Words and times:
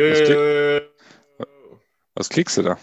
Jo, 0.00 0.10
Was 0.10 0.22
klick-. 0.22 0.90
Was 2.14 2.28
klickst 2.28 2.56
du 2.56 2.62
da? 2.62 2.78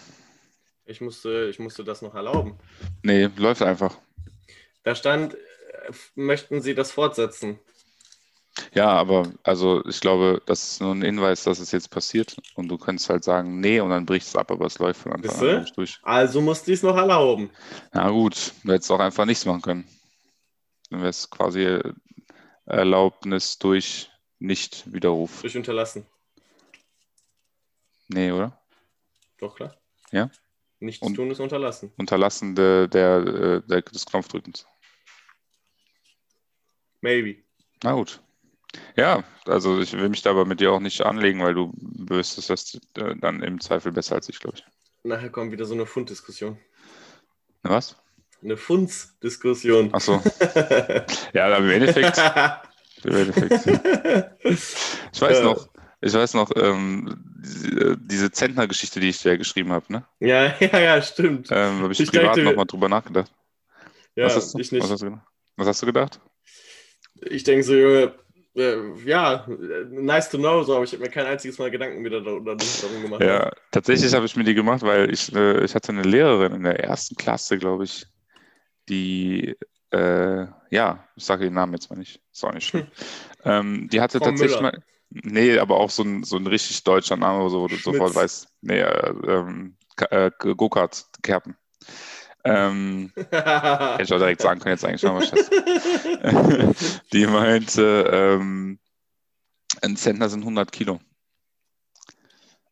Ich 0.86 1.00
musste, 1.00 1.48
ich 1.50 1.58
musste 1.58 1.84
das 1.84 2.00
noch 2.00 2.14
erlauben. 2.14 2.58
Nee, 3.02 3.28
läuft 3.36 3.62
einfach. 3.62 3.96
Da 4.84 4.94
stand, 4.94 5.34
äh, 5.34 5.92
möchten 6.14 6.62
Sie 6.62 6.74
das 6.74 6.92
fortsetzen? 6.92 7.58
Ja, 8.72 8.88
aber 8.88 9.32
also 9.42 9.84
ich 9.86 10.00
glaube, 10.00 10.42
das 10.46 10.72
ist 10.72 10.80
nur 10.80 10.94
ein 10.94 11.02
Hinweis, 11.02 11.44
dass 11.44 11.58
es 11.58 11.72
jetzt 11.72 11.90
passiert. 11.90 12.36
Und 12.54 12.68
du 12.68 12.78
könntest 12.78 13.10
halt 13.10 13.24
sagen, 13.24 13.60
nee, 13.60 13.80
und 13.80 13.90
dann 13.90 14.06
bricht 14.06 14.26
es 14.26 14.36
ab, 14.36 14.50
aber 14.50 14.66
es 14.66 14.78
läuft 14.78 15.02
von 15.02 15.12
Anfang 15.12 15.48
an 15.48 15.66
durch. 15.74 15.98
Also 16.02 16.40
musste 16.40 16.72
ich 16.72 16.78
es 16.78 16.82
noch 16.82 16.96
erlauben. 16.96 17.50
Na 17.92 18.08
gut, 18.10 18.52
du 18.64 18.72
hättest 18.72 18.90
auch 18.90 19.00
einfach 19.00 19.26
nichts 19.26 19.44
machen 19.44 19.62
können. 19.62 19.88
Dann 20.90 21.00
wäre 21.00 21.10
es 21.10 21.28
quasi 21.28 21.80
Erlaubnis 22.64 23.58
durch 23.58 24.10
Nicht-Widerruf. 24.38 25.42
Durch 25.42 25.56
unterlassen. 25.56 26.06
Nee, 28.08 28.32
oder? 28.32 28.58
Doch, 29.38 29.54
klar. 29.56 29.76
Ja. 30.10 30.30
Nichts 30.80 31.04
Und- 31.06 31.14
tun 31.14 31.30
ist 31.30 31.40
unterlassen. 31.40 31.92
Unterlassen 31.96 32.54
der, 32.54 32.86
der, 32.88 33.16
äh, 33.18 33.62
der, 33.66 33.82
des 33.82 34.06
Knopfdrückens. 34.06 34.66
Maybe. 37.00 37.42
Na 37.82 37.92
gut. 37.92 38.20
Ja, 38.96 39.24
also 39.46 39.80
ich 39.80 39.92
will 39.92 40.08
mich 40.08 40.22
da 40.22 40.30
aber 40.30 40.44
mit 40.44 40.60
dir 40.60 40.72
auch 40.72 40.80
nicht 40.80 41.00
anlegen, 41.02 41.42
weil 41.42 41.54
du 41.54 41.72
wüsstest 41.76 42.50
das 42.50 42.74
äh, 42.96 43.14
dann 43.16 43.42
im 43.42 43.60
Zweifel 43.60 43.92
besser 43.92 44.16
als 44.16 44.28
ich, 44.28 44.40
glaube 44.40 44.58
ich. 44.58 44.64
Nachher 45.04 45.30
kommt 45.30 45.52
wieder 45.52 45.64
so 45.64 45.74
eine 45.74 45.86
Funddiskussion. 45.86 46.58
Na, 47.62 47.70
Was? 47.70 47.96
Eine 48.42 48.56
Fundsdiskussion. 48.56 49.90
Ach 49.92 50.00
so. 50.00 50.22
Ja, 51.32 51.46
aber 51.46 51.58
im 51.58 51.70
Endeffekt, 51.70 52.18
im 53.04 53.14
Endeffekt. 53.16 53.66
Ich 55.12 55.20
weiß 55.20 55.38
Äh. 55.38 55.44
noch, 55.44 55.68
ich 56.00 56.12
weiß 56.14 56.34
noch, 56.34 56.50
ähm, 56.56 57.16
diese, 57.42 57.96
diese 57.98 58.30
Zentner-Geschichte, 58.30 59.00
die 59.00 59.08
ich 59.08 59.20
dir 59.22 59.36
geschrieben 59.38 59.72
habe, 59.72 59.92
ne? 59.92 60.04
ja, 60.20 60.54
ja, 60.60 60.78
ja, 60.78 61.02
stimmt. 61.02 61.48
Ähm, 61.50 61.82
habe 61.82 61.92
ich, 61.92 62.00
Ich 62.00 62.10
privat 62.10 62.36
nochmal 62.36 62.66
drüber 62.66 62.88
nachgedacht. 62.88 63.32
Ja, 64.14 64.26
was, 64.26 64.36
hast 64.36 64.54
du, 64.54 64.58
ich 64.58 64.72
nicht. 64.72 64.82
Was, 64.82 64.90
hast 64.90 65.02
du, 65.02 65.06
gedacht? 65.06 65.26
was 65.56 65.66
hast 65.68 65.82
du 65.82 65.86
gedacht? 65.86 66.20
Ich 67.22 67.44
denke 67.44 67.64
so, 67.64 67.74
Junge, 67.74 68.14
äh, 68.54 68.76
ja, 69.04 69.46
äh, 69.48 69.84
nice 69.90 70.30
to 70.30 70.38
know, 70.38 70.62
so, 70.62 70.74
aber 70.76 70.84
ich 70.84 70.92
habe 70.92 71.02
mir 71.02 71.10
kein 71.10 71.26
einziges 71.26 71.58
Mal 71.58 71.70
Gedanken 71.70 72.04
wieder 72.04 72.20
da- 72.20 72.38
da- 72.40 72.54
darum 72.54 73.02
gemacht. 73.02 73.22
Ja, 73.22 73.50
tatsächlich 73.70 74.12
habe 74.14 74.26
ich 74.26 74.36
mir 74.36 74.44
die 74.44 74.54
gemacht, 74.54 74.82
weil 74.82 75.12
ich, 75.12 75.32
äh, 75.34 75.64
ich 75.64 75.74
hatte 75.74 75.90
eine 75.90 76.02
Lehrerin 76.02 76.52
in 76.54 76.62
der 76.64 76.78
ersten 76.80 77.16
Klasse, 77.16 77.58
glaube 77.58 77.84
ich, 77.84 78.06
die, 78.88 79.56
äh, 79.90 80.46
ja, 80.70 81.04
ich 81.16 81.24
sage 81.24 81.44
den 81.44 81.54
Namen 81.54 81.74
jetzt 81.74 81.90
mal 81.90 81.96
nicht, 81.96 82.20
ist 82.32 82.44
auch 82.44 82.52
nicht 82.52 82.66
schlimm. 82.68 82.86
ähm, 83.44 83.88
die 83.90 84.00
hatte 84.00 84.18
Frau 84.18 84.26
tatsächlich 84.26 84.60
Müller. 84.60 84.72
mal, 84.72 84.82
nee, 85.10 85.58
aber 85.58 85.78
auch 85.78 85.90
so 85.90 86.02
ein, 86.02 86.24
so 86.24 86.36
ein 86.36 86.46
richtig 86.46 86.84
deutscher 86.84 87.16
Name, 87.16 87.48
so, 87.50 87.62
wo 87.62 87.68
du 87.68 87.76
sofort 87.76 88.12
Schmitz. 88.12 88.16
weißt, 88.16 88.48
nee, 88.62 88.80
äh, 88.80 89.14
ähm, 89.26 89.76
äh, 90.10 90.30
Go-Kart, 90.38 91.06
Kerpen. 91.22 91.56
Ähm, 92.44 93.12
hätte 93.16 94.02
ich 94.02 94.12
auch 94.12 94.18
direkt 94.18 94.40
sagen 94.40 94.60
können, 94.60 94.74
jetzt 94.74 94.84
eigentlich 94.84 95.00
schon 95.00 95.14
mal 95.14 95.26
Scheiße. 95.26 95.50
die 97.12 97.26
meinte, 97.26 98.10
ähm, 98.12 98.78
ein 99.82 99.96
Zentner 99.96 100.28
sind 100.28 100.40
100 100.40 100.70
Kilo. 100.72 101.00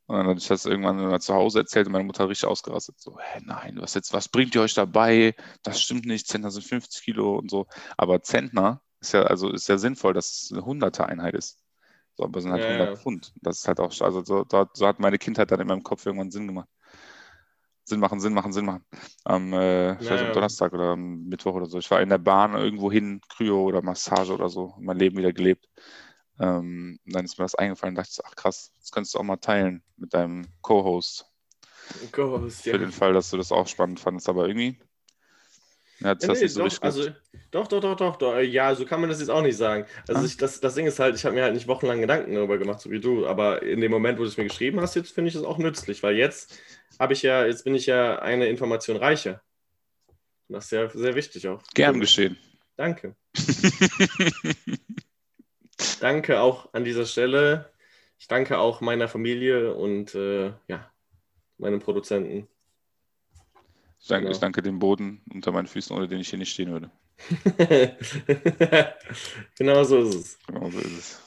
Und 0.06 0.16
dann 0.16 0.28
hatte 0.28 0.38
ich 0.38 0.46
das 0.46 0.66
irgendwann 0.66 1.20
zu 1.20 1.34
Hause 1.34 1.60
erzählt 1.60 1.86
und 1.86 1.92
meine 1.92 2.04
Mutter 2.04 2.28
richtig 2.28 2.48
ausgerastet. 2.48 3.00
So, 3.00 3.18
hä, 3.18 3.40
nein, 3.44 3.78
was 3.80 3.94
jetzt, 3.94 4.12
was 4.12 4.28
bringt 4.28 4.54
ihr 4.54 4.62
euch 4.62 4.74
dabei? 4.74 5.34
Das 5.64 5.82
stimmt 5.82 6.06
nicht, 6.06 6.28
Zentner 6.28 6.52
sind 6.52 6.64
50 6.64 7.02
Kilo 7.02 7.36
und 7.36 7.50
so. 7.50 7.66
Aber 7.96 8.22
Zentner 8.22 8.82
ist 9.00 9.12
ja, 9.12 9.22
also 9.22 9.50
ist 9.50 9.68
ja 9.68 9.78
sinnvoll, 9.78 10.14
dass 10.14 10.42
es 10.44 10.52
eine 10.52 10.64
hunderte 10.64 11.06
Einheit 11.06 11.34
ist. 11.34 11.58
So, 12.16 12.24
aber 12.24 12.38
es 12.38 12.44
sind 12.44 12.52
halt 12.52 12.62
Ja, 12.62 12.68
100 12.70 12.88
ja. 12.90 12.96
Pfund. 12.96 13.32
Das 13.42 13.58
ist 13.58 13.68
halt 13.68 13.80
auch, 13.80 13.92
also 14.00 14.24
so, 14.24 14.44
da, 14.44 14.68
so 14.72 14.86
hat 14.86 14.98
meine 15.00 15.18
Kindheit 15.18 15.50
dann 15.50 15.60
in 15.60 15.66
meinem 15.68 15.82
Kopf 15.82 16.06
irgendwann 16.06 16.30
Sinn 16.30 16.46
gemacht. 16.46 16.68
Sinn 17.84 18.00
machen, 18.00 18.18
Sinn 18.20 18.32
machen, 18.34 18.52
Sinn 18.52 18.64
machen. 18.64 18.84
Am, 19.24 19.52
äh, 19.52 20.02
Ja, 20.02 20.16
ja. 20.16 20.26
am 20.28 20.32
Donnerstag 20.32 20.72
oder 20.72 20.92
am 20.92 21.24
Mittwoch 21.24 21.54
oder 21.54 21.66
so. 21.66 21.78
Ich 21.78 21.90
war 21.90 22.00
in 22.00 22.08
der 22.08 22.18
Bahn 22.18 22.54
irgendwo 22.54 22.90
hin, 22.90 23.20
Kryo 23.28 23.62
oder 23.62 23.82
Massage 23.82 24.32
oder 24.32 24.48
so, 24.48 24.74
mein 24.80 24.98
Leben 24.98 25.16
wieder 25.18 25.32
gelebt. 25.32 25.68
Ähm, 26.40 26.98
und 27.06 27.14
dann 27.14 27.24
ist 27.24 27.38
mir 27.38 27.44
das 27.44 27.54
eingefallen 27.54 27.92
und 27.92 27.96
dachte 27.98 28.08
ich, 28.10 28.16
so, 28.16 28.22
ach 28.26 28.34
krass, 28.34 28.72
das 28.80 28.90
könntest 28.90 29.14
du 29.14 29.18
auch 29.18 29.22
mal 29.22 29.36
teilen 29.36 29.82
mit 29.96 30.14
deinem 30.14 30.46
Co-Host. 30.62 31.26
Für 32.62 32.72
ja. 32.72 32.78
den 32.78 32.92
Fall, 32.92 33.12
dass 33.12 33.30
du 33.30 33.36
das 33.36 33.52
auch 33.52 33.68
spannend 33.68 34.00
fandest. 34.00 34.28
Aber 34.28 34.48
irgendwie 34.48 34.80
ja, 36.00 36.14
das 36.14 36.28
nee, 36.28 36.44
nicht 36.44 36.52
so 36.52 36.64
doch, 36.64 36.82
also, 36.82 37.10
doch, 37.50 37.68
doch, 37.68 37.80
doch, 37.80 37.96
doch, 37.96 38.16
doch. 38.16 38.38
Ja, 38.40 38.74
so 38.74 38.84
kann 38.84 39.00
man 39.00 39.08
das 39.08 39.20
jetzt 39.20 39.30
auch 39.30 39.42
nicht 39.42 39.56
sagen. 39.56 39.86
Also 40.08 40.20
Ah. 40.22 40.24
ich, 40.24 40.36
das, 40.36 40.60
das 40.60 40.74
Ding 40.74 40.86
ist 40.86 40.98
halt, 40.98 41.16
ich 41.16 41.24
habe 41.24 41.34
mir 41.34 41.42
halt 41.42 41.54
nicht 41.54 41.68
wochenlang 41.68 42.00
Gedanken 42.00 42.34
darüber 42.34 42.58
gemacht, 42.58 42.80
so 42.80 42.90
wie 42.90 43.00
du. 43.00 43.26
Aber 43.26 43.62
in 43.62 43.80
dem 43.80 43.90
Moment, 43.90 44.18
wo 44.18 44.22
du 44.22 44.28
es 44.28 44.36
mir 44.36 44.44
geschrieben 44.44 44.80
hast, 44.80 44.94
jetzt 44.94 45.12
finde 45.12 45.30
ich 45.30 45.34
es 45.34 45.42
auch 45.42 45.58
nützlich, 45.58 46.02
weil 46.02 46.16
jetzt 46.16 46.58
habe 46.98 47.12
ich 47.12 47.22
ja, 47.22 47.46
jetzt 47.46 47.64
bin 47.64 47.74
ich 47.74 47.86
ja 47.86 48.18
eine 48.18 48.48
Information 48.48 48.96
reicher. 48.96 49.42
Das 50.48 50.66
ist 50.66 50.70
ja 50.72 50.88
sehr 50.90 51.14
wichtig 51.14 51.48
auch. 51.48 51.62
Gern 51.74 51.98
geschehen. 51.98 52.36
Danke. 52.76 53.16
Danke 56.00 56.40
auch 56.40 56.72
an 56.72 56.84
dieser 56.84 57.06
Stelle. 57.06 57.70
Ich 58.18 58.28
danke 58.28 58.58
auch 58.58 58.80
meiner 58.80 59.08
Familie 59.08 59.74
und 59.74 60.14
äh, 60.14 60.52
ja, 60.68 60.90
meinem 61.58 61.80
Produzenten. 61.80 62.48
Ich 64.06 64.08
danke, 64.08 64.26
Genau. 64.26 64.36
ich 64.36 64.40
danke 64.40 64.62
dem 64.62 64.78
Boden 64.78 65.20
unter 65.34 65.50
meinen 65.50 65.66
Füßen, 65.66 65.96
ohne 65.96 66.06
den 66.06 66.20
ich 66.20 66.28
hier 66.28 66.38
nicht 66.38 66.52
stehen 66.52 66.70
würde. 66.70 66.92
genau 69.58 69.82
so 69.82 69.98
ist 69.98 70.14
es. 70.14 70.38
Genau 70.46 70.70
so 70.70 70.78
ist 70.78 70.96
es. 70.96 71.20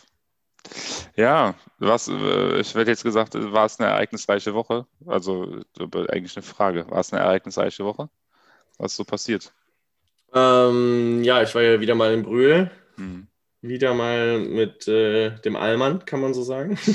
Ja, 1.17 1.55
was, 1.79 2.07
äh, 2.07 2.61
ich 2.61 2.73
werde 2.75 2.91
jetzt 2.91 3.03
gesagt, 3.03 3.35
äh, 3.35 3.51
war 3.51 3.65
es 3.65 3.81
eine 3.81 3.89
ereignisreiche 3.89 4.53
Woche? 4.53 4.85
Also 5.05 5.57
äh, 5.77 6.07
eigentlich 6.07 6.37
eine 6.37 6.43
Frage. 6.43 6.89
War 6.89 7.01
es 7.01 7.11
eine 7.11 7.21
ereignisreiche 7.21 7.83
Woche? 7.83 8.09
Was 8.77 8.93
ist 8.93 8.97
so 8.97 9.03
passiert? 9.03 9.51
Ähm, 10.33 11.21
ja, 11.21 11.43
ich 11.43 11.53
war 11.53 11.61
ja 11.61 11.81
wieder 11.81 11.95
mal 11.95 12.13
in 12.13 12.23
Brühl. 12.23 12.71
Hm. 12.95 13.27
Wieder 13.61 13.93
mal 13.93 14.39
mit 14.39 14.87
äh, 14.87 15.31
dem 15.41 15.57
Allmann, 15.57 16.05
kann 16.05 16.21
man 16.21 16.33
so 16.33 16.43
sagen. 16.43 16.77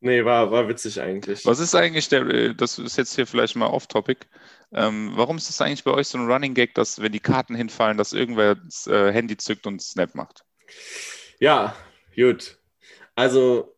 nee, 0.00 0.24
war, 0.24 0.50
war 0.50 0.68
witzig 0.68 1.00
eigentlich. 1.00 1.44
Was 1.44 1.58
ist 1.60 1.74
eigentlich 1.74 2.08
der, 2.08 2.22
äh, 2.26 2.54
das 2.54 2.78
ist 2.78 2.96
jetzt 2.96 3.14
hier 3.14 3.26
vielleicht 3.26 3.56
mal 3.56 3.66
off-topic. 3.66 4.26
Ähm, 4.72 5.12
warum 5.14 5.36
ist 5.38 5.48
das 5.48 5.60
eigentlich 5.60 5.84
bei 5.84 5.92
euch 5.92 6.08
so 6.08 6.18
ein 6.18 6.30
Running 6.30 6.54
Gag, 6.54 6.74
dass 6.74 7.00
wenn 7.00 7.12
die 7.12 7.20
Karten 7.20 7.54
hinfallen, 7.54 7.96
dass 7.98 8.12
irgendwer 8.12 8.56
das 8.56 8.86
äh, 8.86 9.12
Handy 9.12 9.36
zückt 9.36 9.66
und 9.66 9.80
Snap 9.82 10.14
macht? 10.14 10.44
Ja, 11.40 11.76
gut. 12.16 12.58
Also 13.14 13.76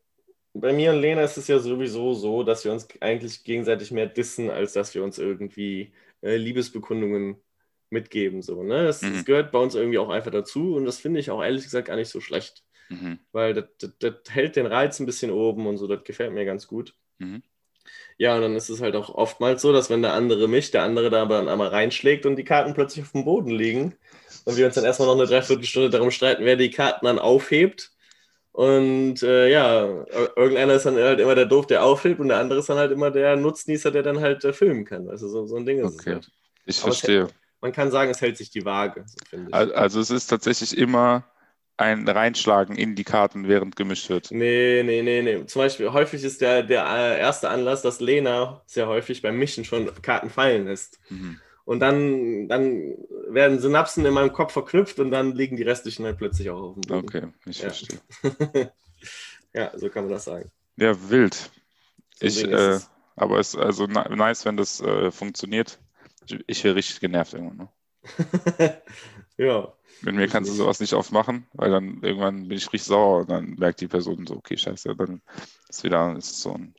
bei 0.54 0.72
mir 0.72 0.92
und 0.92 1.00
Lena 1.00 1.22
ist 1.22 1.38
es 1.38 1.48
ja 1.48 1.58
sowieso 1.60 2.14
so, 2.14 2.44
dass 2.44 2.64
wir 2.64 2.72
uns 2.72 2.88
eigentlich 3.00 3.44
gegenseitig 3.44 3.90
mehr 3.92 4.06
dissen, 4.06 4.50
als 4.50 4.74
dass 4.74 4.94
wir 4.94 5.04
uns 5.04 5.18
irgendwie 5.18 5.94
äh, 6.22 6.36
Liebesbekundungen 6.36 7.36
mitgeben. 7.90 8.42
So, 8.42 8.62
ne? 8.64 8.84
das, 8.84 9.02
Mhm. 9.02 9.12
das 9.12 9.24
gehört 9.24 9.52
bei 9.52 9.58
uns 9.60 9.74
irgendwie 9.74 9.98
auch 9.98 10.10
einfach 10.10 10.30
dazu 10.32 10.76
und 10.76 10.84
das 10.86 10.98
finde 11.00 11.20
ich 11.20 11.30
auch 11.30 11.42
ehrlich 11.42 11.64
gesagt 11.64 11.88
gar 11.88 11.96
nicht 11.96 12.10
so 12.10 12.20
schlecht, 12.20 12.64
Mhm. 12.90 13.18
weil 13.32 13.54
das, 13.54 13.64
das, 13.78 13.90
das 14.00 14.14
hält 14.30 14.56
den 14.56 14.66
Reiz 14.66 15.00
ein 15.00 15.06
bisschen 15.06 15.30
oben 15.30 15.66
und 15.66 15.78
so, 15.78 15.86
das 15.86 16.04
gefällt 16.04 16.32
mir 16.32 16.44
ganz 16.44 16.66
gut. 16.66 16.94
Mhm. 17.18 17.42
Ja, 18.18 18.36
und 18.36 18.42
dann 18.42 18.56
ist 18.56 18.68
es 18.68 18.80
halt 18.82 18.96
auch 18.96 19.14
oftmals 19.14 19.62
so, 19.62 19.72
dass 19.72 19.90
wenn 19.90 20.02
der 20.02 20.12
andere 20.12 20.48
mich, 20.48 20.70
der 20.70 20.82
andere 20.82 21.10
da 21.10 21.22
aber 21.22 21.36
dann 21.38 21.48
einmal 21.48 21.68
reinschlägt 21.68 22.26
und 22.26 22.36
die 22.36 22.44
Karten 22.44 22.74
plötzlich 22.74 23.04
auf 23.04 23.12
dem 23.12 23.24
Boden 23.24 23.50
liegen 23.50 23.96
und 24.44 24.56
wir 24.56 24.66
uns 24.66 24.74
dann 24.74 24.84
erstmal 24.84 25.08
noch 25.08 25.14
eine 25.16 25.26
Dreiviertelstunde 25.26 25.90
darum 25.90 26.10
streiten, 26.10 26.44
wer 26.44 26.56
die 26.56 26.70
Karten 26.70 27.06
dann 27.06 27.18
aufhebt. 27.18 27.92
Und 28.52 29.22
äh, 29.22 29.48
ja, 29.50 29.84
ir- 29.84 30.36
irgendeiner 30.36 30.74
ist 30.74 30.86
dann 30.86 30.96
halt 30.96 31.20
immer 31.20 31.34
der 31.36 31.46
Doof, 31.46 31.66
der 31.66 31.84
aufhebt 31.84 32.20
und 32.20 32.28
der 32.28 32.38
andere 32.38 32.60
ist 32.60 32.68
dann 32.68 32.78
halt 32.78 32.92
immer 32.92 33.10
der 33.10 33.36
Nutznießer, 33.36 33.90
der 33.90 34.02
dann 34.02 34.20
halt 34.20 34.44
äh, 34.44 34.52
filmen 34.52 34.84
kann. 34.84 35.08
Also 35.08 35.28
so, 35.28 35.46
so 35.46 35.56
ein 35.56 35.66
Ding 35.66 35.78
ist 35.78 35.94
Okay. 35.98 36.00
es 36.00 36.06
halt. 36.06 36.30
Ich 36.66 36.78
Aber 36.80 36.92
es 36.92 37.00
verstehe. 37.00 37.28
Man 37.62 37.72
kann 37.72 37.90
sagen, 37.90 38.10
es 38.10 38.20
hält 38.20 38.36
sich 38.38 38.50
die 38.50 38.64
Waage, 38.64 39.04
so 39.06 39.16
Also 39.52 40.00
es 40.00 40.10
ist 40.10 40.28
tatsächlich 40.28 40.76
immer 40.76 41.24
ein 41.80 42.06
Reinschlagen 42.08 42.76
in 42.76 42.94
die 42.94 43.04
Karten, 43.04 43.48
während 43.48 43.76
gemischt 43.76 44.08
wird. 44.08 44.30
Nee, 44.30 44.82
nee, 44.84 45.02
nee, 45.02 45.22
nee. 45.22 45.46
Zum 45.46 45.62
Beispiel, 45.62 45.92
häufig 45.92 46.22
ist 46.22 46.40
der, 46.40 46.62
der 46.62 46.84
äh, 46.86 47.18
erste 47.18 47.48
Anlass, 47.50 47.82
dass 47.82 48.00
Lena 48.00 48.62
sehr 48.66 48.86
häufig 48.86 49.22
beim 49.22 49.38
Mischen 49.38 49.64
schon 49.64 49.90
Karten 50.02 50.30
fallen 50.30 50.66
lässt. 50.66 51.00
Mhm. 51.10 51.40
Und 51.64 51.80
dann, 51.80 52.48
dann 52.48 52.94
werden 53.28 53.58
Synapsen 53.60 54.04
in 54.04 54.12
meinem 54.14 54.32
Kopf 54.32 54.52
verknüpft 54.52 54.98
und 54.98 55.10
dann 55.10 55.34
liegen 55.34 55.56
die 55.56 55.62
restlichen 55.62 56.04
halt 56.04 56.18
plötzlich 56.18 56.50
auch 56.50 56.60
auf 56.70 56.74
dem 56.74 56.80
Boden. 56.82 57.06
Okay, 57.06 57.26
ich 57.46 57.58
Ja. 57.58 57.68
verstehe. 57.68 58.00
ja, 59.54 59.72
so 59.78 59.88
kann 59.88 60.04
man 60.04 60.12
das 60.12 60.24
sagen. 60.24 60.50
Ja, 60.76 61.10
wild. 61.10 61.50
So 62.20 62.26
Ich, 62.26 62.42
äh, 62.44 62.50
es. 62.50 62.90
aber 63.16 63.38
es 63.38 63.54
ist 63.54 63.60
also 63.60 63.86
ni- 63.86 64.16
nice, 64.16 64.44
wenn 64.44 64.56
das 64.56 64.80
äh, 64.80 65.10
funktioniert. 65.10 65.78
Ich, 66.26 66.38
ich 66.46 66.64
wäre 66.64 66.74
richtig 66.74 67.00
genervt 67.00 67.34
irgendwann. 67.34 67.56
Ne? 67.56 67.68
ja. 69.38 69.72
Mit 70.02 70.14
mir 70.14 70.28
kannst 70.28 70.50
du 70.50 70.54
sowas 70.54 70.80
nicht 70.80 70.94
oft 70.94 71.12
machen, 71.12 71.46
weil 71.52 71.70
dann 71.70 72.02
irgendwann 72.02 72.48
bin 72.48 72.56
ich 72.56 72.66
richtig 72.66 72.84
sauer 72.84 73.20
und 73.20 73.30
dann 73.30 73.54
merkt 73.58 73.80
die 73.80 73.88
Person 73.88 74.26
so, 74.26 74.36
okay, 74.36 74.56
scheiße, 74.56 74.94
dann 74.96 75.20
ist 75.68 75.84
wieder, 75.84 76.16
ist 76.16 76.40
so 76.40 76.54
ein, 76.54 76.74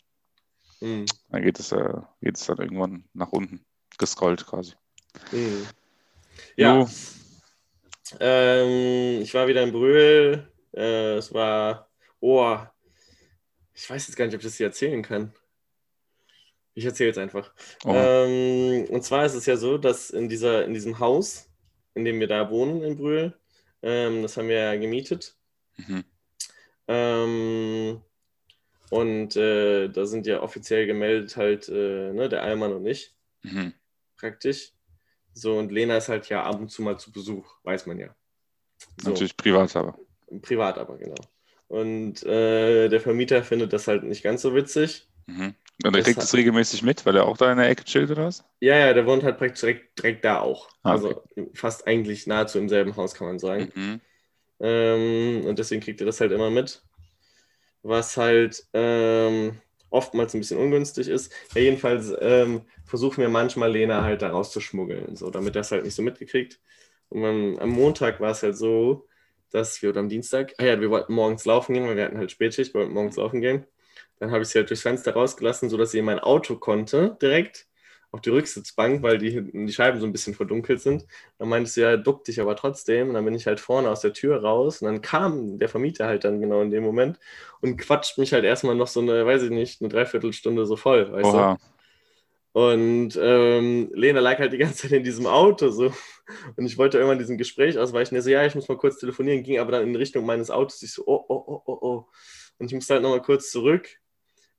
Hm. 0.80 1.06
dann 1.30 1.44
geht 1.44 1.60
es, 1.60 1.72
äh, 1.72 1.94
geht 2.22 2.38
es 2.38 2.46
dann 2.46 2.58
irgendwann 2.58 3.04
nach 3.14 3.32
unten, 3.32 3.64
gescrollt 4.00 4.48
quasi. 4.48 4.74
Hm. 5.30 5.68
Ja, 6.56 6.88
ähm, 8.20 9.22
ich 9.22 9.34
war 9.34 9.48
wieder 9.48 9.64
in 9.64 9.72
Brühl. 9.72 10.52
Äh, 10.74 11.16
es 11.16 11.34
war, 11.34 11.90
oh, 12.20 12.58
Ich 13.74 13.90
weiß 13.90 14.08
jetzt 14.08 14.16
gar 14.16 14.26
nicht, 14.26 14.36
ob 14.36 14.42
ich 14.42 14.48
das 14.48 14.58
hier 14.58 14.68
erzählen 14.68 15.02
kann. 15.02 15.34
Ich 16.74 16.86
erzähle 16.86 17.12
es 17.12 17.18
einfach. 17.18 17.54
Oh. 17.84 17.94
Ähm, 17.94 18.86
und 18.90 19.04
zwar 19.04 19.26
ist 19.26 19.34
es 19.34 19.46
ja 19.46 19.58
so, 19.58 19.78
dass 19.78 20.10
in, 20.10 20.30
dieser, 20.30 20.66
in 20.66 20.74
diesem 20.74 21.00
Haus, 21.00 21.50
in 21.94 22.06
dem 22.06 22.20
wir 22.20 22.28
da 22.28 22.50
wohnen 22.50 22.84
in 22.84 22.98
Brühl, 22.98 23.34
ähm, 23.82 24.22
das 24.22 24.38
haben 24.38 24.48
wir 24.48 24.56
ja 24.56 24.76
gemietet. 24.76 25.36
Mhm. 25.78 26.04
Ähm, 26.88 28.02
und 28.90 29.36
äh, 29.36 29.88
da 29.88 30.06
sind 30.06 30.28
ja 30.28 30.42
offiziell 30.42 30.86
gemeldet 30.86 31.38
halt 31.38 31.70
äh, 31.70 32.12
ne, 32.14 32.28
der 32.30 32.44
Allmann 32.44 32.74
und 32.74 32.86
ich, 32.86 33.14
Mhm. 33.44 33.74
praktisch. 34.18 34.74
So, 35.34 35.58
und 35.58 35.72
Lena 35.72 35.98
ist 35.98 36.10
halt 36.10 36.30
ja 36.30 36.44
ab 36.44 36.60
und 36.60 36.70
zu 36.70 36.82
mal 36.82 37.00
zu 37.00 37.12
Besuch, 37.12 37.56
weiß 37.64 37.86
man 37.86 37.98
ja. 38.00 38.14
So. 39.02 39.10
Natürlich 39.10 39.38
privat, 39.38 39.76
aber. 39.76 39.98
Privat 40.42 40.78
aber, 40.78 40.98
genau. 40.98 41.16
Und 41.68 42.24
äh, 42.24 42.90
der 42.90 43.00
Vermieter 43.00 43.44
findet 43.44 43.72
das 43.72 43.88
halt 43.88 44.04
nicht 44.04 44.24
ganz 44.24 44.42
so 44.42 44.54
witzig. 44.54 45.08
Mhm. 45.28 45.56
Und 45.84 45.86
er 45.86 45.92
Das 45.92 46.06
kriegt 46.06 46.20
es 46.20 46.34
regelmäßig 46.34 46.84
mit, 46.84 47.06
weil 47.06 47.16
er 47.16 47.26
auch 47.26 47.38
da 47.38 47.52
in 47.52 47.58
der 47.58 47.70
Ecke 47.70 47.84
chillt 47.86 48.12
oder 48.12 48.26
was? 48.26 48.44
Ja, 48.60 48.78
ja, 48.78 48.94
der 48.94 49.06
wohnt 49.06 49.24
halt 49.24 49.38
praktisch 49.38 49.62
direkt, 49.62 49.98
direkt 49.98 50.26
da 50.26 50.40
auch. 50.40 50.70
Ah, 50.84 50.92
Also 50.92 51.24
fast 51.54 51.88
eigentlich 51.88 52.28
nahezu 52.28 52.60
im 52.60 52.70
selben 52.70 52.96
Haus, 52.96 53.16
kann 53.16 53.28
man 53.28 53.40
sagen. 53.40 53.72
Mhm. 53.74 54.02
Ähm, 54.60 55.46
und 55.46 55.58
deswegen 55.58 55.82
kriegt 55.82 56.00
er 56.02 56.06
das 56.06 56.22
halt 56.22 56.32
immer 56.32 56.52
mit. 56.52 56.84
Was 57.82 58.16
halt 58.16 58.64
ähm, 58.74 59.60
oftmals 59.90 60.34
ein 60.34 60.40
bisschen 60.40 60.60
ungünstig 60.60 61.08
ist. 61.08 61.34
Ja, 61.56 61.62
jedenfalls 61.62 62.14
ähm, 62.20 62.62
versuchen 62.86 63.22
wir 63.22 63.30
manchmal 63.30 63.72
Lena 63.72 64.04
halt 64.04 64.22
da 64.22 64.30
rauszuschmuggeln, 64.30 65.16
so, 65.16 65.32
damit 65.32 65.56
er 65.56 65.62
es 65.62 65.72
halt 65.72 65.84
nicht 65.84 65.96
so 65.96 66.04
mitgekriegt. 66.04 66.60
Und 67.10 67.26
am, 67.26 67.58
am 67.58 67.70
Montag 67.70 68.20
war 68.20 68.32
es 68.32 68.44
halt 68.44 68.56
so, 68.56 69.08
dass 69.52 69.82
wir, 69.82 69.90
oder 69.90 70.00
am 70.00 70.10
Dienstag, 70.10 70.54
ah 70.60 70.66
ja, 70.66 70.80
wir 70.80 70.92
wollten 70.92 71.14
morgens 71.14 71.46
laufen 71.46 71.74
gehen, 71.74 71.86
weil 71.88 71.98
wir 71.98 72.06
hatten 72.06 72.18
halt 72.18 72.32
Spätschicht, 72.32 72.74
wir 72.74 72.82
wollten 72.82 72.94
morgens 72.94 73.18
laufen 73.18 73.42
gehen. 73.42 73.66
Dann 74.22 74.32
habe 74.32 74.44
ich 74.44 74.50
sie 74.50 74.60
halt 74.60 74.70
durchs 74.70 74.84
Fenster 74.84 75.14
rausgelassen, 75.14 75.68
sodass 75.68 75.92
sie 75.92 75.98
in 75.98 76.06
mein 76.06 76.20
Auto 76.20 76.56
konnte, 76.56 77.18
direkt 77.20 77.66
auf 78.12 78.22
die 78.22 78.30
Rücksitzbank, 78.30 79.02
weil 79.02 79.18
die, 79.18 79.42
die 79.52 79.74
Scheiben 79.74 80.00
so 80.00 80.06
ein 80.06 80.12
bisschen 80.12 80.36
verdunkelt 80.36 80.80
sind. 80.80 81.08
Dann 81.40 81.50
meinte 81.50 81.72
sie, 81.72 81.82
ja, 81.82 81.98
duck 81.98 82.24
dich 82.26 82.40
aber 82.40 82.56
trotzdem. 82.56 83.08
Und 83.08 83.16
dann 83.16 83.26
bin 83.26 83.34
ich 83.34 83.48
halt 83.48 83.60
vorne 83.60 83.90
aus 83.90 84.02
der 84.02 84.14
Tür 84.14 84.44
raus. 84.44 84.82
Und 84.82 84.86
dann 84.86 85.02
kam 85.02 85.58
der 85.58 85.70
Vermieter 85.70 86.06
halt 86.06 86.24
dann 86.24 86.40
genau 86.40 86.62
in 86.62 86.70
dem 86.70 86.84
Moment 86.84 87.18
und 87.62 87.78
quatscht 87.78 88.20
mich 88.20 88.32
halt 88.32 88.44
erstmal 88.44 88.76
noch 88.76 88.88
so 88.88 89.00
eine, 89.00 89.26
weiß 89.26 89.42
ich 89.42 89.50
nicht, 89.50 89.82
eine 89.82 89.90
Dreiviertelstunde 89.90 90.68
so 90.68 90.76
voll, 90.76 91.12
weißt 91.12 91.26
Oha. 91.26 91.54
du? 91.56 91.62
Und 92.54 93.18
ähm, 93.20 93.90
Lena 93.94 94.20
lag 94.20 94.38
halt 94.38 94.54
die 94.54 94.58
ganze 94.60 94.84
Zeit 94.84 94.92
in 94.92 95.04
diesem 95.04 95.26
Auto 95.26 95.70
so. 95.70 95.92
Und 96.58 96.66
ich 96.66 96.78
wollte 96.78 96.98
irgendwann 96.98 97.18
diesem 97.18 97.40
Gespräch 97.40 97.80
ausweichen. 97.80 98.14
Er 98.16 98.22
so, 98.22 98.30
ja, 98.30 98.46
ich 98.46 98.54
muss 98.54 98.68
mal 98.68 98.78
kurz 98.78 99.00
telefonieren, 99.00 99.42
ging 99.42 99.58
aber 99.58 99.72
dann 99.72 99.84
in 99.88 99.96
Richtung 99.96 100.26
meines 100.28 100.52
Autos. 100.52 100.84
Ich 100.84 100.94
so, 100.94 101.04
oh, 101.08 101.26
oh, 101.28 101.44
oh, 101.48 101.62
oh, 101.66 101.78
oh. 101.82 102.06
Und 102.60 102.68
ich 102.68 102.74
musste 102.74 102.94
halt 102.94 103.04
nochmal 103.04 103.22
kurz 103.22 103.50
zurück. 103.52 103.90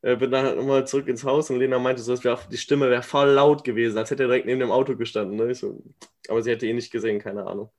Äh, 0.02 0.16
bin 0.16 0.30
dann 0.32 0.44
halt 0.44 0.56
nochmal 0.56 0.86
zurück 0.86 1.06
ins 1.06 1.24
Haus 1.24 1.48
und 1.50 1.58
Lena 1.58 1.78
meinte 1.78 2.02
so, 2.02 2.22
wär, 2.24 2.38
die 2.50 2.58
Stimme 2.58 2.90
wäre 2.90 3.02
voll 3.02 3.30
laut 3.30 3.64
gewesen, 3.64 3.96
als 3.98 4.10
hätte 4.10 4.24
er 4.24 4.28
direkt 4.28 4.46
neben 4.46 4.60
dem 4.60 4.72
Auto 4.72 4.96
gestanden. 4.96 5.36
Ne? 5.36 5.54
So, 5.54 5.82
aber 6.28 6.42
sie 6.42 6.50
hätte 6.50 6.66
ihn 6.66 6.76
nicht 6.76 6.90
gesehen, 6.90 7.20
keine 7.20 7.46
Ahnung. 7.46 7.70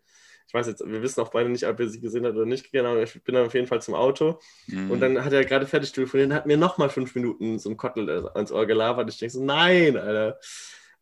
Ich 0.48 0.54
weiß 0.54 0.68
jetzt, 0.68 0.86
wir 0.86 1.02
wissen 1.02 1.22
auch 1.22 1.30
beide 1.30 1.50
nicht, 1.50 1.66
ob 1.66 1.80
er 1.80 1.88
sie 1.88 2.00
gesehen 2.00 2.26
hat 2.26 2.36
oder 2.36 2.46
nicht. 2.46 2.72
Genau, 2.72 2.98
ich 2.98 3.24
bin 3.24 3.36
dann 3.36 3.46
auf 3.46 3.54
jeden 3.54 3.68
Fall 3.68 3.82
zum 3.82 3.96
Auto. 3.96 4.40
Mhm. 4.68 4.92
Und 4.92 5.00
dann 5.00 5.24
hat 5.24 5.34
er 5.34 5.44
gerade 5.46 5.66
fertig 5.66 5.92
telefoniert 5.92 6.30
und 6.30 6.36
hat 6.36 6.46
mir 6.46 6.58
nochmal 6.58 6.90
fünf 6.90 7.16
Minuten 7.16 7.60
so 7.60 7.70
ein 7.70 7.78
Kottel 7.78 8.28
ans 8.34 8.52
Ohr 8.52 8.66
gelabert. 8.66 9.10
Ich 9.10 9.18
denke 9.18 9.34
so, 9.34 9.44
nein, 9.44 9.98
Alter. 9.98 10.40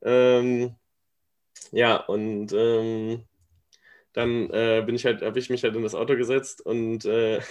Ähm, 0.04 0.76
ja, 1.72 1.98
und 1.98 2.54
ähm, 2.54 3.24
dann 4.14 4.50
äh, 4.52 4.84
bin 4.86 4.96
ich 4.96 5.06
halt, 5.06 5.22
habe 5.22 5.40
ich 5.40 5.50
mich 5.50 5.64
halt 5.64 5.76
in 5.76 5.84
das 5.84 5.96
Auto 5.96 6.16
gesetzt 6.16 6.62
und 6.66 7.06
äh, 7.06 7.42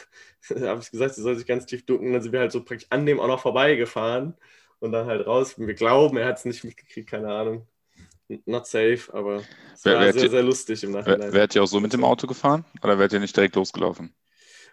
habe 0.51 0.81
ich 0.83 0.91
gesagt, 0.91 1.15
sie 1.15 1.23
soll 1.23 1.37
sich 1.37 1.47
ganz 1.47 1.67
tief 1.67 1.85
ducken. 1.87 2.13
Dann 2.13 2.23
sind 2.23 2.33
wir 2.33 2.41
halt 2.41 2.53
so 2.53 2.63
praktisch 2.65 2.89
an 2.91 3.07
dem 3.07 3.21
auch 3.21 3.29
noch 3.29 3.41
vorbeigefahren 3.41 4.35
und 4.81 4.93
dann 4.93 5.07
halt 5.07 5.27
raus. 5.27 5.59
Wir 5.59 5.75
glauben, 5.75 6.17
er 6.19 6.27
hat 6.27 6.39
es 6.39 6.45
nicht 6.45 6.65
mitgekriegt, 6.65 7.09
keine 7.11 7.29
Ahnung. 7.33 7.67
Not 8.47 8.67
safe, 8.67 9.13
aber 9.13 9.43
es 9.75 9.85
Wer- 9.85 9.95
war 9.95 10.03
wer 10.05 10.13
sehr, 10.13 10.23
die- 10.23 10.29
sehr 10.29 10.43
lustig 10.43 10.85
im 10.85 10.93
Nachhinein. 10.93 11.33
wärt 11.33 11.55
ihr 11.55 11.63
auch 11.63 11.67
so 11.67 11.81
mit 11.81 11.93
dem 11.93 12.05
Auto 12.05 12.27
gefahren? 12.27 12.65
Oder 12.83 12.99
wärt 12.99 13.13
ihr 13.13 13.21
nicht 13.21 13.37
direkt 13.37 13.57
losgelaufen? 13.57 14.15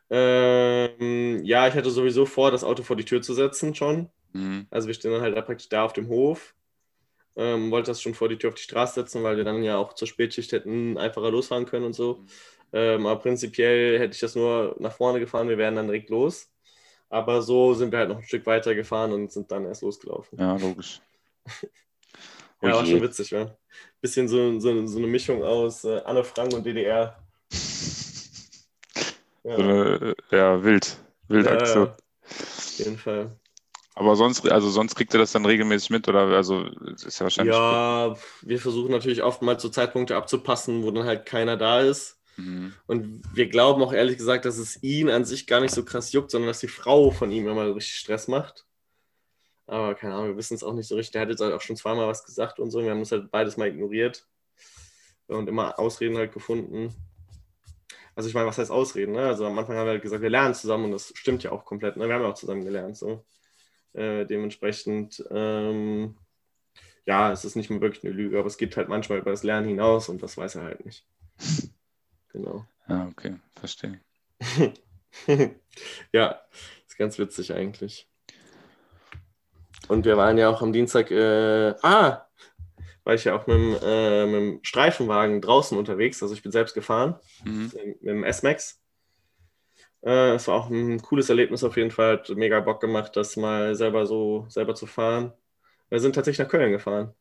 Ähm, 0.09 1.43
ja, 1.43 1.67
ich 1.67 1.73
hatte 1.73 1.89
sowieso 1.89 2.25
vor, 2.25 2.51
das 2.51 2.63
Auto 2.63 2.83
vor 2.83 2.95
die 2.95 3.05
Tür 3.05 3.21
zu 3.21 3.33
setzen 3.33 3.75
schon. 3.75 4.09
Mhm. 4.33 4.67
Also 4.71 4.87
wir 4.87 4.95
stehen 4.95 5.11
dann 5.13 5.21
halt 5.21 5.37
da 5.37 5.41
praktisch 5.43 5.69
da 5.69 5.85
auf 5.85 5.93
dem 5.93 6.09
Hof. 6.09 6.55
Ähm, 7.37 7.71
wollte 7.71 7.91
das 7.91 8.01
schon 8.01 8.15
vor 8.15 8.29
die 8.29 8.37
Tür 8.37 8.49
auf 8.49 8.55
die 8.55 8.63
Straße 8.63 8.95
setzen, 8.95 9.23
weil 9.23 9.37
wir 9.37 9.45
dann 9.45 9.63
ja 9.63 9.77
auch 9.77 9.93
zur 9.93 10.07
Spätschicht 10.09 10.51
hätten 10.53 10.97
einfacher 10.97 11.31
losfahren 11.31 11.65
können 11.67 11.85
und 11.85 11.93
so. 11.93 12.25
Ähm, 12.73 13.05
aber 13.07 13.21
prinzipiell 13.21 13.99
hätte 13.99 14.15
ich 14.15 14.21
das 14.21 14.35
nur 14.35 14.75
nach 14.79 14.93
vorne 14.93 15.19
gefahren, 15.21 15.49
wir 15.49 15.57
wären 15.59 15.75
dann 15.75 15.87
direkt 15.87 16.09
los. 16.09 16.49
Aber 17.09 17.41
so 17.41 17.73
sind 17.75 17.91
wir 17.91 17.99
halt 17.99 18.09
noch 18.09 18.17
ein 18.17 18.23
Stück 18.23 18.45
weiter 18.47 18.75
gefahren 18.75 19.13
und 19.13 19.31
sind 19.31 19.51
dann 19.51 19.65
erst 19.65 19.83
losgelaufen. 19.83 20.39
Ja, 20.39 20.57
logisch. 20.57 21.01
Ja, 22.61 22.73
war 22.73 22.85
schon 22.85 23.01
witzig, 23.03 23.29
ja. 23.29 23.55
Bisschen 24.01 24.27
so, 24.27 24.59
so, 24.59 24.87
so 24.87 24.97
eine 24.97 25.07
Mischung 25.07 25.43
aus 25.43 25.83
äh, 25.83 26.01
Anne 26.05 26.23
Frank 26.23 26.53
und 26.53 26.65
DDR. 26.65 27.15
Ja, 29.43 29.55
So 29.55 29.61
eine, 29.61 30.15
äh, 30.31 30.35
ja, 30.35 30.63
wild. 30.63 30.97
Wilde 31.27 31.49
Ja, 31.49 31.55
Aktion. 31.55 31.85
ja. 31.85 31.95
auf 32.31 32.79
jeden 32.79 32.97
Fall. 32.97 33.31
Aber 33.97 34.15
sonst, 34.15 34.47
also 34.47 34.69
sonst 34.69 34.93
kriegt 34.93 35.15
ihr 35.15 35.19
das 35.19 35.31
dann 35.31 35.43
regelmäßig 35.43 35.89
mit 35.89 36.07
oder 36.07 36.27
also 36.27 36.65
ist 36.93 37.19
ja 37.19 37.23
wahrscheinlich. 37.23 37.55
Ja, 37.55 38.15
wir 38.43 38.59
versuchen 38.59 38.91
natürlich 38.91 39.23
oftmals 39.23 39.63
so 39.63 39.69
Zeitpunkte 39.69 40.15
abzupassen, 40.15 40.83
wo 40.83 40.91
dann 40.91 41.07
halt 41.07 41.25
keiner 41.25 41.57
da 41.57 41.81
ist. 41.81 42.19
Mhm. 42.35 42.73
Und 42.85 43.23
wir 43.33 43.49
glauben 43.49 43.81
auch 43.81 43.91
ehrlich 43.91 44.17
gesagt, 44.17 44.45
dass 44.45 44.59
es 44.59 44.83
ihn 44.83 45.09
an 45.09 45.25
sich 45.25 45.47
gar 45.47 45.61
nicht 45.61 45.73
so 45.73 45.83
krass 45.83 46.11
juckt, 46.11 46.29
sondern 46.29 46.47
dass 46.47 46.59
die 46.59 46.67
Frau 46.67 47.09
von 47.09 47.31
ihm 47.31 47.47
immer 47.47 47.73
richtig 47.73 47.95
Stress 47.95 48.27
macht. 48.27 48.67
Aber 49.65 49.95
keine 49.95 50.13
Ahnung, 50.13 50.27
wir 50.27 50.37
wissen 50.37 50.53
es 50.53 50.63
auch 50.63 50.73
nicht 50.73 50.87
so 50.87 50.95
richtig. 50.95 51.13
Der 51.13 51.23
hat 51.23 51.29
jetzt 51.29 51.41
halt 51.41 51.55
auch 51.55 51.61
schon 51.61 51.75
zweimal 51.75 52.07
was 52.07 52.23
gesagt 52.23 52.59
und 52.59 52.69
so. 52.69 52.83
Wir 52.83 52.91
haben 52.91 53.01
es 53.01 53.11
halt 53.11 53.31
beides 53.31 53.57
mal 53.57 53.67
ignoriert 53.67 54.27
und 55.25 55.49
immer 55.49 55.79
Ausreden 55.79 56.17
halt 56.17 56.33
gefunden. 56.33 56.93
Also 58.13 58.29
ich 58.29 58.35
meine, 58.35 58.45
was 58.45 58.59
heißt 58.59 58.69
Ausreden? 58.69 59.13
Ne? 59.13 59.25
Also 59.25 59.47
am 59.47 59.57
Anfang 59.57 59.75
haben 59.75 59.87
wir 59.87 59.93
halt 59.93 60.03
gesagt, 60.03 60.21
wir 60.21 60.29
lernen 60.29 60.53
zusammen 60.53 60.85
und 60.85 60.91
das 60.91 61.11
stimmt 61.15 61.41
ja 61.41 61.51
auch 61.51 61.65
komplett. 61.65 61.97
Ne? 61.97 62.07
Wir 62.07 62.13
haben 62.13 62.21
ja 62.21 62.29
auch 62.29 62.35
zusammen 62.35 62.63
gelernt. 62.63 62.95
So. 62.95 63.25
Äh, 63.97 64.25
dementsprechend, 64.25 65.23
ähm, 65.31 66.15
ja, 67.05 67.31
es 67.31 67.45
ist 67.45 67.55
nicht 67.55 67.69
mehr 67.69 67.81
wirklich 67.81 68.03
eine 68.03 68.13
Lüge, 68.13 68.37
aber 68.37 68.47
es 68.47 68.57
geht 68.57 68.77
halt 68.77 68.89
manchmal 68.89 69.19
über 69.19 69.31
das 69.31 69.43
Lernen 69.43 69.67
hinaus 69.67 70.07
und 70.09 70.21
das 70.21 70.37
weiß 70.37 70.55
er 70.55 70.63
halt 70.63 70.85
nicht. 70.85 71.05
Genau. 72.33 72.65
Ja, 72.87 73.07
okay, 73.09 73.35
verstehe. 73.55 73.99
ja, 76.11 76.41
ist 76.85 76.97
ganz 76.97 77.17
witzig 77.17 77.53
eigentlich. 77.53 78.07
Und 79.87 80.05
wir 80.05 80.17
waren 80.17 80.37
ja 80.37 80.49
auch 80.49 80.61
am 80.61 80.73
Dienstag, 80.73 81.09
äh, 81.09 81.73
ah, 81.81 82.27
war 83.05 83.13
ich 83.13 83.23
ja 83.23 83.33
auch 83.35 83.47
mit 83.47 83.55
dem, 83.55 83.77
äh, 83.81 84.25
mit 84.25 84.35
dem 84.35 84.59
Streifenwagen 84.63 85.41
draußen 85.41 85.77
unterwegs. 85.77 86.21
Also 86.21 86.35
ich 86.35 86.43
bin 86.43 86.51
selbst 86.51 86.75
gefahren 86.75 87.15
Mhm. 87.43 87.71
mit 87.73 88.01
dem 88.03 88.23
S-Max. 88.23 88.81
Äh, 90.03 90.35
es 90.35 90.47
war 90.47 90.55
auch 90.55 90.69
ein 90.69 91.01
cooles 91.01 91.29
Erlebnis 91.29 91.63
auf 91.63 91.77
jeden 91.77 91.91
Fall. 91.91 92.13
Hat 92.19 92.29
mega 92.29 92.59
Bock 92.59 92.81
gemacht, 92.81 93.15
das 93.15 93.35
mal 93.37 93.75
selber 93.75 94.05
so 94.05 94.45
selber 94.49 94.75
zu 94.75 94.87
fahren. 94.87 95.33
Wir 95.89 95.99
sind 95.99 96.15
tatsächlich 96.15 96.45
nach 96.45 96.51
Köln 96.51 96.71
gefahren. 96.71 97.13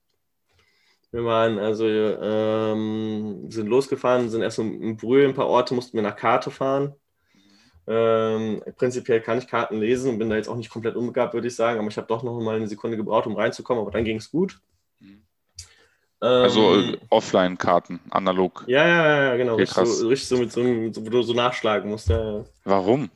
Wir 1.13 1.25
waren 1.25 1.59
also 1.59 1.87
ähm, 1.87 3.51
sind 3.51 3.69
losgefahren, 3.69 4.29
sind 4.29 4.43
erst 4.43 4.59
in 4.59 4.97
Brühl, 4.97 5.27
ein 5.27 5.35
paar 5.35 5.47
Orte 5.49 5.75
mussten 5.75 5.97
wir 5.97 6.03
nach 6.03 6.17
Karte 6.17 6.51
fahren. 6.51 6.95
Ähm, 7.89 8.63
prinzipiell 8.77 9.21
kann 9.21 9.39
ich 9.39 9.47
Karten 9.47 9.79
lesen 9.79 10.11
und 10.11 10.19
bin 10.19 10.29
da 10.29 10.37
jetzt 10.37 10.49
auch 10.49 10.57
nicht 10.57 10.71
komplett 10.71 10.97
unbegabt, 10.97 11.35
würde 11.35 11.47
ich 11.49 11.55
sagen, 11.57 11.79
aber 11.79 11.89
ich 11.89 11.97
habe 11.97 12.09
doch 12.09 12.23
noch 12.25 12.41
mal 12.41 12.57
eine 12.57 12.69
Sekunde 12.69 12.97
gebraucht, 12.97 13.27
um 13.27 13.37
reinzukommen, 13.37 13.83
aber 13.83 13.93
dann 13.93 14.05
ging 14.05 14.17
es 14.17 14.31
gut. 14.31 14.61
Ähm, 16.23 16.29
Also 16.43 16.77
äh, 16.77 16.99
Offline-Karten, 17.11 18.01
analog. 18.11 18.65
ja, 18.67 18.87
ja, 18.87 19.25
ja, 19.25 19.37
genau. 19.37 19.55
Okay, 19.55 19.63
richtig, 19.63 19.75
krass. 19.75 19.99
so, 19.99 20.09
richtig 20.09 20.29
so 20.29 20.37
mit 20.39 20.53
so 20.53 20.61
einem, 20.61 20.93
so, 20.93 21.05
wo 21.05 21.11
du 21.11 21.23
so 21.23 21.35
nachschlagen 21.35 21.91
musst. 21.91 22.09
Ja, 22.09 22.39
ja. 22.39 22.45
Warum? 22.65 23.11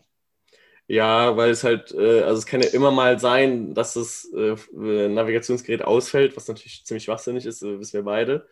Ja, 0.87 1.37
weil 1.37 1.51
es 1.51 1.63
halt, 1.63 1.93
äh, 1.93 2.23
also 2.23 2.39
es 2.39 2.47
kann 2.47 2.61
ja 2.63 2.69
immer 2.71 2.91
mal 2.91 3.19
sein, 3.21 3.75
dass 3.75 3.95
das 3.95 4.29
äh, 4.35 4.55
äh, 4.75 5.09
Navigationsgerät 5.09 5.83
ausfällt, 5.83 6.37
was 6.37 6.49
natürlich 6.49 6.85
ziemlich 6.85 7.05
schwachsinnig 7.05 7.47
ist, 7.47 7.63
äh, 7.63 7.79
wissen 7.79 7.93
wir 7.95 8.03
beide. 8.03 8.49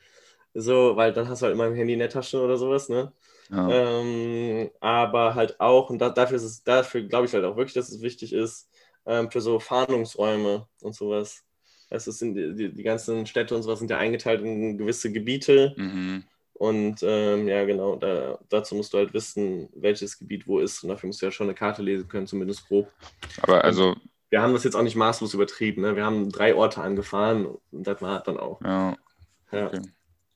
So, 0.54 0.96
weil 0.96 1.12
dann 1.12 1.28
hast 1.28 1.42
du 1.42 1.46
halt 1.46 1.54
immer 1.54 1.66
im 1.66 1.74
Handy 1.74 1.94
in 1.94 2.00
der 2.00 2.10
Tasche 2.10 2.40
oder 2.42 2.56
sowas, 2.58 2.88
ne? 2.88 3.12
Ja. 3.50 3.68
Ähm, 3.70 4.70
aber 4.80 5.34
halt 5.34 5.60
auch, 5.60 5.90
und 5.90 5.98
da, 6.00 6.10
dafür 6.10 6.36
ist 6.36 6.44
es, 6.44 6.62
dafür 6.64 7.02
glaube 7.02 7.26
ich 7.26 7.34
halt 7.34 7.44
auch 7.44 7.56
wirklich, 7.56 7.74
dass 7.74 7.90
es 7.90 8.02
wichtig 8.02 8.32
ist, 8.32 8.70
ähm, 9.06 9.30
für 9.30 9.40
so 9.40 9.58
Fahndungsräume 9.60 10.68
und 10.82 10.94
sowas. 10.94 11.44
Es 11.90 12.04
sind 12.04 12.34
die, 12.34 12.54
die, 12.54 12.72
die 12.72 12.82
ganzen 12.82 13.26
Städte 13.26 13.54
und 13.56 13.62
sowas 13.62 13.78
sind 13.78 13.90
ja 13.90 13.98
eingeteilt 13.98 14.42
in 14.42 14.76
gewisse 14.78 15.10
Gebiete. 15.12 15.74
Mhm. 15.76 16.24
Und 16.54 17.02
ähm, 17.02 17.46
ja, 17.48 17.64
genau, 17.64 17.96
da, 17.96 18.38
dazu 18.48 18.74
musst 18.74 18.92
du 18.92 18.98
halt 18.98 19.14
wissen, 19.14 19.68
welches 19.74 20.18
Gebiet 20.18 20.46
wo 20.48 20.58
ist. 20.58 20.82
Und 20.82 20.88
dafür 20.90 21.06
musst 21.06 21.22
du 21.22 21.26
ja 21.26 21.32
schon 21.32 21.46
eine 21.46 21.54
Karte 21.54 21.82
lesen 21.82 22.08
können, 22.08 22.26
zumindest 22.26 22.66
grob. 22.66 22.90
Aber 23.42 23.62
also, 23.64 23.94
Wir 24.30 24.42
haben 24.42 24.52
das 24.52 24.64
jetzt 24.64 24.74
auch 24.74 24.82
nicht 24.82 24.96
maßlos 24.96 25.34
übertrieben. 25.34 25.82
Ne? 25.82 25.96
Wir 25.96 26.04
haben 26.04 26.30
drei 26.30 26.54
Orte 26.54 26.82
angefahren 26.82 27.46
und 27.46 27.86
das 27.86 28.02
war 28.02 28.22
dann 28.22 28.38
auch. 28.38 28.60
ja, 28.62 28.96
Ja. 29.52 29.66
okay. 29.68 29.80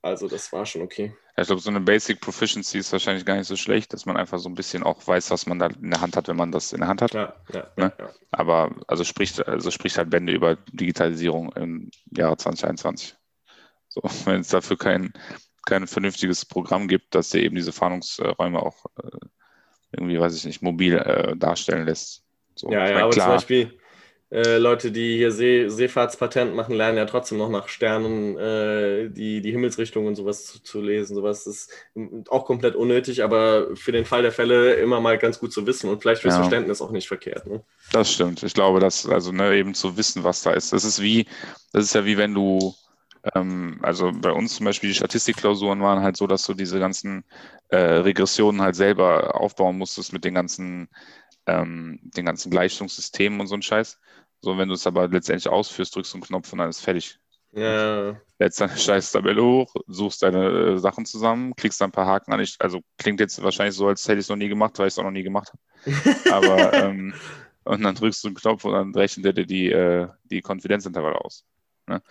Also 0.01 0.29
das 0.29 0.53
war 0.53 0.65
schon 0.67 0.83
okay. 0.83 1.15
Ja, 1.37 1.43
ich 1.43 1.47
glaube, 1.47 1.63
so 1.63 1.71
eine 1.71 1.81
Basic 1.81 2.21
Proficiency 2.21 2.79
ist 2.79 2.93
wahrscheinlich 2.93 3.25
gar 3.25 3.37
nicht 3.37 3.47
so 3.47 3.57
schlecht, 3.57 3.93
dass 3.95 4.05
man 4.05 4.19
einfach 4.19 4.39
so 4.39 4.51
ein 4.51 4.55
bisschen 4.55 4.83
auch 4.83 5.07
weiß, 5.07 5.31
was 5.31 5.47
man 5.47 5.59
da 5.59 5.67
in 5.67 5.91
der 5.91 6.03
Hand 6.03 6.17
hat, 6.17 6.29
wenn 6.29 6.37
man 6.37 6.53
das 6.53 6.73
in 6.73 6.81
der 6.81 6.89
Hand 6.89 7.01
hat. 7.01 7.15
Ja, 7.15 7.35
ja, 7.53 7.67
Ne? 7.77 7.93
ja. 7.99 8.11
Aber 8.31 8.75
also 8.87 9.03
spricht, 9.05 9.47
also 9.49 9.71
spricht 9.71 9.97
halt 9.97 10.11
Bände 10.11 10.33
über 10.33 10.57
Digitalisierung 10.73 11.53
im 11.53 11.91
Jahre 12.11 12.37
2021. 12.37 13.17
So, 13.89 14.03
wenn 14.27 14.43
es 14.43 14.49
dafür 14.49 14.77
kein, 14.77 15.15
kein 15.65 15.87
vernünftiges 15.87 16.45
Programm 16.45 16.87
gibt, 16.87 17.15
das 17.15 17.31
dir 17.31 17.43
eben 17.43 17.57
diese 17.57 17.73
Fahndungsräume 17.73 18.61
auch 18.61 18.85
äh, 19.03 19.19
irgendwie, 19.93 20.21
weiß 20.21 20.37
ich 20.37 20.45
nicht, 20.45 20.63
mobil 20.63 20.97
äh, 20.97 21.37
darstellen 21.37 21.87
lässt. 21.87 22.25
So, 22.55 22.71
Ja, 22.71 22.89
ja, 22.89 22.99
aber 23.05 23.11
klar, 23.11 23.27
zum 23.27 23.35
Beispiel 23.37 23.79
äh, 24.33 24.57
Leute, 24.57 24.93
die 24.93 25.17
hier 25.19 25.31
See 25.31 25.69
Seefahrtspatent 25.69 26.55
machen, 26.55 26.75
lernen 26.75 26.97
ja 26.97 27.05
trotzdem 27.05 27.37
noch 27.37 27.51
nach 27.51 27.69
Sternen 27.69 28.39
äh, 28.39 29.11
die, 29.11 29.43
die 29.43 29.51
Himmelsrichtung 29.53 30.07
und 30.07 30.17
sowas 30.17 30.47
zu, 30.47 30.63
zu 30.63 30.81
lesen. 30.81 31.15
Sowas 31.15 31.47
ist 31.47 31.71
mm, 31.95 32.23
auch 32.31 32.47
komplett 32.47 32.75
unnötig, 32.75 33.23
aber 33.25 33.77
für 33.77 33.93
den 33.93 34.07
Fall 34.07 34.23
der 34.23 34.33
Fälle 34.33 34.75
immer 34.77 35.01
mal 35.03 35.19
ganz 35.19 35.39
gut 35.39 35.53
zu 35.53 35.67
wissen 35.67 35.91
und 35.91 36.01
vielleicht 36.01 36.23
fürs 36.23 36.37
Ja. 36.37 36.39
Verständnis 36.39 36.81
auch 36.81 36.91
nicht 36.93 37.09
verkehrt. 37.09 37.47
Ne? 37.47 37.63
Das 37.93 38.11
stimmt. 38.11 38.43
Ich 38.43 38.55
glaube, 38.55 38.81
dass, 38.81 39.07
also 39.07 39.33
ne, 39.33 39.55
eben 39.55 39.75
zu 39.75 39.97
wissen, 39.99 40.25
was 40.25 40.43
da 40.43 40.53
ist. 40.53 40.73
Das 40.73 40.85
ist 40.85 41.03
wie, 41.03 41.27
das 41.73 41.85
ist 41.85 41.95
ja 41.95 42.05
wie 42.07 42.17
wenn 42.17 42.33
du, 42.33 42.75
ähm, 43.35 43.81
also 43.83 44.13
bei 44.15 44.33
uns 44.33 44.57
zum 44.57 44.65
Beispiel 44.65 44.89
die 44.91 44.97
Statistikklausuren 44.97 45.83
waren 45.83 46.03
halt 46.03 46.17
so, 46.17 46.27
dass 46.27 46.45
du 46.47 46.55
diese 46.55 46.79
ganzen 46.81 47.25
äh, 47.69 47.77
Regressionen 47.77 48.63
halt 48.63 48.77
selber 48.77 49.39
aufbauen 49.39 49.77
musstest 49.77 50.13
mit 50.15 50.25
den 50.25 50.35
ganzen, 50.35 50.89
ähm, 51.47 52.01
den 52.03 52.25
ganzen 52.25 52.51
Gleichungssystemen 52.51 53.41
und 53.41 53.47
so 53.49 53.55
ein 53.57 53.63
Scheiß. 53.63 53.99
So, 54.43 54.59
wenn 54.59 54.69
du 54.69 54.75
es 54.75 54.87
aber 54.87 55.07
letztendlich 55.09 55.49
ausführst, 55.49 55.95
drückst 55.95 56.13
du 56.13 56.17
einen 56.17 56.25
Knopf 56.25 56.53
und 56.53 56.59
dann 56.59 56.69
ist 56.69 56.81
fertig. 56.81 57.19
Ja, 57.53 58.17
Lädst 58.39 58.61
deine 58.61 58.77
scheiß 58.77 59.13
Tabelle 59.13 59.43
hoch, 59.43 59.73
suchst 59.87 60.23
deine 60.23 60.49
äh, 60.49 60.79
Sachen 60.79 61.07
zusammen, 61.07 61.55
klickst 61.55 61.81
da 61.81 61.85
ein 61.85 61.93
paar 61.93 62.07
Haken 62.07 62.33
an. 62.33 62.41
Ich, 62.41 62.57
also 62.59 62.81
klingt 62.99 63.21
jetzt 63.21 63.41
wahrscheinlich 63.43 63.77
so, 63.77 63.87
als 63.87 64.07
hätte 64.09 64.19
ich 64.19 64.25
es 64.25 64.29
noch 64.29 64.37
nie 64.37 64.49
gemacht, 64.49 64.79
weil 64.79 64.89
ich 64.89 64.95
es 64.95 64.99
auch 64.99 65.05
noch 65.05 65.11
nie 65.13 65.23
gemacht 65.23 65.53
habe. 65.53 66.33
Aber 66.35 66.73
ähm, 66.75 67.15
und 67.65 67.83
dann 67.83 67.95
drückst 67.95 68.25
du 68.25 68.29
einen 68.29 68.35
Knopf 68.37 68.65
und 68.65 68.73
dann 68.73 68.95
rechnet 68.95 69.27
er 69.27 69.33
dir 69.33 69.47
die, 69.47 69.71
äh, 69.71 70.09
die 70.25 70.41
Konfidenzintervalle 70.41 71.21
aus. 71.21 71.45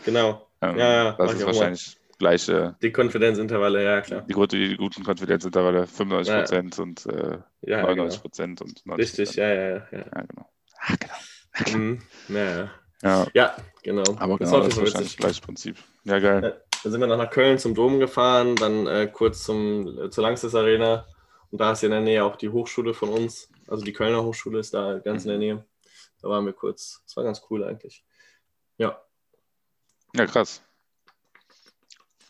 genau. 0.06 0.48
Ähm, 0.62 0.78
Ja, 0.78 0.92
ja, 0.94 1.12
das 1.14 1.34
ist 1.34 1.42
auch 1.44 1.48
mal. 1.48 1.56
wahrscheinlich 1.56 1.98
gleiche, 2.18 2.78
Die 2.82 2.92
Konfidenzintervalle, 2.92 3.84
ja 3.84 4.00
klar. 4.02 4.22
die, 4.22 4.34
gute, 4.34 4.56
die 4.56 4.78
guten 4.78 5.04
Konfidenzintervalle 5.04 5.88
95 5.88 6.34
Prozent 6.36 6.80
und 6.80 7.06
äh, 7.08 7.40
Ja, 7.64 7.82
99 7.82 7.96
genau. 7.96 8.22
Prozent 8.22 8.62
und 8.62 8.86
90 8.86 9.20
Richtig, 9.20 9.36
ja, 9.36 9.48
ja, 9.54 9.70
ja. 9.70 9.88
Ja, 9.92 10.22
genau. 10.22 10.50
Ah, 10.78 10.94
genau. 11.00 11.14
Mhm. 11.74 12.02
Ja, 12.30 12.44
ja. 12.44 12.72
Ja, 13.04 13.28
ja, 13.34 13.56
genau. 13.82 14.04
aber 14.18 14.38
das 14.38 14.52
genau, 14.52 14.64
das 14.64 14.74
ist 14.74 14.80
wahrscheinlich 14.80 15.12
das 15.12 15.18
gleiche 15.18 15.42
Prinzip. 15.42 15.78
Ja, 16.04 16.20
geil. 16.20 16.44
Ja. 16.44 16.50
Dann 16.84 16.92
sind 16.92 17.02
wir 17.02 17.08
noch 17.08 17.18
nach 17.18 17.30
Köln 17.32 17.58
zum 17.58 17.74
Dom 17.76 18.00
gefahren, 18.00 18.56
dann 18.56 18.88
äh, 18.88 19.08
kurz 19.12 19.44
zum, 19.44 20.00
äh, 20.00 20.10
zur 20.10 20.24
Langsys 20.24 20.54
Arena. 20.56 21.06
Und 21.50 21.60
da 21.60 21.72
ist 21.72 21.84
in 21.84 21.92
der 21.92 22.02
Nähe 22.02 22.24
auch 22.24 22.36
die 22.36 22.50
Hochschule 22.50 22.94
von 22.94 23.10
uns. 23.10 23.50
Also 23.68 23.84
die 23.84 23.94
Kölner 23.94 24.24
Hochschule 24.24 24.60
ist 24.60 24.74
da 24.74 25.00
ganz 25.00 25.24
in 25.26 25.30
der 25.30 25.38
Nähe. 25.40 25.66
Da 26.22 26.30
waren 26.30 26.46
wir 26.46 26.54
kurz. 26.54 27.02
Das 27.06 27.18
war 27.18 27.24
ganz 27.24 27.42
cool 27.50 27.64
eigentlich. 27.64 28.04
Ja, 28.78 29.02
Ja, 30.16 30.26
krass. 30.26 30.62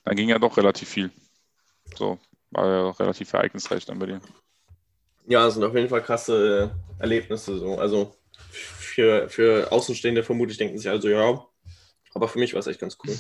Da 0.03 0.13
ging 0.13 0.29
ja 0.29 0.39
doch 0.39 0.57
relativ 0.57 0.89
viel. 0.89 1.11
So, 1.95 2.17
war 2.51 2.67
ja 2.67 2.83
auch 2.83 2.99
relativ 2.99 3.31
ereignisreich 3.33 3.85
dann 3.85 3.99
bei 3.99 4.05
dir. 4.07 4.21
ja, 5.27 5.47
es 5.47 5.53
sind 5.53 5.63
auf 5.63 5.75
jeden 5.75 5.89
Fall 5.89 6.01
krasse 6.01 6.71
äh, 6.97 7.01
Erlebnisse. 7.01 7.57
So. 7.57 7.77
Also 7.77 8.15
für, 8.91 9.29
für 9.29 9.71
Außenstehende 9.71 10.24
vermutlich 10.24 10.57
denken 10.57 10.77
sich 10.77 10.89
also, 10.89 11.10
ja. 11.10 11.45
Aber 12.13 12.27
für 12.27 12.39
mich 12.39 12.53
war 12.53 12.60
es 12.60 12.67
echt 12.67 12.79
ganz 12.79 12.98
cool. 13.03 13.15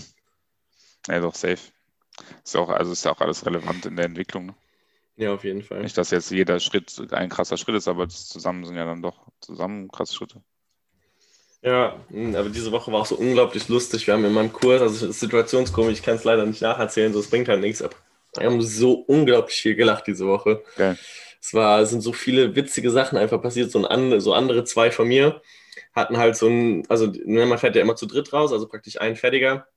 Ja, 1.07 1.19
doch, 1.19 1.35
safe. 1.35 1.59
Ist 2.43 2.55
auch, 2.55 2.69
also 2.69 2.91
ist 2.91 3.05
ja 3.05 3.11
auch 3.11 3.21
alles 3.21 3.45
relevant 3.45 3.85
in 3.85 3.95
der 3.95 4.05
Entwicklung. 4.05 4.47
Ne? 4.47 4.55
Ja, 5.17 5.33
auf 5.33 5.43
jeden 5.43 5.61
Fall. 5.61 5.81
Nicht, 5.81 5.97
dass 5.97 6.11
jetzt 6.11 6.31
jeder 6.31 6.59
Schritt 6.59 7.11
ein 7.11 7.29
krasser 7.29 7.57
Schritt 7.57 7.75
ist, 7.75 7.87
aber 7.87 8.07
zusammen 8.09 8.65
sind 8.65 8.75
ja 8.75 8.85
dann 8.85 9.01
doch 9.01 9.27
zusammen 9.39 9.89
krasse 9.89 10.13
Schritte. 10.13 10.41
Ja, 11.61 12.03
mh, 12.09 12.37
aber 12.37 12.49
diese 12.49 12.71
Woche 12.71 12.91
war 12.91 13.01
auch 13.01 13.05
so 13.05 13.15
unglaublich 13.15 13.67
lustig. 13.69 14.07
Wir 14.07 14.15
haben 14.15 14.25
in 14.25 14.33
meinem 14.33 14.51
Kurs, 14.51 14.81
also 14.81 15.05
es 15.05 15.11
ist 15.11 15.19
situationskomisch, 15.19 15.99
ich 15.99 16.03
kann 16.03 16.15
es 16.15 16.23
leider 16.23 16.45
nicht 16.45 16.61
nacherzählen, 16.61 17.13
so 17.13 17.19
es 17.19 17.29
bringt 17.29 17.47
halt 17.49 17.61
nichts 17.61 17.81
ab. 17.81 17.95
Wir 18.35 18.47
haben 18.47 18.61
so 18.61 18.93
unglaublich 18.93 19.57
viel 19.57 19.75
gelacht 19.75 20.07
diese 20.07 20.25
Woche. 20.25 20.63
Geil. 20.75 20.97
Es 21.39 21.53
war, 21.53 21.81
es 21.81 21.89
sind 21.89 22.01
so 22.01 22.13
viele 22.13 22.55
witzige 22.55 22.91
Sachen 22.91 23.17
einfach 23.17 23.41
passiert. 23.41 23.71
So, 23.71 23.85
ein 23.85 24.19
so 24.21 24.33
andere 24.33 24.63
zwei 24.63 24.91
von 24.91 25.07
mir 25.07 25.41
hatten 25.93 26.17
halt 26.17 26.35
so 26.35 26.47
ein, 26.47 26.83
also 26.89 27.07
ne, 27.07 27.45
man 27.45 27.57
fährt 27.57 27.75
ja 27.75 27.81
immer 27.81 27.95
zu 27.95 28.05
dritt 28.05 28.31
raus, 28.33 28.53
also 28.53 28.67
praktisch 28.67 28.99
ein 28.99 29.15
Fertiger 29.15 29.67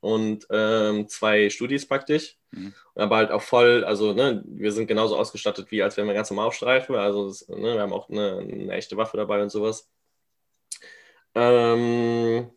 und 0.00 0.46
ähm, 0.50 1.08
zwei 1.08 1.50
Studis 1.50 1.86
praktisch. 1.86 2.36
Mhm. 2.50 2.74
Aber 2.94 3.16
halt 3.16 3.30
auch 3.30 3.42
voll, 3.42 3.84
also 3.84 4.12
ne, 4.12 4.42
wir 4.46 4.72
sind 4.72 4.86
genauso 4.86 5.16
ausgestattet, 5.16 5.70
wie 5.70 5.82
als 5.82 5.96
wären 5.96 6.06
wir 6.06 6.14
ganz 6.14 6.30
normal 6.30 6.48
auf 6.48 6.54
Streife. 6.54 7.00
Also 7.00 7.28
das, 7.28 7.48
ne, 7.48 7.74
wir 7.74 7.80
haben 7.80 7.92
auch 7.92 8.08
eine, 8.08 8.38
eine 8.38 8.72
echte 8.72 8.96
Waffe 8.96 9.16
dabei 9.16 9.42
und 9.42 9.50
sowas. 9.50 9.88
Ähm, 11.34 12.50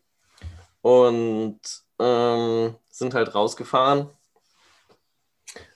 und 0.81 1.59
ähm, 1.99 2.75
sind 2.89 3.13
halt 3.13 3.33
rausgefahren. 3.33 4.09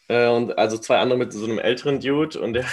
Äh, 0.08 0.28
und 0.28 0.58
also 0.58 0.78
zwei 0.78 1.00
andere 1.00 1.18
mit 1.18 1.34
so 1.34 1.46
einem 1.46 1.60
älteren 1.60 2.00
Dude 2.00 2.40
und 2.40 2.54
der 2.54 2.66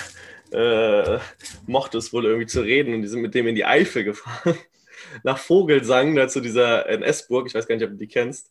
äh, 0.53 1.19
mochte 1.67 1.99
es 1.99 2.13
wohl 2.13 2.25
irgendwie 2.25 2.47
zu 2.47 2.61
reden 2.61 2.95
und 2.95 3.03
die 3.03 3.09
sind 3.09 3.23
mit 3.23 3.35
dem 3.35 3.47
in 3.47 3.55
die 3.55 3.65
Eifel 3.65 4.05
gefahren. 4.05 4.57
Nach 5.23 5.39
Vogelsang, 5.39 6.17
da 6.17 6.29
zu 6.29 6.41
dieser 6.41 6.89
NS-Burg, 6.89 7.47
ich 7.47 7.55
weiß 7.55 7.67
gar 7.67 7.77
nicht, 7.77 7.85
ob 7.85 7.93
du 7.93 7.97
die 7.97 8.09
kennst. 8.09 8.51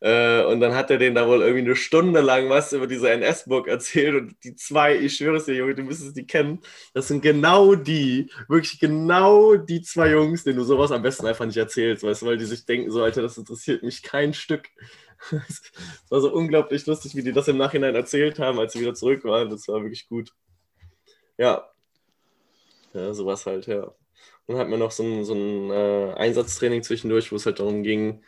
Äh, 0.00 0.44
und 0.44 0.60
dann 0.60 0.74
hat 0.74 0.90
er 0.90 0.98
denen 0.98 1.16
da 1.16 1.26
wohl 1.26 1.40
irgendwie 1.40 1.64
eine 1.64 1.74
Stunde 1.74 2.20
lang 2.20 2.48
was 2.48 2.72
über 2.72 2.86
diese 2.86 3.10
NS-Burg 3.10 3.66
erzählt 3.66 4.14
und 4.14 4.36
die 4.44 4.54
zwei, 4.54 4.96
ich 4.96 5.16
schwöre 5.16 5.38
es 5.38 5.46
dir, 5.46 5.56
Junge, 5.56 5.74
du 5.74 5.82
müsstest 5.82 6.16
die 6.16 6.26
kennen, 6.26 6.60
das 6.94 7.08
sind 7.08 7.20
genau 7.20 7.74
die, 7.74 8.30
wirklich 8.48 8.78
genau 8.78 9.56
die 9.56 9.82
zwei 9.82 10.12
Jungs, 10.12 10.44
denen 10.44 10.58
du 10.58 10.64
sowas 10.64 10.92
am 10.92 11.02
besten 11.02 11.26
einfach 11.26 11.46
nicht 11.46 11.56
erzählst, 11.56 12.04
weißt 12.04 12.22
du, 12.22 12.26
weil 12.26 12.38
die 12.38 12.44
sich 12.44 12.64
denken, 12.64 12.92
so, 12.92 13.02
Alter, 13.02 13.22
das 13.22 13.38
interessiert 13.38 13.82
mich 13.82 14.02
kein 14.02 14.34
Stück. 14.34 14.68
Es 15.48 15.62
war 16.10 16.20
so 16.20 16.32
unglaublich 16.32 16.86
lustig, 16.86 17.16
wie 17.16 17.24
die 17.24 17.32
das 17.32 17.48
im 17.48 17.56
Nachhinein 17.56 17.96
erzählt 17.96 18.38
haben, 18.38 18.60
als 18.60 18.72
sie 18.74 18.80
wieder 18.80 18.94
zurück 18.94 19.24
waren. 19.24 19.50
Das 19.50 19.66
war 19.66 19.82
wirklich 19.82 20.06
gut. 20.08 20.32
Ja. 21.38 21.70
Ja, 22.92 23.14
sowas 23.14 23.46
halt, 23.46 23.66
ja. 23.66 23.94
Dann 24.46 24.56
hatten 24.58 24.70
wir 24.70 24.78
noch 24.78 24.90
so 24.90 25.02
ein, 25.02 25.24
so 25.24 25.34
ein 25.34 25.70
äh, 25.70 26.14
Einsatztraining 26.14 26.82
zwischendurch, 26.82 27.30
wo 27.32 27.36
es 27.36 27.46
halt 27.46 27.60
darum 27.60 27.82
ging, 27.82 28.22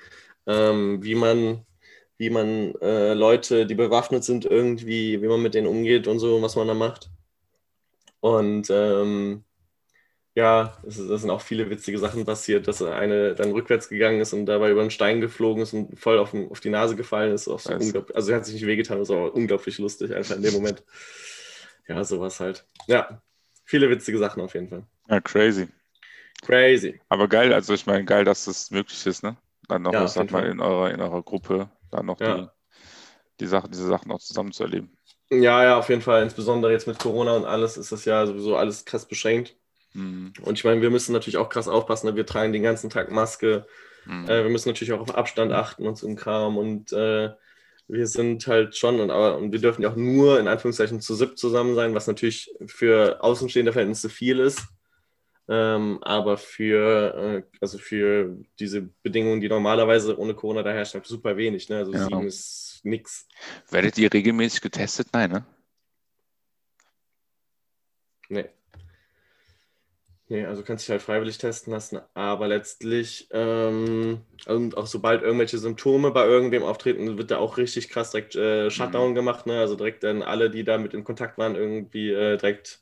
ähm, 0.47 1.02
wie 1.02 1.14
man, 1.14 1.64
wie 2.19 2.31
man 2.31 2.75
äh, 2.81 3.14
Leute, 3.14 3.67
die 3.67 3.75
bewaffnet 3.75 4.25
sind, 4.25 4.45
irgendwie, 4.45 5.23
wie 5.23 5.29
man 5.29 5.43
mit 5.43 5.55
denen 5.55 5.67
umgeht 5.67 6.07
und 6.07 6.19
so, 6.19 6.40
was 6.43 6.57
man 6.57 6.69
da 6.69 6.75
macht. 6.75 7.11
Und 8.21 8.69
ähm, 8.71 9.45
ja, 10.35 10.79
es, 10.87 10.99
es 10.99 11.23
sind 11.23 11.31
auch 11.31 11.40
viele 11.40 11.71
witzige 11.71 11.99
Sachen 11.99 12.25
passiert, 12.25 12.69
dass 12.69 12.83
eine 12.83 13.35
dann 13.35 13.52
rückwärts 13.52 13.88
gegangen 13.88 14.21
ist 14.21 14.33
und 14.33 14.47
dabei 14.47 14.71
über 14.71 14.83
einen 14.83 14.90
Stein 14.90 15.21
geflogen 15.21 15.62
ist 15.62 15.73
und 15.73 15.99
voll 15.99 16.19
auf, 16.19 16.35
auf 16.35 16.61
die 16.61 16.71
Nase 16.71 16.97
gefallen 16.97 17.33
ist. 17.33 17.45
So 17.45 17.55
unglaublich, 17.55 18.14
also 18.14 18.31
er 18.31 18.37
hat 18.37 18.47
sich 18.47 18.55
nicht 18.55 18.67
wehgetan, 18.67 18.99
das 18.99 19.09
war 19.09 19.35
unglaublich 19.35 19.79
lustig 19.79 20.14
einfach 20.14 20.37
in 20.37 20.43
dem 20.43 20.55
Moment. 20.55 20.85
Ja, 21.90 22.04
sowas 22.04 22.38
halt. 22.38 22.64
Ja, 22.87 23.20
viele 23.64 23.90
witzige 23.90 24.18
Sachen 24.18 24.40
auf 24.42 24.54
jeden 24.54 24.68
Fall. 24.68 24.85
Ja, 25.09 25.20
crazy. 25.20 25.68
Crazy. 26.42 27.00
Aber 27.09 27.28
geil, 27.28 27.52
also 27.52 27.75
ich 27.75 27.87
meine, 27.87 28.04
geil, 28.04 28.25
dass 28.25 28.44
das 28.47 28.70
möglich 28.70 29.04
ist, 29.06 29.23
ne? 29.23 29.37
Dann 29.68 29.82
noch, 29.82 29.92
Ja, 29.92 30.04
ich 30.04 30.11
sag 30.12 30.23
jeden 30.23 30.32
mal, 30.32 30.47
in 30.47 30.61
eurer, 30.61 30.90
in 30.90 31.00
eurer 31.00 31.23
Gruppe 31.23 31.68
dann 31.90 32.06
noch 32.06 32.20
Ja. 32.20 32.37
die, 32.37 32.49
die 33.40 33.47
Sachen, 33.47 33.70
diese 33.70 33.87
Sachen 33.88 34.09
noch 34.09 34.20
zusammen 34.20 34.52
zu 34.52 34.62
erleben. 34.64 34.97
Ja, 35.30 35.62
ja, 35.64 35.78
auf 35.78 35.88
jeden 35.88 36.02
Fall. 36.02 36.23
Insbesondere 36.23 36.73
jetzt 36.73 36.87
mit 36.87 36.99
Corona 36.99 37.37
und 37.37 37.44
alles 37.44 37.76
ist 37.76 37.92
das 37.92 38.04
ja 38.04 38.26
sowieso 38.26 38.56
alles 38.56 38.85
krass 38.85 39.06
beschränkt. 39.06 39.56
Mhm. 39.94 40.32
Und 40.42 40.59
ich 40.59 40.64
meine, 40.64 40.80
wir 40.82 40.90
müssen 40.90 41.12
natürlich 41.12 41.37
auch 41.37 41.49
krass 41.49 41.68
aufpassen. 41.68 42.09
ne? 42.09 42.16
Wir 42.16 42.26
tragen 42.26 42.52
den 42.52 42.62
ganzen 42.62 42.90
Tag 42.90 43.11
Maske. 43.11 43.66
Mhm. 44.06 44.28
Äh, 44.28 44.42
wir 44.44 44.50
müssen 44.50 44.68
natürlich 44.68 44.92
auch 44.92 45.00
auf 45.00 45.14
Abstand 45.14 45.52
achten 45.52 45.87
und 45.87 45.97
so 45.97 46.09
ein 46.09 46.16
Kram. 46.16 46.56
Und 46.56 46.92
äh, 46.92 47.30
wir 47.90 48.06
sind 48.06 48.47
halt 48.47 48.76
schon, 48.76 49.00
und, 49.00 49.11
aber, 49.11 49.37
und 49.37 49.52
wir 49.52 49.61
dürfen 49.61 49.82
ja 49.82 49.90
auch 49.90 49.97
nur 49.97 50.38
in 50.38 50.49
Anführungszeichen 50.49 51.00
zu 51.00 51.14
SIP 51.14 51.37
zusammen 51.37 51.75
sein, 51.75 51.94
was 51.94 52.06
natürlich 52.06 52.54
für 52.66 53.23
außenstehende 53.23 53.73
Verhältnisse 53.73 54.09
viel 54.09 54.38
ist. 54.38 54.62
Ähm, 55.49 55.99
aber 56.02 56.37
für, 56.37 57.14
äh, 57.14 57.42
also 57.61 57.78
für 57.78 58.38
diese 58.61 58.82
Bedingungen, 59.02 59.40
die 59.40 59.49
normalerweise 59.49 60.16
ohne 60.16 60.35
Corona 60.35 60.62
da 60.62 60.70
herrschen, 60.70 61.02
super 61.04 61.37
wenig. 61.37 61.68
Ne? 61.68 61.78
Also 61.78 61.92
Ja. 61.92 62.04
sieben 62.04 62.26
ist 62.26 62.80
nix. 62.85 63.26
Werdet 63.68 63.99
ihr 63.99 64.12
regelmäßig 64.12 64.61
getestet? 64.61 65.09
Nein, 65.12 65.32
ne? 65.32 65.44
Nee. 68.28 68.49
Nee, 70.31 70.47
also 70.47 70.63
kannst 70.63 70.85
dich 70.85 70.91
halt 70.91 71.03
freiwillig 71.03 71.39
testen 71.39 71.73
lassen, 71.73 71.99
aber 72.15 72.47
letztlich, 72.47 73.27
ähm, 73.33 74.21
und 74.47 74.77
auch 74.77 74.87
sobald 74.87 75.23
irgendwelche 75.23 75.59
Symptome 75.59 76.13
bei 76.13 76.25
irgendwem 76.25 76.63
auftreten, 76.63 77.19
wird 77.19 77.33
da 77.33 77.39
auch 77.39 77.57
richtig 77.57 77.89
krass 77.89 78.13
direkt 78.13 78.37
äh, 78.37 78.71
Shutdown 78.71 79.17
gemacht, 79.17 79.47
ne? 79.47 79.59
Also 79.59 79.75
direkt 79.75 80.05
dann 80.05 80.23
alle, 80.23 80.49
die 80.49 80.63
da 80.63 80.79
mit 80.79 80.95
in 80.95 81.03
Kontakt 81.03 81.37
waren, 81.37 81.57
irgendwie 81.57 82.11
äh, 82.11 82.37
direkt, 82.37 82.81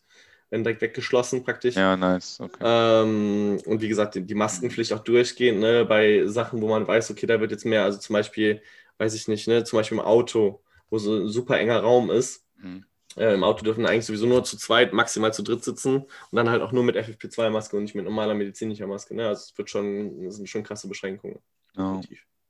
werden 0.51 0.63
direkt 0.63 0.83
weggeschlossen 0.83 1.43
praktisch. 1.43 1.77
Ja, 1.77 1.97
nice. 1.97 2.39
Okay. 2.39 2.59
Ähm, 2.61 3.59
und 3.65 3.81
wie 3.81 3.89
gesagt, 3.89 4.17
die, 4.17 4.27
die 4.27 4.35
Maskenpflicht 4.35 4.93
auch 4.93 5.01
durchgehend, 5.01 5.61
ne, 5.61 5.87
bei 5.87 6.27
Sachen, 6.27 6.61
wo 6.61 6.69
man 6.69 6.87
weiß, 6.87 7.11
okay, 7.13 7.25
da 7.25 7.41
wird 7.41 7.51
jetzt 7.51 7.65
mehr, 7.65 7.83
also 7.83 7.99
zum 7.99 8.13
Beispiel 8.13 8.61
weiß 8.99 9.15
ich 9.15 9.27
nicht, 9.27 9.49
ne, 9.49 9.65
zum 9.65 9.79
Beispiel 9.79 9.97
im 9.97 10.05
Auto, 10.05 10.61
wo 10.91 10.99
so 10.99 11.15
ein 11.15 11.29
super 11.29 11.59
enger 11.59 11.81
Raum 11.81 12.11
ist. 12.11 12.45
Mhm. 12.59 12.85
Äh, 13.19 13.35
Im 13.35 13.45
Auto 13.45 13.65
dürfen 13.65 13.85
eigentlich 13.85 14.07
sowieso 14.07 14.27
nur 14.27 14.45
zu 14.45 14.57
zweit, 14.57 14.93
maximal 14.93 15.33
zu 15.33 15.43
dritt 15.43 15.65
sitzen 15.65 15.97
und 15.97 16.09
dann 16.33 16.49
halt 16.49 16.63
auch 16.63 16.73
nur 16.73 16.85
mit 16.85 16.97
FFP2-Maske 16.97 17.77
und 17.77 17.83
nicht 17.83 17.95
mit 17.95 18.05
normaler 18.05 18.35
medizinischer 18.35 18.87
Maske. 18.87 19.15
Ne? 19.15 19.27
Also 19.27 19.43
es 19.51 19.59
wird 19.59 19.71
schon, 19.71 20.25
das 20.25 20.37
sind 20.37 20.49
schon 20.49 20.63
krasse 20.63 20.89
Beschränkungen. 20.89 21.41
Ja. 21.77 22.01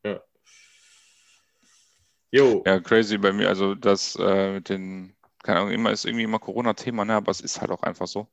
Ja. 0.04 0.20
Jo. 2.30 2.62
Ja, 2.66 2.80
crazy 2.80 3.16
bei 3.16 3.32
mir. 3.32 3.48
Also 3.48 3.74
das 3.74 4.16
äh, 4.20 4.52
mit 4.52 4.68
den, 4.68 5.16
keine 5.42 5.60
Ahnung, 5.60 5.72
immer 5.72 5.90
ist 5.90 6.04
irgendwie 6.04 6.24
immer 6.24 6.38
Corona-Thema, 6.38 7.04
ne? 7.06 7.14
aber 7.14 7.30
es 7.30 7.40
ist 7.40 7.60
halt 7.60 7.70
auch 7.70 7.82
einfach 7.82 8.06
so. 8.06 8.28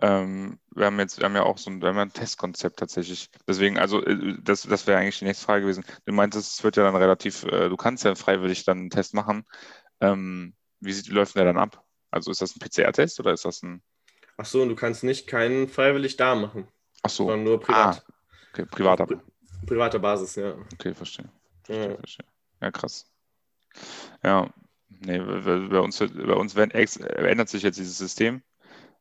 Ähm, 0.00 0.58
wir 0.74 0.86
haben 0.86 0.98
jetzt, 0.98 1.18
wir 1.18 1.24
haben 1.24 1.36
ja 1.36 1.44
auch 1.44 1.56
so 1.56 1.70
ein, 1.70 1.80
wir 1.80 1.88
haben 1.88 1.96
ja 1.96 2.02
ein 2.02 2.12
Testkonzept 2.12 2.78
tatsächlich. 2.80 3.30
Deswegen, 3.46 3.78
also 3.78 4.04
äh, 4.04 4.36
das, 4.42 4.62
das 4.62 4.86
wäre 4.88 4.98
eigentlich 4.98 5.20
die 5.20 5.24
nächste 5.24 5.44
Frage 5.44 5.62
gewesen. 5.62 5.84
Du 6.04 6.12
meintest, 6.12 6.58
es 6.58 6.64
wird 6.64 6.76
ja 6.76 6.82
dann 6.82 6.96
relativ, 6.96 7.44
äh, 7.44 7.68
du 7.68 7.76
kannst 7.76 8.04
ja 8.04 8.14
freiwillig 8.16 8.64
dann 8.64 8.78
einen 8.78 8.90
Test 8.90 9.14
machen. 9.14 9.44
Ähm, 10.00 10.54
wie 10.80 10.92
sieht, 10.92 11.08
läuft 11.08 11.34
der 11.36 11.44
dann 11.44 11.58
ab? 11.58 11.84
Also 12.10 12.30
ist 12.30 12.40
das 12.40 12.54
ein 12.56 12.60
PCR-Test 12.60 13.20
oder 13.20 13.32
ist 13.32 13.44
das 13.44 13.62
ein. 13.62 13.82
Ach 14.36 14.44
so, 14.46 14.62
und 14.62 14.68
du 14.68 14.74
kannst 14.76 15.02
nicht 15.04 15.26
keinen 15.26 15.68
freiwillig 15.68 16.16
da 16.16 16.34
machen, 16.34 16.68
Ach 17.02 17.10
so. 17.10 17.24
sondern 17.24 17.44
nur 17.44 17.60
privat. 17.60 18.04
Ah, 18.06 18.12
okay, 18.52 18.66
privat 18.66 19.00
aber. 19.00 19.22
Privater 19.66 19.98
Basis, 19.98 20.36
ja. 20.36 20.54
Okay, 20.74 20.94
verstehe. 20.94 21.24
ja. 21.26 21.32
Verstehe, 21.64 21.96
verstehe. 21.98 22.26
Ja, 22.60 22.70
krass. 22.70 23.12
Ja, 24.22 24.52
nee, 24.88 25.18
bei 25.18 25.80
uns, 25.80 25.98
bei 25.98 26.32
uns 26.34 26.54
ex, 26.54 26.96
ändert 26.96 27.48
sich 27.48 27.62
jetzt 27.62 27.78
dieses 27.78 27.98
System. 27.98 28.42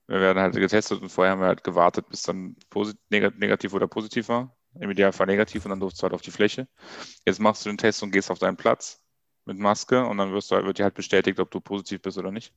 Wir 0.07 0.19
werden 0.19 0.39
halt 0.39 0.53
getestet 0.55 1.01
und 1.01 1.09
vorher 1.09 1.31
haben 1.33 1.41
wir 1.41 1.47
halt 1.47 1.63
gewartet, 1.63 2.09
bis 2.09 2.21
dann 2.23 2.55
posit, 2.69 2.97
neg- 3.09 3.37
negativ 3.37 3.73
oder 3.73 3.87
positiv 3.87 4.29
war. 4.29 4.55
Im 4.79 4.91
Idealfall 4.91 5.25
negativ 5.27 5.65
und 5.65 5.69
dann 5.71 5.79
durfst 5.79 5.99
du 5.99 6.03
halt 6.03 6.13
auf 6.13 6.21
die 6.21 6.31
Fläche. 6.31 6.67
Jetzt 7.25 7.39
machst 7.39 7.65
du 7.65 7.69
den 7.69 7.77
Test 7.77 8.03
und 8.03 8.11
gehst 8.11 8.29
auf 8.29 8.39
deinen 8.39 8.57
Platz 8.57 9.01
mit 9.45 9.57
Maske 9.57 10.05
und 10.05 10.17
dann 10.17 10.33
wirst 10.33 10.51
du 10.51 10.55
halt, 10.55 10.65
wird 10.65 10.79
dir 10.79 10.83
halt 10.83 10.95
bestätigt, 10.95 11.39
ob 11.39 11.51
du 11.51 11.59
positiv 11.59 12.01
bist 12.01 12.17
oder 12.17 12.31
nicht. 12.31 12.53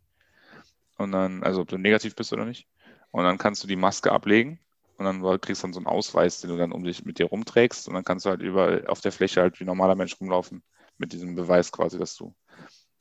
Und 0.97 1.12
dann, 1.12 1.42
also 1.42 1.62
ob 1.62 1.68
du 1.68 1.78
negativ 1.78 2.16
bist 2.16 2.33
oder 2.33 2.45
nicht. 2.45 2.66
Und 3.11 3.25
dann 3.25 3.38
kannst 3.38 3.62
du 3.62 3.68
die 3.68 3.76
Maske 3.76 4.12
ablegen 4.12 4.59
und 4.97 5.04
dann 5.04 5.23
kriegst 5.40 5.62
du 5.62 5.66
dann 5.66 5.73
so 5.73 5.80
einen 5.80 5.87
Ausweis, 5.87 6.40
den 6.40 6.50
du 6.50 6.57
dann 6.57 6.73
um 6.73 6.85
dich 6.85 7.04
mit 7.04 7.18
dir 7.18 7.26
rumträgst 7.26 7.88
und 7.88 7.95
dann 7.95 8.04
kannst 8.04 8.26
du 8.26 8.30
halt 8.30 8.42
überall 8.42 8.87
auf 8.87 9.00
der 9.00 9.12
Fläche 9.12 9.40
halt 9.40 9.59
wie 9.61 9.64
ein 9.64 9.68
normaler 9.68 9.95
Mensch 9.95 10.21
rumlaufen 10.21 10.62
mit 10.99 11.12
diesem 11.12 11.35
Beweis 11.35 11.71
quasi, 11.71 11.99
dass 11.99 12.16
du, 12.16 12.35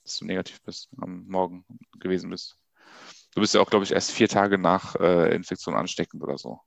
dass 0.03 0.17
du 0.17 0.25
negativ 0.25 0.61
bist, 0.61 0.89
am 1.01 1.25
Morgen 1.27 1.65
gewesen 1.99 2.29
bist. 2.29 2.57
Du 3.33 3.41
bist 3.41 3.53
ja 3.53 3.61
auch, 3.61 3.69
glaube 3.69 3.83
ich, 3.83 3.91
erst 3.91 4.11
vier 4.11 4.29
Tage 4.29 4.57
nach 4.57 4.95
äh, 4.95 5.35
Infektion 5.35 5.75
ansteckend 5.75 6.23
oder 6.23 6.37
so. 6.37 6.59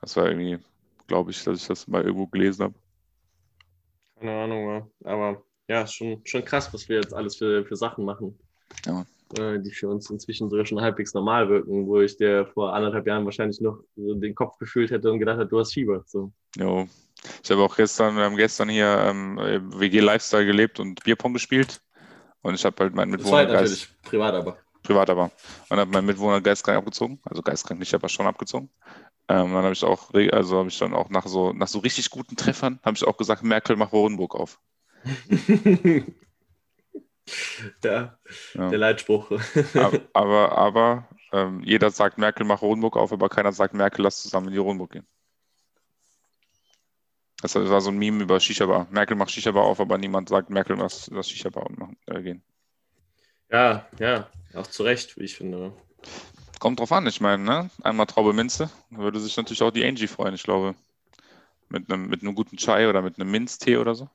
Das 0.00 0.16
war 0.16 0.26
irgendwie, 0.26 0.58
glaube 1.06 1.30
ich, 1.30 1.42
dass 1.44 1.60
ich 1.60 1.66
das 1.66 1.86
mal 1.86 2.02
irgendwo 2.02 2.26
gelesen 2.26 2.64
habe. 2.64 2.74
Keine 4.18 4.42
Ahnung, 4.42 4.90
aber 5.04 5.44
ja, 5.68 5.86
schon, 5.86 6.20
schon 6.24 6.44
krass, 6.44 6.72
was 6.72 6.88
wir 6.88 6.96
jetzt 6.96 7.14
alles 7.14 7.36
für, 7.36 7.64
für 7.64 7.76
Sachen 7.76 8.04
machen. 8.04 8.38
Ja. 8.86 9.06
Äh, 9.38 9.60
Die 9.60 9.70
für 9.70 9.88
uns 9.88 10.10
inzwischen 10.10 10.50
sogar 10.50 10.66
schon 10.66 10.80
halbwegs 10.80 11.14
normal 11.14 11.48
wirken, 11.48 11.86
wo 11.86 12.00
ich 12.00 12.16
dir 12.16 12.46
vor 12.54 12.74
anderthalb 12.74 13.06
Jahren 13.06 13.24
wahrscheinlich 13.24 13.60
noch 13.60 13.78
so 13.96 14.14
den 14.14 14.34
Kopf 14.34 14.58
gefühlt 14.58 14.90
hätte 14.90 15.10
und 15.10 15.18
gedacht 15.18 15.38
hätte, 15.38 15.48
du 15.48 15.58
hast 15.58 15.72
Fieber. 15.72 16.02
So. 16.06 16.32
Jo. 16.56 16.86
Ich 17.42 17.50
habe 17.50 17.62
auch 17.62 17.74
gestern, 17.76 18.16
wir 18.16 18.24
haben 18.24 18.36
gestern 18.36 18.68
hier 18.68 18.86
ähm, 18.86 19.38
WG 19.38 20.00
Lifestyle 20.00 20.44
gelebt 20.44 20.78
und 20.78 21.02
Bierpong 21.04 21.32
gespielt. 21.32 21.80
Und 22.42 22.54
ich 22.54 22.64
habe 22.64 22.76
halt 22.78 22.94
meinen 22.94 23.12
Das 23.12 23.24
war 23.30 23.38
halt 23.38 23.48
Mitwohner 23.48 23.62
natürlich 23.62 23.88
privat, 24.02 24.34
aber. 24.34 24.58
privat 24.82 25.08
aber. 25.08 25.30
Und 25.70 25.78
habe 25.78 25.90
meinen 25.90 26.04
Mitwohner 26.06 26.42
geistkrank 26.42 26.76
abgezogen, 26.76 27.18
also 27.24 27.40
geistkrank 27.40 27.80
nicht, 27.80 27.94
aber 27.94 28.10
schon 28.10 28.26
abgezogen. 28.26 28.68
Ähm, 29.28 29.54
dann 29.54 29.62
habe 29.64 29.72
ich 29.72 29.82
auch, 29.82 30.12
also 30.12 30.58
habe 30.58 30.68
ich 30.68 30.78
dann 30.78 30.92
auch 30.92 31.08
nach 31.08 31.26
so, 31.26 31.54
nach 31.54 31.68
so 31.68 31.78
richtig 31.78 32.10
guten 32.10 32.36
Treffern, 32.36 32.78
habe 32.84 32.96
ich 32.96 33.04
auch 33.04 33.16
gesagt, 33.16 33.42
Merkel, 33.42 33.76
mach 33.76 33.92
Hohenburg 33.92 34.34
auf. 34.34 34.60
ja, 37.82 38.18
Ja. 38.54 38.70
der 38.70 38.78
Leitspruch. 38.78 39.30
Aber, 39.74 40.00
aber, 40.12 40.52
aber 40.52 41.08
ähm, 41.32 41.62
jeder 41.64 41.90
sagt, 41.90 42.18
Merkel, 42.18 42.46
mach 42.46 42.60
Hohenburg 42.60 42.96
auf, 42.96 43.12
aber 43.12 43.28
keiner 43.28 43.52
sagt, 43.52 43.74
Merkel, 43.74 44.02
lass 44.04 44.22
zusammen 44.22 44.48
in 44.48 44.54
die 44.54 44.60
Hohenburg 44.60 44.92
gehen. 44.92 45.06
Das 47.42 47.54
war 47.56 47.80
so 47.80 47.90
ein 47.90 47.98
Meme 47.98 48.22
über 48.22 48.40
Shisha-Bar. 48.40 48.86
Merkel 48.90 49.16
macht 49.16 49.30
Shisha-Bar 49.30 49.64
auf, 49.64 49.78
aber 49.80 49.98
niemand 49.98 50.30
sagt, 50.30 50.48
Merkel, 50.48 50.76
lass 50.76 51.10
das 51.12 51.28
Shisha-Bar 51.28 51.68
äh, 52.06 52.22
gehen. 52.22 52.42
ja, 53.50 53.86
ja, 53.98 54.30
auch 54.54 54.66
zu 54.66 54.82
Recht, 54.82 55.18
wie 55.18 55.24
ich 55.24 55.36
finde. 55.36 55.72
Kommt 56.58 56.80
drauf 56.80 56.92
an, 56.92 57.06
ich 57.06 57.20
meine, 57.20 57.42
ne? 57.42 57.70
Einmal 57.82 58.06
Traube 58.06 58.32
Minze, 58.32 58.70
würde 58.88 59.20
sich 59.20 59.36
natürlich 59.36 59.60
auch 59.62 59.70
die 59.70 59.84
Angie 59.84 60.06
freuen, 60.06 60.34
ich 60.34 60.44
glaube. 60.44 60.74
Mit 61.68 61.90
einem, 61.90 62.08
mit 62.08 62.22
einem 62.22 62.34
guten 62.34 62.56
Chai 62.56 62.88
oder 62.88 63.02
mit 63.02 63.18
einem 63.18 63.30
Minztee 63.30 63.76
oder 63.76 63.94
so. 63.94 64.08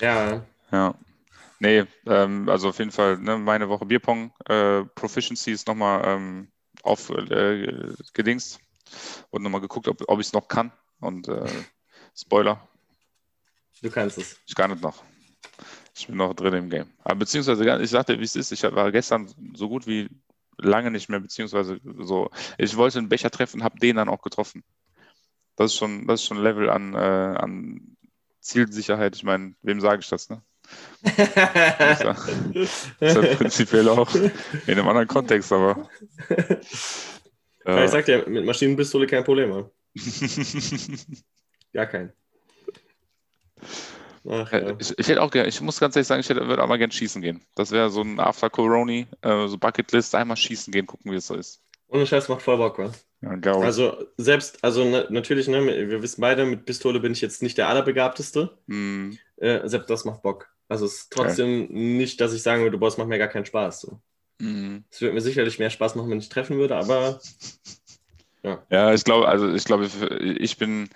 Ja, 0.00 0.44
Ja. 0.72 0.94
Nee, 1.62 1.84
ähm, 2.06 2.48
also 2.48 2.70
auf 2.70 2.78
jeden 2.78 2.90
Fall, 2.90 3.18
ne, 3.18 3.36
meine 3.36 3.68
Woche 3.68 3.84
Bierpong, 3.84 4.32
äh, 4.48 4.82
Proficiency 4.94 5.52
ist 5.52 5.66
nochmal 5.68 6.02
ähm, 6.06 6.48
auf 6.82 7.10
äh, 7.10 7.92
und 9.30 9.42
nochmal 9.42 9.60
geguckt, 9.60 9.86
ob, 9.88 10.02
ob 10.08 10.20
ich 10.20 10.28
es 10.28 10.32
noch 10.32 10.48
kann. 10.48 10.72
Und 11.00 11.28
äh, 11.28 11.46
Spoiler, 12.16 12.66
du 13.82 13.90
kannst 13.90 14.18
es. 14.18 14.40
ich 14.46 14.54
kann 14.54 14.70
es 14.70 14.80
noch. 14.80 15.02
Ich 15.94 16.06
bin 16.06 16.16
noch 16.16 16.32
drin 16.34 16.54
im 16.54 16.70
Game. 16.70 16.90
Aber 17.04 17.16
beziehungsweise, 17.16 17.82
ich 17.82 17.90
sagte, 17.90 18.18
wie 18.18 18.24
es 18.24 18.36
ist, 18.36 18.52
ich 18.52 18.62
war 18.62 18.90
gestern 18.90 19.30
so 19.54 19.68
gut 19.68 19.86
wie 19.86 20.08
lange 20.56 20.90
nicht 20.90 21.10
mehr, 21.10 21.20
beziehungsweise 21.20 21.78
so, 21.98 22.30
ich 22.56 22.76
wollte 22.76 22.98
einen 22.98 23.08
Becher 23.10 23.30
treffen, 23.30 23.62
habe 23.62 23.78
den 23.78 23.96
dann 23.96 24.08
auch 24.08 24.22
getroffen. 24.22 24.62
Das 25.56 25.72
ist 25.72 25.76
schon, 25.76 26.06
das 26.06 26.20
ist 26.20 26.26
schon 26.26 26.38
ein 26.38 26.42
Level 26.42 26.70
an, 26.70 26.94
äh, 26.94 26.96
an 26.96 27.96
Zielsicherheit. 28.40 29.16
Ich 29.16 29.22
meine, 29.22 29.54
wem 29.62 29.80
sage 29.80 30.00
ich 30.00 30.08
das, 30.08 30.30
ne? 30.30 30.42
Das 31.02 32.00
ist 33.00 33.16
ja 33.16 33.34
prinzipiell 33.36 33.88
auch 33.88 34.14
in 34.14 34.30
einem 34.66 34.88
anderen 34.88 35.08
Kontext, 35.08 35.52
aber. 35.52 35.88
Äh, 37.66 37.84
ich 37.84 37.90
sag 37.90 38.04
dir, 38.06 38.26
mit 38.28 38.44
Maschinenpistole 38.44 39.06
kein 39.06 39.24
Problem. 39.24 39.66
Gar 41.72 41.86
kein. 41.86 42.12
Ach, 44.28 44.52
ja. 44.52 44.76
ich, 44.78 44.98
ich 44.98 45.08
hätte 45.08 45.22
auch 45.22 45.30
gerne, 45.30 45.48
ich 45.48 45.60
muss 45.60 45.80
ganz 45.80 45.96
ehrlich 45.96 46.06
sagen, 46.06 46.20
ich 46.20 46.28
hätte, 46.28 46.46
würde 46.46 46.62
auch 46.62 46.68
mal 46.68 46.78
gerne 46.78 46.92
schießen 46.92 47.22
gehen. 47.22 47.42
Das 47.54 47.70
wäre 47.70 47.90
so 47.90 48.02
ein 48.02 48.20
After 48.20 48.50
Corona, 48.50 49.06
äh, 49.22 49.48
so 49.48 49.56
Bucketlist, 49.56 50.14
einmal 50.14 50.36
schießen 50.36 50.72
gehen, 50.72 50.86
gucken, 50.86 51.10
wie 51.12 51.16
es 51.16 51.26
so 51.26 51.34
ist. 51.34 51.62
Ohne 51.88 52.06
Scheiß 52.06 52.28
macht 52.28 52.42
voll 52.42 52.58
Bock, 52.58 52.78
wa? 52.78 52.92
Ja, 53.22 53.34
glaube 53.36 53.60
ich. 53.60 53.66
Also 53.66 54.06
selbst, 54.16 54.62
also 54.62 54.84
na, 54.84 55.04
natürlich, 55.10 55.46
ne, 55.48 55.64
wir 55.64 56.02
wissen 56.02 56.20
beide, 56.20 56.46
mit 56.46 56.64
Pistole 56.64 57.00
bin 57.00 57.12
ich 57.12 57.20
jetzt 57.20 57.42
nicht 57.42 57.58
der 57.58 57.68
Allerbegabteste. 57.68 58.56
Hm, 58.66 59.18
Äh, 59.36 59.68
selbst 59.68 59.90
das 59.90 60.04
macht 60.04 60.22
Bock. 60.22 60.48
Also 60.68 60.86
es 60.86 60.94
ist 60.94 61.12
trotzdem 61.12 61.66
nicht, 61.70 62.20
dass 62.20 62.32
ich 62.32 62.42
sagen 62.42 62.62
würde, 62.62 62.78
boah, 62.78 62.88
es 62.88 62.96
macht 62.96 63.08
mir 63.08 63.18
gar 63.18 63.28
keinen 63.28 63.46
Spaß. 63.46 63.80
So. 63.80 64.00
hm. 64.40 64.84
Es 64.90 65.00
würde 65.00 65.14
mir 65.14 65.20
sicherlich 65.20 65.58
mehr 65.58 65.70
Spaß 65.70 65.94
machen, 65.96 66.10
wenn 66.10 66.18
ich 66.18 66.28
treffen 66.28 66.56
würde, 66.58 66.76
aber 66.76 67.20
Ja, 68.70 68.94
ich 68.94 69.04
glaube, 69.04 69.28
also 69.28 69.52
ich 69.52 69.64
glaube, 69.64 69.88
ich 70.20 70.56
bin 70.56 70.88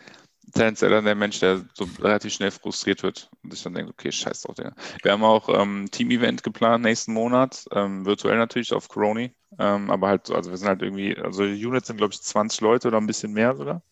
tendenziell 0.54 0.90
dann 0.90 1.04
der 1.04 1.14
Mensch, 1.14 1.40
der 1.40 1.64
so 1.74 1.86
relativ 2.00 2.32
schnell 2.32 2.50
frustriert 2.50 3.02
wird 3.02 3.30
und 3.42 3.52
sich 3.52 3.62
dann 3.62 3.74
denkt, 3.74 3.90
okay, 3.90 4.12
scheiß 4.12 4.42
drauf, 4.42 4.54
Digga. 4.56 4.74
Wir 5.02 5.12
haben 5.12 5.24
auch 5.24 5.48
ähm, 5.48 5.88
Team-Event 5.90 6.42
geplant 6.42 6.84
nächsten 6.84 7.12
Monat, 7.12 7.64
ähm, 7.72 8.06
virtuell 8.06 8.38
natürlich 8.38 8.72
auf 8.72 8.88
Corona, 8.88 9.28
ähm, 9.58 9.90
aber 9.90 10.08
halt, 10.08 10.26
so- 10.26 10.34
also 10.34 10.50
wir 10.50 10.56
sind 10.56 10.68
halt 10.68 10.82
irgendwie, 10.82 11.16
also 11.18 11.42
Units 11.44 11.88
sind, 11.88 11.98
glaube 11.98 12.14
ich, 12.14 12.22
20 12.22 12.60
Leute 12.60 12.88
oder 12.88 12.98
ein 12.98 13.06
bisschen 13.06 13.32
mehr 13.32 13.56
sogar. 13.56 13.82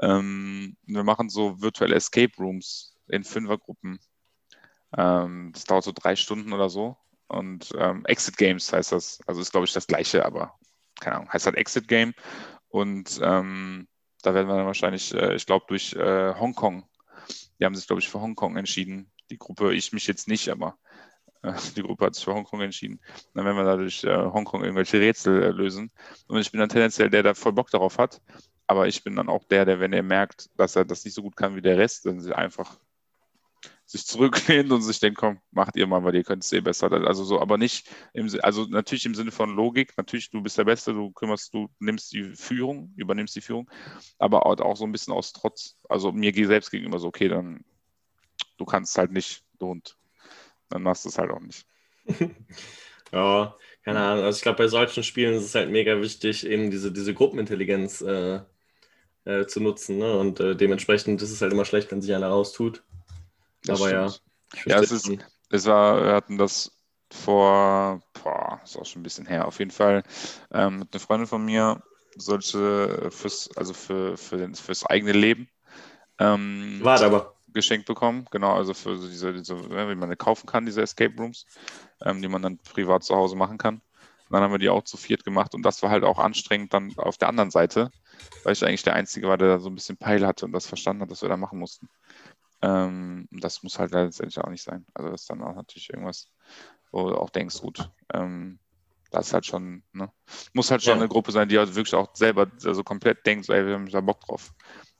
Ähm, 0.00 0.76
wir 0.86 1.04
machen 1.04 1.28
so 1.28 1.60
virtuelle 1.60 1.94
Escape 1.96 2.32
Rooms 2.38 2.96
in 3.08 3.24
Fünfergruppen. 3.24 3.98
Ähm, 4.96 5.50
das 5.52 5.64
dauert 5.64 5.84
so 5.84 5.92
drei 5.94 6.16
Stunden 6.16 6.52
oder 6.52 6.68
so. 6.68 6.96
Und 7.28 7.70
ähm, 7.78 8.04
Exit 8.06 8.36
Games 8.36 8.72
heißt 8.72 8.92
das. 8.92 9.20
Also 9.26 9.40
ist, 9.40 9.52
glaube 9.52 9.66
ich, 9.66 9.72
das 9.72 9.86
gleiche, 9.86 10.24
aber 10.24 10.54
keine 11.00 11.16
Ahnung, 11.16 11.32
heißt 11.32 11.46
halt 11.46 11.56
Exit 11.56 11.88
Game. 11.88 12.14
Und 12.68 13.20
ähm, 13.22 13.88
da 14.24 14.34
werden 14.34 14.48
wir 14.48 14.56
dann 14.56 14.66
wahrscheinlich, 14.66 15.14
äh, 15.14 15.34
ich 15.34 15.46
glaube, 15.46 15.66
durch 15.68 15.94
äh, 15.94 16.34
Hongkong, 16.34 16.84
die 17.58 17.64
haben 17.64 17.74
sich, 17.74 17.86
glaube 17.86 18.00
ich, 18.00 18.08
für 18.08 18.20
Hongkong 18.20 18.56
entschieden. 18.56 19.10
Die 19.30 19.38
Gruppe, 19.38 19.74
ich 19.74 19.92
mich 19.92 20.06
jetzt 20.06 20.28
nicht, 20.28 20.48
aber 20.48 20.76
äh, 21.42 21.52
die 21.76 21.82
Gruppe 21.82 22.06
hat 22.06 22.14
sich 22.14 22.24
für 22.24 22.34
Hongkong 22.34 22.60
entschieden. 22.62 23.00
Dann 23.34 23.44
werden 23.44 23.56
wir 23.56 23.64
da 23.64 23.76
durch 23.76 24.04
äh, 24.04 24.16
Hongkong 24.16 24.62
irgendwelche 24.62 25.00
Rätsel 25.00 25.42
äh, 25.42 25.50
lösen. 25.50 25.90
Und 26.26 26.40
ich 26.40 26.50
bin 26.50 26.60
dann 26.60 26.68
tendenziell 26.68 27.10
der, 27.10 27.22
der 27.22 27.34
voll 27.34 27.52
Bock 27.52 27.70
darauf 27.70 27.98
hat. 27.98 28.20
Aber 28.66 28.88
ich 28.88 29.04
bin 29.04 29.14
dann 29.16 29.28
auch 29.28 29.44
der, 29.44 29.64
der, 29.66 29.78
wenn 29.80 29.92
er 29.92 30.02
merkt, 30.02 30.48
dass 30.56 30.74
er 30.74 30.84
das 30.84 31.04
nicht 31.04 31.14
so 31.14 31.22
gut 31.22 31.36
kann 31.36 31.54
wie 31.54 31.62
der 31.62 31.76
Rest, 31.76 32.06
dann 32.06 32.32
einfach 32.32 32.78
sich 33.86 34.06
zurücklehnt 34.06 34.72
und 34.72 34.82
sich 34.82 34.98
denkt, 35.00 35.18
komm, 35.18 35.40
macht 35.50 35.76
ihr 35.76 35.86
mal, 35.86 36.02
weil 36.04 36.14
ihr 36.14 36.24
könnt 36.24 36.42
es 36.42 36.52
eh 36.52 36.60
besser. 36.60 36.90
Also 36.90 37.24
so, 37.24 37.40
aber 37.40 37.58
nicht 37.58 37.88
im 38.12 38.28
also 38.42 38.64
natürlich 38.64 39.06
im 39.06 39.14
Sinne 39.14 39.30
von 39.30 39.54
Logik, 39.54 39.94
natürlich, 39.96 40.30
du 40.30 40.42
bist 40.42 40.56
der 40.56 40.64
Beste, 40.64 40.92
du 40.94 41.10
kümmerst, 41.10 41.52
du 41.52 41.68
nimmst 41.78 42.12
die 42.12 42.34
Führung, 42.34 42.92
übernimmst 42.96 43.36
die 43.36 43.42
Führung, 43.42 43.70
aber 44.18 44.46
auch 44.46 44.76
so 44.76 44.84
ein 44.84 44.92
bisschen 44.92 45.12
aus 45.12 45.32
Trotz, 45.32 45.76
also 45.88 46.12
mir 46.12 46.32
selbst 46.46 46.70
gegenüber 46.70 46.98
so, 46.98 47.08
okay, 47.08 47.28
dann 47.28 47.64
du 48.56 48.64
kannst 48.64 48.96
halt 48.98 49.12
nicht, 49.12 49.42
du 49.58 49.68
Hund. 49.68 49.96
Dann 50.68 50.82
machst 50.82 51.04
du 51.04 51.08
es 51.08 51.18
halt 51.18 51.30
auch 51.30 51.40
nicht. 51.40 51.66
ja, 53.12 53.56
keine 53.84 54.00
Ahnung. 54.00 54.24
Also 54.24 54.38
ich 54.38 54.42
glaube, 54.42 54.58
bei 54.58 54.68
solchen 54.68 55.02
Spielen 55.02 55.34
ist 55.34 55.44
es 55.44 55.54
halt 55.54 55.70
mega 55.70 56.00
wichtig, 56.00 56.46
eben 56.46 56.70
diese, 56.70 56.92
diese 56.92 57.14
Gruppenintelligenz 57.14 58.00
äh, 58.00 58.40
äh, 59.24 59.46
zu 59.46 59.60
nutzen. 59.60 59.98
Ne? 59.98 60.18
Und 60.18 60.40
äh, 60.40 60.56
dementsprechend 60.56 61.20
ist 61.22 61.30
es 61.30 61.40
halt 61.40 61.52
immer 61.52 61.64
schlecht, 61.64 61.90
wenn 61.92 62.02
sich 62.02 62.14
einer 62.14 62.28
raustut. 62.28 62.82
Das 63.64 63.80
Aber 63.80 63.90
ja. 63.90 64.08
stimmt. 64.08 64.22
Ja, 64.66 64.78
es 64.80 64.92
ist, 64.92 65.10
es 65.50 65.66
war, 65.66 66.04
wir 66.04 66.12
hatten 66.14 66.38
das 66.38 66.70
vor, 67.10 68.00
boah, 68.22 68.60
ist 68.64 68.76
auch 68.76 68.86
schon 68.86 69.00
ein 69.00 69.04
bisschen 69.04 69.26
her, 69.26 69.46
auf 69.46 69.58
jeden 69.58 69.70
Fall 69.70 70.02
ähm, 70.52 70.80
mit 70.80 70.92
einer 70.92 71.00
Freundin 71.00 71.26
von 71.26 71.44
mir 71.44 71.82
solche 72.16 73.10
fürs, 73.10 73.50
also 73.56 73.72
für, 73.72 74.16
für 74.16 74.36
den, 74.36 74.54
fürs 74.54 74.86
eigene 74.86 75.12
Leben 75.12 75.48
ähm, 76.18 76.80
Warte 76.82 77.06
aber. 77.06 77.34
geschenkt 77.48 77.86
bekommen. 77.86 78.26
Genau, 78.30 78.54
also 78.54 78.74
für 78.74 78.96
diese, 78.96 79.32
diese, 79.32 79.54
ja, 79.54 79.88
wie 79.88 79.94
man 79.94 80.16
kaufen 80.16 80.46
kann, 80.46 80.66
diese 80.66 80.82
Escape 80.82 81.14
Rooms, 81.18 81.46
ähm, 82.02 82.22
die 82.22 82.28
man 82.28 82.42
dann 82.42 82.58
privat 82.58 83.04
zu 83.04 83.14
Hause 83.14 83.36
machen 83.36 83.58
kann. 83.58 83.76
Und 83.76 84.32
dann 84.32 84.42
haben 84.42 84.52
wir 84.52 84.58
die 84.58 84.70
auch 84.70 84.84
zu 84.84 84.96
viert 84.96 85.24
gemacht 85.24 85.54
und 85.54 85.62
das 85.62 85.82
war 85.82 85.90
halt 85.90 86.02
auch 86.02 86.18
anstrengend 86.18 86.72
dann 86.72 86.92
auf 86.96 87.18
der 87.18 87.28
anderen 87.28 87.50
Seite, 87.50 87.90
weil 88.42 88.54
ich 88.54 88.64
eigentlich 88.64 88.82
der 88.82 88.94
Einzige 88.94 89.28
war, 89.28 89.36
der 89.36 89.48
da 89.48 89.58
so 89.58 89.68
ein 89.68 89.74
bisschen 89.74 89.96
Peil 89.96 90.26
hatte 90.26 90.46
und 90.46 90.52
das 90.52 90.66
verstanden 90.66 91.02
hat, 91.02 91.10
was 91.10 91.22
wir 91.22 91.28
da 91.28 91.36
machen 91.36 91.58
mussten. 91.58 91.88
Ähm, 92.64 93.28
das 93.30 93.62
muss 93.62 93.78
halt 93.78 93.92
letztendlich 93.92 94.38
auch 94.42 94.48
nicht 94.48 94.62
sein. 94.62 94.86
Also 94.94 95.10
das 95.10 95.22
ist 95.22 95.30
dann 95.30 95.42
auch 95.42 95.54
natürlich 95.54 95.90
irgendwas, 95.90 96.30
wo 96.92 97.10
du 97.10 97.16
auch 97.18 97.30
denkst, 97.30 97.60
gut, 97.60 97.90
ähm, 98.12 98.58
das 99.10 99.28
ist 99.28 99.34
halt 99.34 99.46
schon, 99.46 99.82
ne? 99.92 100.10
muss 100.54 100.70
halt 100.70 100.82
schon 100.82 100.94
Ja. 100.94 101.00
eine 101.00 101.08
Gruppe 101.08 101.32
sein, 101.32 101.48
die 101.48 101.58
halt 101.58 101.74
wirklich 101.74 101.94
auch 101.94 102.14
selber 102.14 102.50
also 102.64 102.82
komplett 102.82 103.26
denkt, 103.26 103.48
ey, 103.50 103.66
wir 103.66 103.74
haben 103.74 103.88
da 103.88 104.00
Bock 104.00 104.20
drauf. 104.22 104.54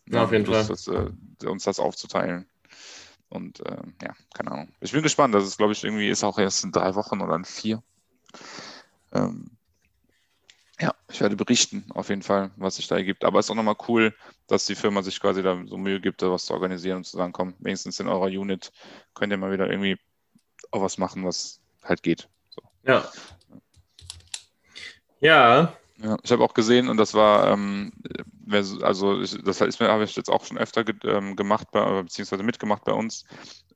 Ja, 0.08 0.24
auf 0.24 0.32
jeden 0.32 0.44
Lust, 0.44 0.70
Das, 0.70 0.86
äh, 0.88 1.10
uns 1.46 1.64
das 1.64 1.80
aufzuteilen. 1.80 2.46
Und 3.30 3.60
äh, 3.60 3.82
ja, 4.02 4.14
keine 4.34 4.52
Ahnung. 4.52 4.68
Ich 4.80 4.92
bin 4.92 5.02
gespannt. 5.02 5.34
Das 5.34 5.44
ist, 5.44 5.56
glaube 5.56 5.72
ich, 5.72 5.82
irgendwie 5.82 6.08
ist 6.08 6.22
auch 6.22 6.38
erst 6.38 6.64
in 6.64 6.72
drei 6.72 6.94
Wochen 6.94 7.20
oder 7.20 7.34
in 7.36 7.44
vier. 7.44 7.82
Ähm, 9.12 9.53
ja, 10.80 10.94
ich 11.08 11.20
werde 11.20 11.36
berichten, 11.36 11.84
auf 11.90 12.08
jeden 12.08 12.22
Fall, 12.22 12.50
was 12.56 12.76
sich 12.76 12.88
da 12.88 12.96
ergibt. 12.96 13.24
Aber 13.24 13.38
es 13.38 13.46
ist 13.46 13.50
auch 13.50 13.54
nochmal 13.54 13.76
cool, 13.88 14.14
dass 14.48 14.66
die 14.66 14.74
Firma 14.74 15.02
sich 15.02 15.20
quasi 15.20 15.42
da 15.42 15.62
so 15.66 15.76
Mühe 15.76 16.00
gibt, 16.00 16.20
da 16.20 16.30
was 16.30 16.46
zu 16.46 16.52
organisieren 16.52 16.98
und 16.98 17.04
zu 17.04 17.16
sagen, 17.16 17.32
komm, 17.32 17.54
wenigstens 17.60 18.00
in 18.00 18.08
eurer 18.08 18.26
Unit 18.26 18.72
könnt 19.14 19.32
ihr 19.32 19.36
mal 19.36 19.52
wieder 19.52 19.70
irgendwie 19.70 19.98
auch 20.72 20.82
was 20.82 20.98
machen, 20.98 21.24
was 21.24 21.60
halt 21.84 22.02
geht. 22.02 22.28
So. 22.50 22.62
Ja. 22.84 23.08
Ja, 25.20 25.78
Ja, 25.98 26.16
ich 26.22 26.32
habe 26.32 26.42
auch 26.42 26.54
gesehen, 26.54 26.88
und 26.88 26.96
das 26.96 27.14
war, 27.14 27.52
ähm, 27.52 27.92
also 28.82 29.22
ich, 29.22 29.42
das 29.44 29.60
ist 29.60 29.80
mir, 29.80 29.88
habe 29.88 30.04
ich 30.04 30.16
jetzt 30.16 30.28
auch 30.28 30.44
schon 30.44 30.58
öfter 30.58 30.82
ge 30.82 30.96
ähm, 31.04 31.36
gemacht, 31.36 31.68
bei, 31.70 32.02
beziehungsweise 32.02 32.42
mitgemacht 32.42 32.84
bei 32.84 32.92
uns. 32.92 33.24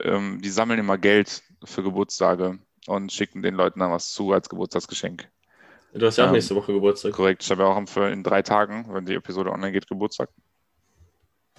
Ähm, 0.00 0.40
die 0.42 0.50
sammeln 0.50 0.80
immer 0.80 0.98
Geld 0.98 1.42
für 1.62 1.84
Geburtstage 1.84 2.58
und 2.87 3.12
schicken 3.12 3.42
den 3.42 3.54
Leuten 3.54 3.78
dann 3.78 3.92
was 3.92 4.12
zu 4.12 4.32
als 4.32 4.48
Geburtstagsgeschenk. 4.48 5.30
Du 5.94 6.07
hast 6.07 6.16
ja 6.16 6.24
auch 6.24 6.29
Ähm, 6.29 6.35
nächste 6.35 6.55
Woche 6.55 6.72
Geburtstag. 6.72 7.12
Korrekt, 7.12 7.42
ich 7.42 7.51
habe 7.51 7.62
ja 7.62 7.68
auch 7.68 7.96
in 7.96 8.22
drei 8.22 8.42
Tagen, 8.42 8.87
wenn 8.90 9.07
die 9.07 9.14
Episode 9.14 9.51
online 9.53 9.72
geht, 9.72 9.88
Geburtstag. 9.88 10.31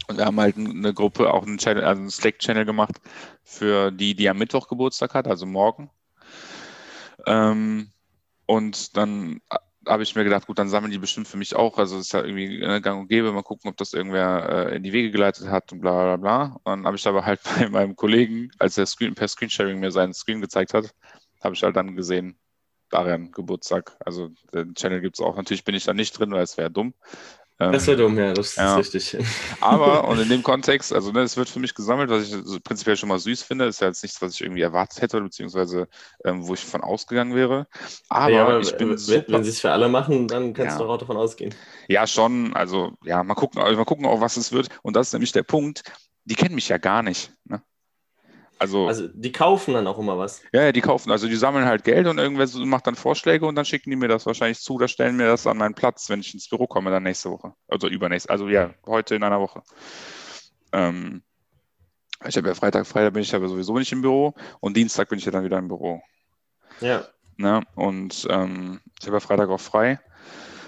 Und 0.08 0.18
wir 0.18 0.26
haben 0.26 0.40
halt 0.40 0.58
eine 0.58 0.94
Gruppe, 0.94 1.34
auch 1.34 1.46
einen 1.46 1.58
Channel, 1.58 1.84
also 1.84 2.00
einen 2.00 2.10
Slack-Channel 2.10 2.66
gemacht 2.66 3.00
für 3.44 3.92
die, 3.92 4.16
die 4.16 4.30
am 4.30 4.38
Mittwoch 4.38 4.68
Geburtstag 4.68 5.14
hat, 5.14 5.28
also 5.28 5.46
morgen. 5.46 5.90
Ähm, 7.28 7.92
und 8.46 8.98
dann 8.98 9.42
habe 9.88 10.04
ich 10.04 10.16
mir 10.16 10.24
gedacht, 10.24 10.48
gut, 10.48 10.60
dann 10.60 10.70
sammeln 10.70 10.92
die 10.92 10.98
bestimmt 10.98 11.28
für 11.28 11.38
mich 11.38 11.56
auch. 11.56 11.78
Also 11.78 11.98
es 11.98 12.08
ist 12.08 12.14
ja 12.14 12.24
irgendwie 12.24 12.62
äh, 12.62 12.82
gang 12.82 13.02
und 13.02 13.08
gäbe. 13.08 13.32
Mal 13.32 13.44
gucken, 13.44 13.70
ob 13.70 13.78
das 13.78 13.94
irgendwer 13.94 14.70
äh, 14.72 14.76
in 14.76 14.84
die 14.84 14.94
Wege 14.94 15.12
geleitet 15.12 15.48
hat 15.48 15.72
und 15.72 15.82
bla 15.82 15.92
bla 15.92 16.18
bla. 16.18 16.44
Und 16.64 16.66
dann 16.66 16.86
habe 16.86 16.98
ich 16.98 17.08
aber 17.08 17.26
halt 17.26 17.42
bei 17.60 17.70
meinem 17.70 17.96
Kollegen, 17.96 18.52
als 18.60 18.78
er 18.78 18.86
Screen, 18.86 19.16
per 19.16 19.28
Screensharing 19.28 19.80
mir 19.80 19.92
seinen 19.92 20.14
Screen 20.14 20.42
gezeigt 20.42 20.74
hat, 20.74 20.94
habe 21.44 21.56
ich 21.56 21.64
halt 21.64 21.76
dann 21.76 21.96
gesehen, 21.96 22.38
Darian 22.90 23.32
Geburtstag. 23.32 23.96
Also 24.06 24.30
den 24.54 24.74
Channel 24.76 25.02
gibt 25.02 25.18
es 25.18 25.26
auch. 25.26 25.36
Natürlich 25.36 25.64
bin 25.64 25.76
ich 25.76 25.86
da 25.86 25.94
nicht 25.94 26.18
drin, 26.18 26.32
weil 26.32 26.44
es 26.44 26.58
wäre 26.58 26.72
dumm. 26.72 26.94
Ähm, 27.62 27.74
Das 27.74 27.88
wäre 27.88 27.98
dumm, 27.98 28.18
ja, 28.18 28.34
das 28.34 28.56
ja. 28.56 28.80
ist 28.80 28.94
richtig. 28.94 29.18
aber, 29.62 30.08
und 30.08 30.20
in 30.20 30.30
dem 30.30 30.44
Kontext, 30.44 30.94
also 30.94 31.12
ne, 31.12 31.22
es 31.22 31.36
wird 31.36 31.50
für 31.50 31.60
mich 31.60 31.76
gesammelt, 31.76 32.10
was 32.10 32.32
ich 32.32 32.64
prinzipiell 32.64 32.96
schon 32.96 33.10
mal 33.10 33.20
süß 33.20 33.44
finde, 33.44 33.66
ist 33.66 33.82
ja 33.82 33.88
jetzt 33.88 34.02
nichts, 34.02 34.22
was 34.22 34.34
ich 34.34 34.42
irgendwie 34.42 34.62
erwartet 34.62 35.02
hätte, 35.02 35.20
beziehungsweise 35.22 35.88
ähm, 36.24 36.48
wo 36.48 36.54
ich 36.54 36.62
von 36.62 36.82
ausgegangen 36.82 37.36
wäre. 37.36 37.68
Aber, 38.08 38.32
ja, 38.32 38.60
ich 38.60 38.78
bin 38.78 38.92
wenn, 38.92 38.98
super. 38.98 39.24
wenn 39.28 39.44
sie 39.44 39.50
es 39.50 39.60
für 39.60 39.72
alle 39.72 39.90
machen, 39.90 40.30
dann 40.30 40.54
kannst 40.54 40.80
Ja. 40.80 40.86
du 40.86 40.90
auch 40.90 40.98
davon 40.98 41.18
ausgehen. 41.18 41.54
Ja, 41.90 42.08
schon. 42.08 42.54
Also, 42.56 42.94
ja, 43.04 43.24
mal 43.24 43.36
gucken, 43.36 43.62
mal 43.62 43.86
gucken 43.86 44.06
auch, 44.06 44.22
was 44.22 44.38
es 44.38 44.54
wird. 44.54 44.70
Und 44.82 44.96
das 44.96 45.08
ist 45.08 45.14
nämlich 45.14 45.34
der 45.34 45.44
Punkt. 45.44 45.84
Die 46.24 46.36
kennen 46.36 46.56
mich 46.56 46.70
ja 46.70 46.78
gar 46.78 47.04
nicht. 47.04 47.34
Ne? 47.44 47.62
Also, 48.60 48.88
Also 48.88 49.08
die 49.08 49.32
kaufen 49.32 49.74
dann 49.74 49.88
auch 49.88 49.98
immer 49.98 50.18
was. 50.18 50.42
ja, 50.52 50.64
ja, 50.64 50.72
die 50.74 50.82
kaufen, 50.82 51.12
also 51.12 51.28
die 51.28 51.36
sammeln 51.36 51.66
halt 51.66 51.86
Geld 51.86 52.08
und 52.08 52.18
irgendwer 52.18 52.48
macht 52.66 52.88
dann 52.88 52.96
Vorschläge 52.96 53.46
und 53.46 53.56
dann 53.56 53.66
schicken 53.66 53.90
die 53.90 53.96
mir 53.96 54.10
das 54.10 54.26
wahrscheinlich 54.26 54.60
zu 54.60 54.74
oder 54.74 54.90
stellen 54.90 55.16
mir 55.16 55.28
das 55.28 55.48
an 55.48 55.58
meinen 55.58 55.76
Platz, 55.76 56.10
wenn 56.10 56.20
ich 56.20 56.34
ins 56.34 56.50
Büro 56.50 56.68
komme, 56.68 56.92
dann 56.92 57.04
nächste 57.04 57.32
Woche. 57.32 57.54
Also 57.70 57.88
übernächste, 57.88 58.30
also 58.30 58.50
ja, 58.50 58.74
heute 58.86 59.16
in 59.16 59.24
einer 59.24 59.40
Woche. 59.40 59.64
Ähm, 60.74 61.24
ich 62.28 62.36
habe 62.36 62.50
ja 62.50 62.54
Freitag, 62.54 62.86
Freitag 62.86 63.14
bin 63.14 63.24
ich 63.24 63.34
aber 63.34 63.48
sowieso 63.48 63.78
nicht 63.78 63.94
im 63.94 64.02
Büro 64.02 64.34
und 64.60 64.76
Dienstag 64.76 65.08
bin 65.08 65.20
ich 65.20 65.26
ja 65.26 65.32
dann 65.32 65.46
wieder 65.46 65.58
im 65.58 65.70
Büro. 65.70 66.02
Ja. 66.82 67.08
Ne? 67.38 67.62
Und 67.76 68.28
ähm, 68.30 68.82
ich 69.00 69.08
habe 69.08 69.16
ja 69.16 69.22
Freitag 69.22 69.50
auch 69.50 69.62
frei. 69.62 70.00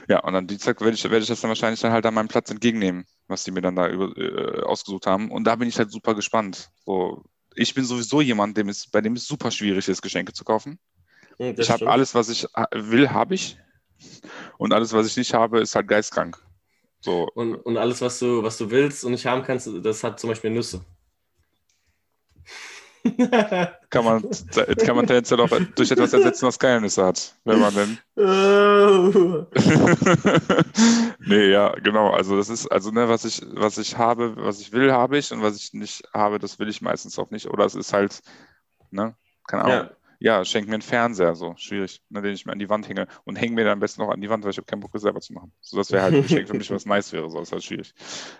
Ja, 0.08 0.20
und 0.20 0.36
am 0.36 0.48
Dienstag 0.48 0.80
werde 0.80 0.96
ich, 0.96 1.04
werde 1.04 1.20
ich 1.20 1.28
das 1.28 1.42
dann 1.42 1.50
wahrscheinlich 1.50 1.82
dann 1.82 1.92
halt 1.92 2.06
an 2.06 2.14
meinem 2.14 2.30
Platz 2.30 2.50
entgegennehmen, 2.50 3.06
was 3.28 3.44
die 3.44 3.52
mir 3.52 3.62
dann 3.62 3.76
da 3.76 3.88
über, 3.90 4.18
äh, 4.18 4.62
ausgesucht 4.64 5.06
haben. 5.08 5.30
Und 5.30 5.44
da 5.46 5.56
bin 5.56 5.68
ich 5.68 5.78
halt 5.78 5.92
super 5.92 6.16
gespannt. 6.16 6.70
So, 6.86 7.24
ich 7.56 7.74
bin 7.74 7.86
sowieso 7.86 8.22
jemand, 8.22 8.58
dem 8.58 8.70
es, 8.70 8.88
bei 8.88 9.02
dem 9.02 9.14
es 9.14 9.26
super 9.28 9.52
schwierig 9.52 9.88
ist, 9.88 10.02
Geschenke 10.02 10.34
zu 10.34 10.44
kaufen. 10.44 10.80
hm, 11.40 11.56
ich 11.58 11.70
habe 11.70 11.90
alles, 11.90 12.16
was 12.16 12.30
ich 12.30 12.46
will, 12.74 13.10
habe 13.12 13.36
ich. 13.36 13.58
Und 14.58 14.74
alles, 14.74 14.94
was 14.94 15.08
ich 15.08 15.18
nicht 15.18 15.34
habe, 15.34 15.60
ist 15.62 15.76
halt 15.76 15.88
geistkrank. 15.88 16.38
So, 17.02 17.28
Und, 17.34 17.56
und 17.56 17.78
alles, 17.78 18.02
was 18.02 18.20
du, 18.20 18.44
was 18.44 18.58
du 18.58 18.70
willst 18.70 19.04
und 19.04 19.12
nicht 19.12 19.26
haben 19.26 19.44
kannst, 19.44 19.70
das 19.84 20.04
hat 20.04 20.20
zum 20.20 20.30
Beispiel 20.30 20.52
Nüsse. 20.52 20.84
Kann 23.90 24.06
man, 24.06 24.22
kann 24.78 24.96
man 24.96 25.08
tendenziell 25.08 25.40
auch 25.42 25.50
durch 25.76 25.92
etwas 25.92 26.14
ersetzen, 26.14 26.48
was 26.48 26.60
Nüsse 26.82 27.06
hat. 27.06 27.36
Wenn 27.44 27.60
man 27.60 27.74
denn. 27.74 27.98
Oh. 28.84 29.46
nee, 31.20 31.50
ja, 31.50 31.72
genau. 31.84 32.12
Also 32.12 32.38
das 32.38 32.50
ist, 32.50 32.68
also 32.68 32.92
ne, 32.92 33.10
was 33.10 33.26
ich, 33.26 33.42
was 33.54 33.78
ich 33.78 33.98
habe, 33.98 34.36
was 34.38 34.60
ich 34.60 34.72
will, 34.72 34.92
habe 34.92 35.18
ich 35.18 35.32
und 35.32 35.42
was 35.42 35.58
ich 35.58 35.74
nicht 35.74 36.04
habe, 36.14 36.40
das 36.40 36.60
will 36.60 36.70
ich 36.70 36.82
meistens 36.82 37.18
auch 37.18 37.32
nicht. 37.32 37.48
Oder 37.50 37.66
es 37.66 37.76
ist 37.76 37.94
halt, 37.94 38.22
ne, 38.92 39.16
keine 39.48 39.64
Ahnung. 39.64 39.78
ja. 39.90 39.92
Ja, 40.24 40.46
schenk 40.46 40.68
mir 40.68 40.76
einen 40.76 40.84
Fernseher, 40.84 41.34
so 41.34 41.56
schwierig, 41.58 42.00
ne, 42.10 42.22
den 42.22 42.36
ich 42.36 42.46
mir 42.46 42.52
an 42.52 42.60
die 42.60 42.70
Wand 42.70 42.88
hänge 42.88 43.08
und 43.24 43.38
hänge 43.38 43.56
mir 43.56 43.64
dann 43.64 43.74
am 43.74 43.80
besten 43.80 44.02
noch 44.04 44.12
an 44.12 44.22
die 44.22 44.30
Wand, 44.30 44.44
weil 44.44 44.52
ich 44.52 44.58
habe 44.58 44.68
keinen 44.68 44.82
Bock, 44.82 44.92
das 44.92 45.02
selber 45.02 45.20
zu 45.20 45.34
machen. 45.34 45.52
So, 45.62 45.78
das 45.78 45.92
wäre 45.92 46.04
halt 46.04 46.14
ein 46.14 46.22
Geschenk 46.22 46.48
für 46.48 46.54
mich, 46.54 46.70
was 46.70 46.86
nice 46.86 47.12
wäre, 47.12 47.28
so 47.28 47.40
das 47.40 47.48
ist 47.48 47.54
halt 47.54 47.64
schwierig. 47.64 47.96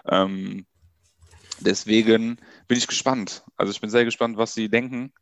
Ähm, 0.06 0.68
deswegen 1.62 2.38
bin 2.68 2.78
ich 2.78 2.88
gespannt. 2.88 3.44
Also 3.58 3.72
ich 3.72 3.82
bin 3.82 3.90
sehr 3.90 4.06
gespannt, 4.06 4.38
was 4.38 4.54
sie 4.54 4.70
denken, 4.70 5.14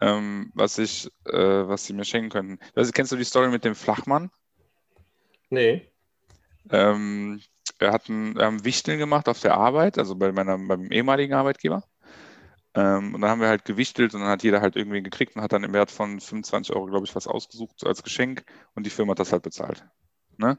ähm, 0.00 0.50
was 0.54 0.78
ich, 0.78 1.10
äh, 1.26 1.32
was 1.68 1.86
sie 1.86 1.92
mir 1.92 2.04
schenken 2.04 2.30
könnten. 2.30 2.58
Also, 2.74 2.92
kennst 2.92 3.12
du 3.12 3.16
die 3.16 3.24
Story 3.24 3.48
mit 3.48 3.64
dem 3.64 3.74
Flachmann? 3.74 4.30
Nee. 5.50 5.90
Ähm, 6.70 7.40
wir 7.78 7.92
hatten 7.92 8.36
wir 8.36 8.46
haben 8.46 8.64
Wichteln 8.64 8.98
gemacht 8.98 9.28
auf 9.28 9.40
der 9.40 9.54
Arbeit, 9.54 9.98
also 9.98 10.16
bei 10.16 10.32
meiner, 10.32 10.58
beim 10.58 10.90
ehemaligen 10.90 11.34
Arbeitgeber. 11.34 11.84
Ähm, 12.74 13.14
und 13.14 13.20
dann 13.20 13.30
haben 13.30 13.40
wir 13.40 13.48
halt 13.48 13.64
gewichtelt 13.64 14.14
und 14.14 14.20
dann 14.20 14.30
hat 14.30 14.42
jeder 14.42 14.60
halt 14.60 14.76
irgendwie 14.76 15.02
gekriegt 15.02 15.36
und 15.36 15.42
hat 15.42 15.52
dann 15.52 15.64
im 15.64 15.72
Wert 15.72 15.90
von 15.90 16.20
25 16.20 16.74
Euro, 16.74 16.86
glaube 16.86 17.06
ich, 17.06 17.14
was 17.14 17.28
ausgesucht 17.28 17.86
als 17.86 18.02
Geschenk 18.02 18.44
und 18.74 18.84
die 18.84 18.90
Firma 18.90 19.12
hat 19.12 19.20
das 19.20 19.32
halt 19.32 19.42
bezahlt. 19.42 19.84
Ne? 20.38 20.58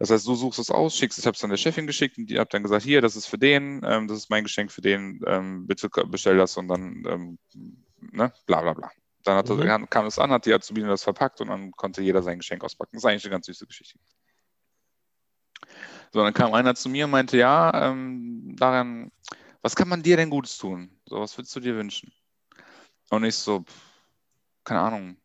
Das 0.00 0.10
heißt, 0.10 0.26
du 0.26 0.34
suchst 0.34 0.58
es 0.58 0.70
aus, 0.70 0.96
schickst, 0.96 1.18
ich 1.18 1.26
habe 1.26 1.34
es 1.34 1.40
dann 1.40 1.50
der 1.50 1.58
Chefin 1.58 1.86
geschickt 1.86 2.16
und 2.16 2.24
die 2.24 2.38
hat 2.38 2.54
dann 2.54 2.62
gesagt, 2.62 2.82
hier, 2.84 3.02
das 3.02 3.16
ist 3.16 3.26
für 3.26 3.36
den, 3.36 3.82
ähm, 3.84 4.08
das 4.08 4.16
ist 4.16 4.30
mein 4.30 4.44
Geschenk 4.44 4.72
für 4.72 4.80
den, 4.80 5.20
ähm, 5.26 5.66
bitte 5.66 5.90
bestell 5.90 6.38
das 6.38 6.56
und 6.56 6.68
dann, 6.68 7.04
ähm, 7.06 7.38
ne, 8.00 8.32
bla 8.46 8.62
bla 8.62 8.72
bla. 8.72 8.90
Dann 9.24 9.36
hat 9.36 9.50
Mhm. 9.50 9.58
das, 9.58 9.90
kam 9.90 10.06
es 10.06 10.18
an, 10.18 10.30
hat 10.30 10.46
die 10.46 10.54
Azubine 10.54 10.88
das 10.88 11.02
verpackt 11.02 11.42
und 11.42 11.48
dann 11.48 11.70
konnte 11.72 12.00
jeder 12.00 12.22
sein 12.22 12.38
Geschenk 12.38 12.64
auspacken. 12.64 12.92
Das 12.94 13.04
ist 13.04 13.10
eigentlich 13.10 13.24
eine 13.26 13.32
ganz 13.32 13.44
süße 13.44 13.66
Geschichte. 13.66 13.98
So, 16.14 16.22
dann 16.24 16.32
kam 16.32 16.54
einer 16.54 16.74
zu 16.74 16.88
mir 16.88 17.04
und 17.04 17.10
meinte, 17.10 17.36
ja, 17.36 17.90
ähm, 17.90 18.56
Darian, 18.56 19.12
was 19.60 19.76
kann 19.76 19.88
man 19.88 20.02
dir 20.02 20.16
denn 20.16 20.30
Gutes 20.30 20.56
tun? 20.56 20.98
So, 21.04 21.20
was 21.20 21.36
würdest 21.36 21.54
du 21.54 21.60
dir 21.60 21.76
wünschen? 21.76 22.10
Und 23.10 23.24
ich 23.24 23.34
so, 23.36 23.66
keine 24.64 24.80
Ahnung. 24.80 25.19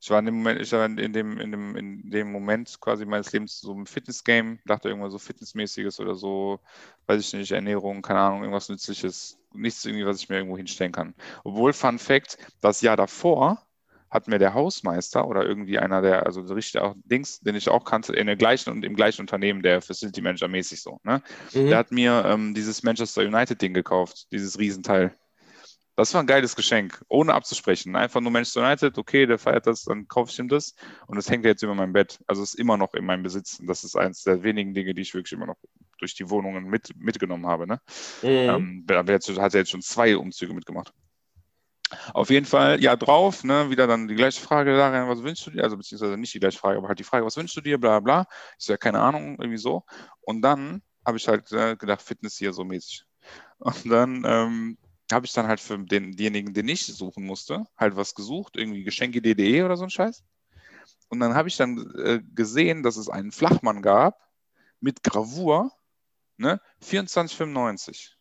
Ich 0.00 0.10
war 0.10 0.18
in 0.18 0.26
dem 0.26 0.36
Moment, 0.36 0.60
ich 0.60 0.72
war 0.72 0.84
in 0.84 0.96
dem, 0.96 1.38
in 1.38 1.50
dem, 1.50 1.76
in 1.76 2.10
dem 2.10 2.30
Moment 2.30 2.80
quasi 2.80 3.04
meines 3.06 3.32
Lebens 3.32 3.60
so 3.60 3.72
im 3.72 3.86
Fitness-Game, 3.86 4.58
dachte 4.66 4.88
irgendwas 4.88 5.12
so 5.12 5.18
Fitnessmäßiges 5.18 6.00
oder 6.00 6.14
so, 6.14 6.60
weiß 7.06 7.20
ich 7.20 7.32
nicht, 7.32 7.52
Ernährung, 7.52 8.02
keine 8.02 8.20
Ahnung, 8.20 8.40
irgendwas 8.42 8.68
Nützliches, 8.68 9.38
nichts 9.52 9.84
irgendwie, 9.84 10.06
was 10.06 10.20
ich 10.20 10.28
mir 10.28 10.36
irgendwo 10.36 10.56
hinstellen 10.56 10.92
kann. 10.92 11.14
Obwohl, 11.44 11.72
Fun 11.72 11.98
Fact, 11.98 12.38
das 12.60 12.82
Jahr 12.82 12.96
davor 12.96 13.66
hat 14.10 14.28
mir 14.28 14.38
der 14.38 14.54
Hausmeister 14.54 15.26
oder 15.26 15.44
irgendwie 15.44 15.78
einer 15.78 16.00
der, 16.00 16.26
also 16.26 16.40
richtig 16.42 16.80
auch 16.80 16.94
Dings, 17.04 17.40
den 17.40 17.56
ich 17.56 17.68
auch 17.68 17.84
kannte, 17.84 18.12
in 18.12 18.26
der 18.26 18.36
gleichen 18.36 18.70
und 18.70 18.84
im 18.84 18.94
gleichen 18.94 19.22
Unternehmen, 19.22 19.62
der 19.62 19.82
Facility 19.82 20.20
Manager 20.20 20.48
mäßig 20.48 20.80
so, 20.80 21.00
ne? 21.02 21.22
Mhm. 21.52 21.68
Der 21.68 21.78
hat 21.78 21.90
mir 21.90 22.24
ähm, 22.24 22.54
dieses 22.54 22.82
Manchester 22.82 23.22
United-Ding 23.22 23.74
gekauft, 23.74 24.30
dieses 24.30 24.58
Riesenteil. 24.58 25.16
Das 25.96 26.12
war 26.12 26.22
ein 26.22 26.26
geiles 26.26 26.54
Geschenk, 26.54 27.02
ohne 27.08 27.34
abzusprechen. 27.34 27.96
Einfach 27.96 28.20
nur 28.20 28.30
Manchester 28.30 28.60
United, 28.60 28.98
okay, 28.98 29.26
der 29.26 29.38
feiert 29.38 29.66
das, 29.66 29.84
dann 29.84 30.06
kaufe 30.06 30.30
ich 30.30 30.38
ihm 30.38 30.48
das. 30.48 30.74
Und 31.06 31.16
das 31.16 31.30
hängt 31.30 31.44
jetzt 31.46 31.62
über 31.62 31.74
meinem 31.74 31.94
Bett. 31.94 32.20
Also 32.26 32.42
ist 32.42 32.54
immer 32.54 32.76
noch 32.76 32.94
in 32.94 33.04
meinem 33.04 33.22
Besitz. 33.22 33.58
Und 33.58 33.66
das 33.66 33.82
ist 33.82 33.96
eines 33.96 34.22
der 34.22 34.42
wenigen 34.42 34.74
Dinge, 34.74 34.92
die 34.92 35.02
ich 35.02 35.14
wirklich 35.14 35.32
immer 35.32 35.46
noch 35.46 35.56
durch 35.98 36.14
die 36.14 36.28
Wohnungen 36.28 36.64
mit, 36.64 36.94
mitgenommen 36.96 37.46
habe. 37.46 37.66
Ne? 37.66 37.80
Mhm. 38.22 38.28
Ähm, 38.28 38.86
hat 38.90 39.08
er 39.08 39.60
jetzt 39.60 39.70
schon 39.70 39.82
zwei 39.82 40.16
Umzüge 40.16 40.52
mitgemacht. 40.52 40.92
Auf 42.12 42.30
jeden 42.30 42.46
Fall, 42.46 42.82
ja, 42.82 42.96
drauf, 42.96 43.44
ne, 43.44 43.70
wieder 43.70 43.86
dann 43.86 44.08
die 44.08 44.16
gleiche 44.16 44.40
Frage, 44.40 44.76
Darian, 44.76 45.08
was 45.08 45.22
wünschst 45.22 45.46
du 45.46 45.52
dir? 45.52 45.62
Also, 45.62 45.76
beziehungsweise 45.76 46.16
nicht 46.16 46.34
die 46.34 46.40
gleiche 46.40 46.58
Frage, 46.58 46.78
aber 46.78 46.88
halt 46.88 46.98
die 46.98 47.04
Frage, 47.04 47.24
was 47.24 47.36
wünschst 47.36 47.56
du 47.56 47.60
dir, 47.60 47.78
bla, 47.78 48.00
bla. 48.00 48.26
Ist 48.58 48.68
ja 48.68 48.76
keine 48.76 49.00
Ahnung, 49.00 49.36
irgendwie 49.38 49.56
so. 49.56 49.84
Und 50.22 50.42
dann 50.42 50.82
habe 51.06 51.16
ich 51.16 51.28
halt 51.28 51.52
äh, 51.52 51.76
gedacht, 51.76 52.02
Fitness 52.02 52.36
hier 52.36 52.52
so 52.52 52.64
mäßig. 52.64 53.04
Und 53.58 53.88
dann 53.88 54.24
ähm, 54.26 54.78
habe 55.12 55.26
ich 55.26 55.32
dann 55.32 55.46
halt 55.46 55.60
für 55.60 55.78
den, 55.78 56.12
denjenigen, 56.12 56.52
den 56.52 56.68
ich 56.68 56.86
suchen 56.86 57.24
musste, 57.24 57.64
halt 57.76 57.96
was 57.96 58.14
gesucht, 58.14 58.56
irgendwie 58.56 58.84
Geschenke.de 58.84 59.62
oder 59.62 59.76
so 59.76 59.84
ein 59.84 59.90
Scheiß. 59.90 60.24
Und 61.08 61.20
dann 61.20 61.34
habe 61.34 61.48
ich 61.48 61.56
dann 61.56 61.78
äh, 61.98 62.20
gesehen, 62.34 62.82
dass 62.82 62.96
es 62.96 63.08
einen 63.08 63.32
Flachmann 63.32 63.82
gab 63.82 64.20
mit 64.80 65.02
Gravur, 65.02 65.72
ne, 66.36 66.60
24,95. 66.82 68.16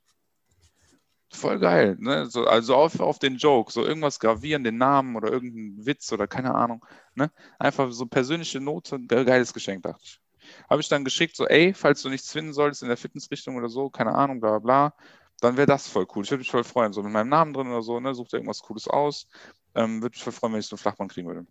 Voll 1.32 1.60
geil, 1.60 1.98
ne? 2.00 2.28
So, 2.28 2.46
also 2.46 2.76
auf, 2.76 3.00
auf 3.00 3.20
den 3.20 3.38
Joke, 3.38 3.72
so 3.72 3.84
irgendwas 3.84 4.20
gravieren, 4.20 4.64
den 4.64 4.78
Namen 4.78 5.16
oder 5.16 5.32
irgendeinen 5.32 5.86
Witz 5.86 6.12
oder 6.14 6.28
keine 6.28 6.54
Ahnung. 6.56 6.86
Ne? 7.16 7.32
Einfach 7.60 7.92
so 7.92 8.06
persönliche 8.06 8.62
Note, 8.62 9.02
geiles 9.02 9.54
Geschenk, 9.54 9.84
dachte 9.84 10.04
ich. 10.04 10.22
Habe 10.70 10.82
ich 10.82 10.88
dann 10.88 11.04
geschickt, 11.04 11.36
so, 11.36 11.48
ey, 11.48 11.74
falls 11.74 12.04
du 12.04 12.10
nichts 12.10 12.32
finden 12.32 12.54
solltest 12.54 12.84
in 12.84 12.88
der 12.88 12.98
Fitnessrichtung 12.98 13.56
oder 13.58 13.68
so, 13.68 13.90
keine 13.90 14.14
Ahnung, 14.14 14.40
bla 14.40 14.60
bla, 14.60 14.94
dann 15.42 15.58
wäre 15.58 15.68
das 15.68 15.88
voll 15.88 16.08
cool. 16.16 16.24
Ich 16.24 16.32
würde 16.32 16.40
mich 16.40 16.52
voll 16.52 16.64
freuen, 16.64 16.94
so 16.94 17.04
mit 17.04 17.12
meinem 17.12 17.30
Namen 17.30 17.54
drin 17.54 17.68
oder 17.68 17.82
so, 17.82 18.00
ne? 18.00 18.14
Sucht 18.14 18.34
irgendwas 18.34 18.62
Cooles 18.62 18.88
aus. 18.88 19.28
Ähm, 19.76 20.02
würde 20.02 20.16
mich 20.16 20.24
voll 20.24 20.34
freuen, 20.34 20.54
wenn 20.54 20.60
ich 20.60 20.68
so 20.68 20.76
einen 20.76 20.82
Flachmann 20.82 21.10
kriegen 21.10 21.28
würde. 21.28 21.46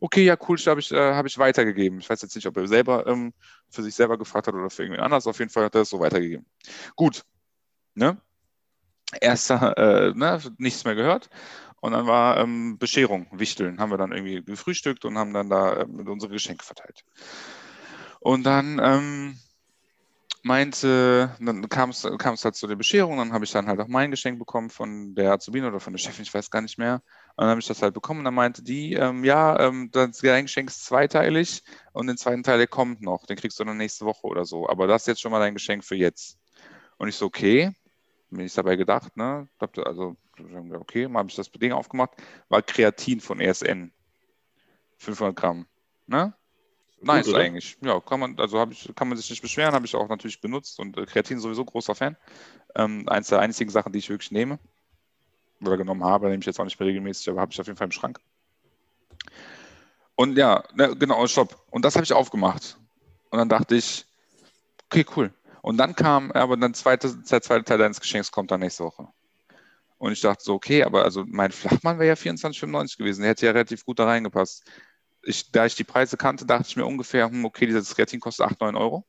Okay, 0.00 0.24
ja, 0.24 0.36
cool, 0.48 0.58
habe 0.58 0.80
ich, 0.80 0.92
äh, 0.92 1.14
hab 1.14 1.26
ich 1.26 1.38
weitergegeben. 1.38 2.00
Ich 2.00 2.10
weiß 2.10 2.20
jetzt 2.22 2.34
nicht, 2.34 2.46
ob 2.46 2.56
er 2.56 2.68
selber 2.68 3.06
ähm, 3.06 3.32
für 3.70 3.82
sich 3.82 3.94
selber 3.94 4.18
gefragt 4.18 4.46
hat 4.46 4.54
oder 4.54 4.68
für 4.68 4.82
irgendwen 4.82 5.02
anders. 5.02 5.26
Auf 5.26 5.38
jeden 5.38 5.50
Fall 5.50 5.64
hat 5.64 5.74
er 5.74 5.82
es 5.82 5.90
so 5.90 6.00
weitergegeben. 6.00 6.46
Gut. 6.96 7.22
Ne? 7.94 8.20
erster, 9.20 9.76
äh, 9.76 10.12
ne, 10.14 10.40
nichts 10.58 10.84
mehr 10.84 10.94
gehört. 10.94 11.30
Und 11.80 11.92
dann 11.92 12.06
war 12.06 12.38
ähm, 12.38 12.78
Bescherung, 12.78 13.26
Wichteln, 13.32 13.78
haben 13.78 13.90
wir 13.90 13.98
dann 13.98 14.12
irgendwie 14.12 14.42
gefrühstückt 14.42 15.04
und 15.04 15.18
haben 15.18 15.32
dann 15.32 15.50
da 15.50 15.80
äh, 15.80 15.84
unsere 15.84 16.32
Geschenke 16.32 16.64
verteilt. 16.64 17.04
Und 18.20 18.44
dann 18.44 18.80
ähm, 18.82 19.38
meinte, 20.46 21.36
dann 21.40 21.68
kam 21.68 21.90
es 21.90 22.04
halt 22.04 22.54
zu 22.54 22.66
der 22.68 22.76
Bescherung, 22.76 23.18
dann 23.18 23.32
habe 23.32 23.44
ich 23.44 23.50
dann 23.50 23.66
halt 23.66 23.80
auch 23.80 23.88
mein 23.88 24.12
Geschenk 24.12 24.38
bekommen 24.38 24.70
von 24.70 25.14
der 25.16 25.32
Azubine 25.32 25.66
oder 25.66 25.80
von 25.80 25.92
der 25.92 25.98
Chefin, 25.98 26.22
ich 26.22 26.32
weiß 26.32 26.50
gar 26.50 26.62
nicht 26.62 26.78
mehr. 26.78 27.02
Und 27.34 27.42
dann 27.42 27.48
habe 27.48 27.60
ich 27.60 27.66
das 27.66 27.82
halt 27.82 27.94
bekommen 27.94 28.20
und 28.20 28.26
dann 28.26 28.34
meinte 28.34 28.62
die, 28.62 28.92
ähm, 28.94 29.24
ja, 29.24 29.58
ähm, 29.58 29.90
das 29.90 30.20
Geschenk 30.20 30.70
ist 30.70 30.84
zweiteilig 30.84 31.64
und 31.92 32.06
den 32.06 32.16
zweiten 32.16 32.44
Teil, 32.44 32.58
der 32.58 32.68
kommt 32.68 33.02
noch, 33.02 33.26
den 33.26 33.36
kriegst 33.36 33.58
du 33.58 33.64
dann 33.64 33.76
nächste 33.76 34.04
Woche 34.06 34.24
oder 34.26 34.44
so. 34.44 34.68
Aber 34.68 34.86
das 34.86 35.02
ist 35.02 35.06
jetzt 35.08 35.20
schon 35.20 35.32
mal 35.32 35.40
dein 35.40 35.54
Geschenk 35.54 35.84
für 35.84 35.96
jetzt. 35.96 36.38
Und 36.96 37.08
ich 37.08 37.16
so, 37.16 37.26
okay, 37.26 37.72
mir 38.30 38.44
ist 38.44 38.56
dabei 38.56 38.76
gedacht, 38.76 39.16
ne? 39.16 39.48
Also, 39.84 40.16
okay, 40.74 41.08
mal 41.08 41.20
habe 41.20 41.28
ich 41.28 41.36
das 41.36 41.50
Ding 41.50 41.72
aufgemacht, 41.72 42.12
war 42.48 42.62
Kreatin 42.62 43.20
von 43.20 43.40
ESN. 43.40 43.92
500 44.98 45.36
Gramm. 45.36 45.66
Ne? 46.06 46.34
Nice 47.00 47.26
Gut, 47.26 47.34
eigentlich. 47.36 47.76
Ja, 47.82 48.00
kann 48.00 48.20
man, 48.20 48.38
also 48.38 48.66
ich, 48.70 48.90
kann 48.94 49.08
man 49.08 49.18
sich 49.18 49.28
nicht 49.28 49.42
beschweren, 49.42 49.74
habe 49.74 49.86
ich 49.86 49.94
auch 49.94 50.08
natürlich 50.08 50.40
benutzt 50.40 50.80
und 50.80 50.96
äh, 50.96 51.04
Kreatin 51.04 51.38
sowieso 51.38 51.64
großer 51.64 51.94
Fan. 51.94 52.16
Ähm, 52.74 53.08
eins 53.08 53.28
der 53.28 53.40
einzigen 53.40 53.70
Sachen, 53.70 53.92
die 53.92 53.98
ich 53.98 54.08
wirklich 54.08 54.30
nehme 54.30 54.58
oder 55.60 55.76
genommen 55.76 56.04
habe, 56.04 56.28
nehme 56.28 56.40
ich 56.40 56.46
jetzt 56.46 56.58
auch 56.58 56.64
nicht 56.64 56.78
mehr 56.80 56.88
regelmäßig, 56.88 57.28
aber 57.28 57.40
habe 57.40 57.52
ich 57.52 57.60
auf 57.60 57.66
jeden 57.66 57.76
Fall 57.76 57.86
im 57.86 57.92
Schrank. 57.92 58.20
Und 60.14 60.36
ja, 60.38 60.64
ne, 60.74 60.96
genau, 60.96 61.26
stopp. 61.26 61.62
Und 61.70 61.84
das 61.84 61.94
habe 61.94 62.04
ich 62.04 62.12
aufgemacht. 62.12 62.78
Und 63.30 63.38
dann 63.38 63.48
dachte 63.48 63.76
ich, 63.76 64.06
okay, 64.86 65.04
cool. 65.16 65.32
Und 65.60 65.76
dann 65.76 65.94
kam, 65.94 66.32
aber 66.32 66.56
dann 66.56 66.74
zweite, 66.74 67.14
der 67.14 67.42
zweite 67.42 67.64
Teil 67.64 67.78
deines 67.78 68.00
Geschenks 68.00 68.32
kommt 68.32 68.50
dann 68.50 68.60
nächste 68.60 68.84
Woche. 68.84 69.08
Und 69.98 70.12
ich 70.12 70.20
dachte 70.20 70.42
so, 70.42 70.54
okay, 70.54 70.84
aber 70.84 71.04
also 71.04 71.24
mein 71.26 71.52
Flachmann 71.52 71.98
wäre 71.98 72.08
ja 72.08 72.14
24,95 72.14 72.98
gewesen. 72.98 73.22
Der 73.22 73.30
hätte 73.30 73.46
ja 73.46 73.52
relativ 73.52 73.84
gut 73.84 73.98
da 73.98 74.04
reingepasst. 74.04 74.64
Ich, 75.26 75.50
da 75.50 75.66
ich 75.66 75.74
die 75.74 75.84
Preise 75.84 76.16
kannte, 76.16 76.46
dachte 76.46 76.68
ich 76.68 76.76
mir 76.76 76.86
ungefähr, 76.86 77.28
hm, 77.28 77.44
okay, 77.44 77.66
dieses 77.66 77.94
Kreatin 77.94 78.20
kostet 78.20 78.46
8, 78.46 78.60
9 78.60 78.76
Euro. 78.76 79.04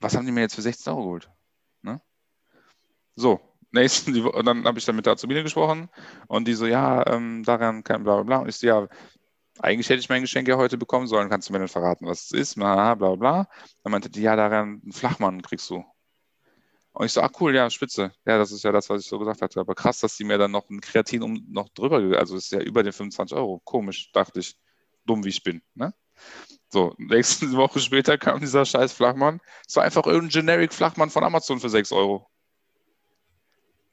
Was 0.00 0.16
haben 0.16 0.26
die 0.26 0.32
mir 0.32 0.40
jetzt 0.40 0.56
für 0.56 0.62
16 0.62 0.92
Euro 0.92 1.02
geholt? 1.02 1.30
Ne? 1.82 2.00
So, 3.14 3.40
nächsten, 3.70 4.20
und 4.26 4.44
dann 4.46 4.64
habe 4.64 4.78
ich 4.78 4.84
dann 4.84 4.96
mit 4.96 5.06
der 5.06 5.14
Azubine 5.14 5.42
gesprochen 5.42 5.88
und 6.28 6.48
die 6.48 6.54
so, 6.54 6.66
ja, 6.66 7.06
ähm, 7.06 7.44
daran 7.44 7.84
kein 7.84 8.02
bla 8.02 8.16
bla 8.16 8.22
bla. 8.24 8.36
Und 8.38 8.48
ich 8.48 8.56
so, 8.56 8.66
ja, 8.66 8.88
eigentlich 9.60 9.88
hätte 9.88 10.00
ich 10.00 10.08
mein 10.08 10.22
Geschenk 10.22 10.48
ja 10.48 10.56
heute 10.56 10.78
bekommen 10.78 11.06
sollen, 11.06 11.28
kannst 11.30 11.48
du 11.48 11.52
mir 11.52 11.60
denn 11.60 11.68
verraten, 11.68 12.06
was 12.06 12.24
es 12.24 12.32
ist, 12.32 12.54
bla 12.56 12.94
bla 12.94 13.14
bla. 13.14 13.48
Dann 13.84 13.92
meinte 13.92 14.10
die, 14.10 14.22
ja, 14.22 14.36
daran 14.36 14.80
einen 14.82 14.92
Flachmann 14.92 15.42
kriegst 15.42 15.70
du. 15.70 15.84
Und 16.94 17.06
ich 17.06 17.12
so, 17.12 17.22
ach 17.22 17.30
cool, 17.40 17.54
ja, 17.54 17.70
spitze. 17.70 18.12
Ja, 18.26 18.38
das 18.38 18.52
ist 18.52 18.64
ja 18.64 18.72
das, 18.72 18.90
was 18.90 19.02
ich 19.02 19.08
so 19.08 19.18
gesagt 19.18 19.40
hatte. 19.40 19.60
Aber 19.60 19.74
krass, 19.74 20.00
dass 20.00 20.16
die 20.16 20.24
mir 20.24 20.36
dann 20.38 20.50
noch 20.50 20.68
ein 20.68 20.80
Kreatin 20.80 21.22
um 21.22 21.42
noch 21.48 21.68
drüber, 21.70 21.96
also 22.18 22.36
ist 22.36 22.52
ja 22.52 22.60
über 22.60 22.82
den 22.82 22.92
25 22.92 23.36
Euro. 23.36 23.60
Komisch, 23.64 24.10
dachte 24.12 24.40
ich. 24.40 24.58
Dumm 25.04 25.24
wie 25.24 25.30
ich 25.30 25.42
bin. 25.42 25.62
Ne? 25.74 25.94
So, 26.68 26.94
nächste 26.98 27.52
Woche 27.56 27.80
später 27.80 28.18
kam 28.18 28.40
dieser 28.40 28.64
scheiß 28.64 28.92
Flachmann. 28.92 29.40
Es 29.66 29.76
war 29.76 29.84
einfach 29.84 30.06
irgendein 30.06 30.40
Generic 30.40 30.72
Flachmann 30.72 31.10
von 31.10 31.24
Amazon 31.24 31.60
für 31.60 31.68
6 31.68 31.92
Euro. 31.92 32.28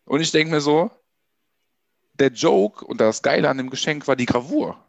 Und 0.05 0.21
ich 0.21 0.31
denke 0.31 0.51
mir 0.51 0.61
so, 0.61 0.89
der 2.13 2.31
Joke 2.31 2.85
und 2.85 2.99
das 2.99 3.21
Geile 3.21 3.49
an 3.49 3.57
dem 3.57 3.69
Geschenk 3.69 4.07
war 4.07 4.15
die 4.15 4.25
Gravur. 4.25 4.83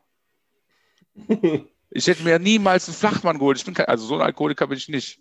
Ich 1.93 2.07
hätte 2.07 2.23
mir 2.23 2.39
niemals 2.39 2.87
einen 2.87 2.97
Flachmann 2.97 3.39
geholt. 3.39 3.59
Ich 3.59 3.65
bin 3.65 3.75
kein, 3.75 3.87
also 3.87 4.07
so 4.07 4.15
ein 4.15 4.21
Alkoholiker 4.21 4.69
bin 4.69 4.79
ich 4.79 4.89
nicht. 4.89 5.21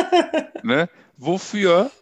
ne? 0.64 0.90
Wofür 1.16 1.92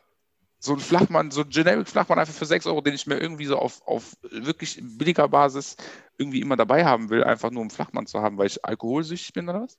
so 0.61 0.73
ein 0.73 0.81
Flachmann, 0.81 1.31
so 1.31 1.43
ein 1.43 1.51
Generic 1.51 1.89
Flachmann 1.89 2.19
einfach 2.19 2.35
für 2.35 2.47
6 2.47 2.67
Euro, 2.67 2.81
den 2.81 2.95
ich 2.95 3.07
mir 3.07 3.19
irgendwie 3.19 3.47
so 3.47 3.57
auf, 3.59 3.81
auf 3.87 4.17
wirklich 4.23 4.81
billiger 4.83 5.29
Basis 5.29 5.77
irgendwie 6.17 6.41
immer 6.41 6.57
dabei 6.57 6.85
haben 6.85 7.11
will, 7.11 7.23
einfach 7.23 7.51
nur 7.51 7.63
um 7.63 7.71
Flachmann 7.71 8.07
zu 8.07 8.21
haben, 8.21 8.39
weil 8.39 8.49
ich 8.49 8.65
alkoholsüchtig 8.65 9.33
bin 9.33 9.49
oder 9.49 9.63
was? 9.63 9.79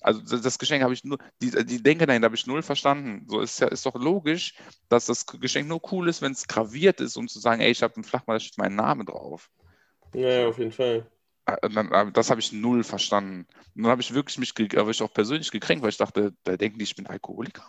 Also 0.00 0.38
das, 0.38 0.58
Geschenk 0.58 0.84
habe 0.84 0.94
ich 0.94 1.04
nur, 1.04 1.18
die, 1.42 1.50
die 1.64 1.82
Denke 1.82 2.06
dahinter 2.06 2.26
habe 2.26 2.36
ich 2.36 2.46
null 2.46 2.62
verstanden. 2.62 3.26
So 3.28 3.40
ist 3.40 3.58
ja 3.58 3.66
ist 3.66 3.84
doch 3.86 3.96
logisch, 3.96 4.54
dass 4.88 5.06
das 5.06 5.26
Geschenk 5.26 5.68
nur 5.68 5.80
cool 5.90 6.08
ist, 6.08 6.22
wenn 6.22 6.32
es 6.32 6.46
graviert 6.46 7.00
ist, 7.00 7.16
um 7.16 7.26
zu 7.26 7.40
sagen, 7.40 7.60
ey, 7.60 7.70
ich 7.70 7.82
habe 7.82 7.96
einen 7.96 8.04
Flachmann, 8.04 8.36
da 8.36 8.40
steht 8.40 8.58
mein 8.58 8.76
Name 8.76 9.04
drauf. 9.04 9.50
Ja, 10.14 10.46
auf 10.46 10.58
jeden 10.58 10.72
Fall. 10.72 11.10
Äh, 11.46 11.56
äh, 11.66 12.12
das 12.12 12.30
habe 12.30 12.40
ich 12.40 12.52
null 12.52 12.84
verstanden. 12.84 13.46
Und 13.74 13.82
dann 13.82 13.90
habe 13.90 14.00
ich 14.00 14.14
wirklich 14.14 14.38
mich, 14.38 14.54
habe 14.76 14.90
ich 14.90 15.02
auch 15.02 15.12
persönlich 15.12 15.50
gekränkt, 15.50 15.82
weil 15.82 15.90
ich 15.90 15.96
dachte, 15.96 16.32
da 16.44 16.56
denken 16.56 16.78
die, 16.78 16.84
ich 16.84 16.94
bin 16.94 17.06
Alkoholiker. 17.06 17.64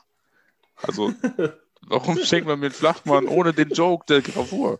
Also, 0.75 1.11
warum 1.87 2.17
schenkt 2.23 2.47
man 2.47 2.59
mir 2.59 2.67
einen 2.67 2.75
Flachmann 2.75 3.27
ohne 3.27 3.53
den 3.53 3.69
Joke 3.69 4.05
der 4.07 4.21
Gravur? 4.21 4.79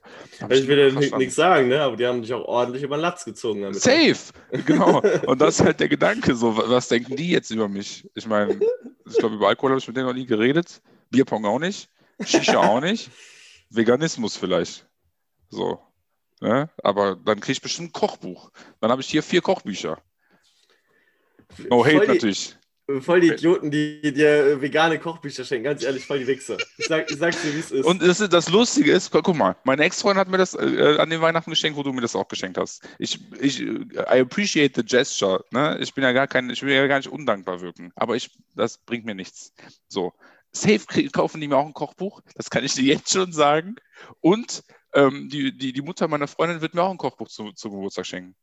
Ich, 0.49 0.62
ich 0.62 0.67
will 0.67 0.79
ja 0.79 1.17
nichts 1.17 1.36
sagen, 1.36 1.69
ne? 1.69 1.81
aber 1.81 1.97
die 1.97 2.05
haben 2.05 2.21
dich 2.21 2.33
auch 2.33 2.45
ordentlich 2.45 2.83
über 2.83 2.97
den 2.97 3.01
Latz 3.01 3.25
gezogen. 3.25 3.62
Damit. 3.62 3.81
Safe! 3.81 4.17
Genau. 4.65 5.01
Und 5.27 5.39
das 5.39 5.60
ist 5.60 5.65
halt 5.65 5.79
der 5.79 5.89
Gedanke, 5.89 6.36
so, 6.36 6.57
was 6.57 6.88
denken 6.88 7.15
die 7.15 7.29
jetzt 7.29 7.51
über 7.51 7.67
mich? 7.67 8.10
Ich 8.15 8.27
meine, 8.27 8.60
ich 9.05 9.17
glaube, 9.17 9.36
über 9.36 9.47
Alkohol 9.47 9.71
habe 9.71 9.79
ich 9.79 9.88
mit 9.88 9.97
denen 9.97 10.07
noch 10.07 10.13
nie 10.13 10.25
geredet. 10.25 10.81
Bierpong 11.10 11.45
auch 11.45 11.60
nicht. 11.60 11.89
Shisha 12.23 12.57
auch 12.57 12.81
nicht. 12.81 13.12
Veganismus 13.69 14.36
vielleicht. 14.38 14.86
So. 15.49 15.79
Ne? 16.41 16.69
Aber 16.83 17.15
dann 17.15 17.39
kriege 17.39 17.53
ich 17.53 17.62
bestimmt 17.62 17.89
ein 17.89 17.93
Kochbuch. 17.93 18.51
Dann 18.79 18.91
habe 18.91 19.01
ich 19.01 19.07
hier 19.07 19.23
vier 19.23 19.41
Kochbücher. 19.41 20.01
No 21.69 21.86
hate 21.86 22.07
natürlich. 22.07 22.57
Voll 23.02 23.19
die 23.19 23.28
Idioten, 23.28 23.69
die 23.69 24.00
dir 24.13 24.62
vegane 24.62 24.97
Kochbücher 24.97 25.43
schenken. 25.43 25.65
Ganz 25.65 25.84
ehrlich, 25.84 26.06
voll 26.06 26.19
die 26.19 26.28
Wichser. 26.28 26.56
Ich, 26.78 26.86
sag, 26.86 27.12
ich 27.12 27.17
sag's 27.17 27.41
dir, 27.41 27.54
wie 27.54 27.60
es 27.60 27.71
ist. 27.71 27.86
Und 27.86 28.02
das, 28.02 28.19
das, 28.19 28.50
Lustige 28.50 28.93
ist, 28.93 29.12
guck 29.12 29.36
mal, 29.36 29.58
meine 29.65 29.84
Ex-Freundin 29.84 30.21
hat 30.21 30.30
mir 30.30 30.38
das 30.38 30.54
äh, 30.54 30.95
an 30.97 31.10
den 31.10 31.19
Weihnachten 31.19 31.50
geschenkt, 31.50 31.78
wo 31.78 31.84
du 31.84 31.91
mir 31.91 32.00
das 32.00 32.15
auch 32.15 32.30
geschenkt 32.30 32.58
hast. 32.58 32.88
Ich, 32.97 33.19
ich 33.41 33.60
I 33.62 34.21
appreciate 34.21 34.71
the 34.76 34.86
gesture. 34.86 35.43
Ne? 35.52 35.78
Ich 35.82 35.93
bin 35.93 36.04
ja 36.06 36.13
gar 36.13 36.28
kein, 36.28 36.50
ich 36.50 36.63
will 36.63 36.73
ja 36.73 36.88
gar 36.88 36.95
nicht 36.97 37.10
undankbar 37.10 37.60
wirken. 37.60 37.91
Aber 37.95 38.15
ich, 38.15 38.32
das 38.56 38.78
bringt 38.78 39.04
mir 39.04 39.15
nichts. 39.15 39.54
So. 39.89 40.13
Safe 40.54 40.80
kaufen 41.10 41.41
die 41.41 41.50
mir 41.50 41.58
auch 41.58 41.65
ein 41.65 41.73
Kochbuch. 41.73 42.21
Das 42.36 42.50
kann 42.50 42.63
ich 42.63 42.73
dir 42.73 42.86
jetzt 42.86 43.12
schon 43.12 43.34
sagen. 43.34 43.76
Und 44.21 44.63
ähm, 44.93 45.28
die, 45.28 45.58
die, 45.58 45.73
die 45.73 45.82
Mutter 45.82 46.08
meiner 46.08 46.30
Freundin 46.30 46.62
wird 46.62 46.73
mir 46.73 46.84
auch 46.84 46.91
ein 46.91 46.97
Kochbuch 46.97 47.28
zu, 47.28 47.52
zu 47.52 47.69
Geburtstag 47.69 48.06
schenken. 48.06 48.34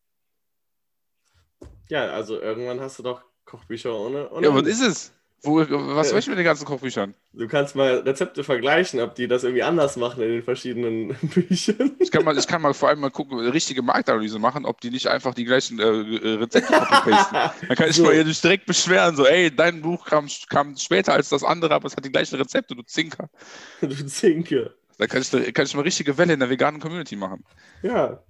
Ja, 1.89 2.11
also 2.11 2.39
irgendwann 2.39 2.81
hast 2.81 2.99
du 2.99 3.03
doch 3.03 3.25
Kochbücher 3.45 3.95
ohne. 3.95 4.31
ohne 4.31 4.47
ja, 4.47 4.55
was 4.55 4.67
ist 4.67 4.81
es? 4.81 5.13
Wo, 5.45 5.59
was 5.59 6.09
soll 6.09 6.19
ich 6.21 6.27
mit 6.27 6.39
den 6.39 6.45
ganzen 6.45 6.65
Kochbüchern? 6.65 7.15
Du 7.35 7.47
kannst 7.47 7.77
mal 7.77 7.99
Rezepte 7.99 8.43
vergleichen, 8.43 9.01
ob 9.01 9.15
die 9.15 9.29
das 9.29 9.45
irgendwie 9.45 9.63
anders 9.63 9.97
machen 9.97 10.23
in 10.23 10.31
den 10.31 10.43
verschiedenen 10.43 11.09
Büchern. 11.23 11.93
Ich 11.99 12.11
kann 12.11 12.25
mal, 12.25 12.37
ich 12.39 12.47
kann 12.47 12.63
mal 12.63 12.73
vor 12.73 12.89
allem 12.89 13.01
mal 13.01 13.11
gucken, 13.11 13.39
richtige 13.39 13.83
Marktanalyse 13.83 14.39
machen, 14.39 14.65
ob 14.65 14.81
die 14.81 14.91
nicht 14.91 15.07
einfach 15.07 15.35
die 15.35 15.45
gleichen 15.45 15.79
äh, 15.79 15.85
Rezepte 15.85 16.73
copy-pasten. 16.73 17.39
Dann 17.69 17.77
kann 17.77 17.91
ich 17.91 17.97
so. 17.97 18.05
mal 18.05 18.15
hier 18.15 18.25
direkt 18.25 18.65
beschweren, 18.65 19.17
so, 19.17 19.27
ey, 19.27 19.55
dein 19.55 19.83
Buch 19.83 20.07
kam, 20.07 20.29
kam 20.49 20.77
später 20.79 21.13
als 21.13 21.29
das 21.29 21.45
andere, 21.45 21.75
aber 21.75 21.89
es 21.89 21.97
hat 21.97 22.07
die 22.07 22.13
gleichen 22.13 22.37
Rezepte, 22.37 22.75
du 22.75 22.83
Zinker. 22.83 23.29
Du 23.83 24.07
Zinker. 24.07 24.71
Da 24.97 25.07
kann 25.07 25.21
ich, 25.21 25.31
kann 25.53 25.67
ich 25.67 25.75
mal 25.75 25.83
richtige 25.83 26.17
Welle 26.17 26.33
in 26.33 26.41
der 26.41 26.49
veganen 26.49 26.81
Community 26.81 27.17
machen. 27.17 27.45
Ja. 27.83 28.23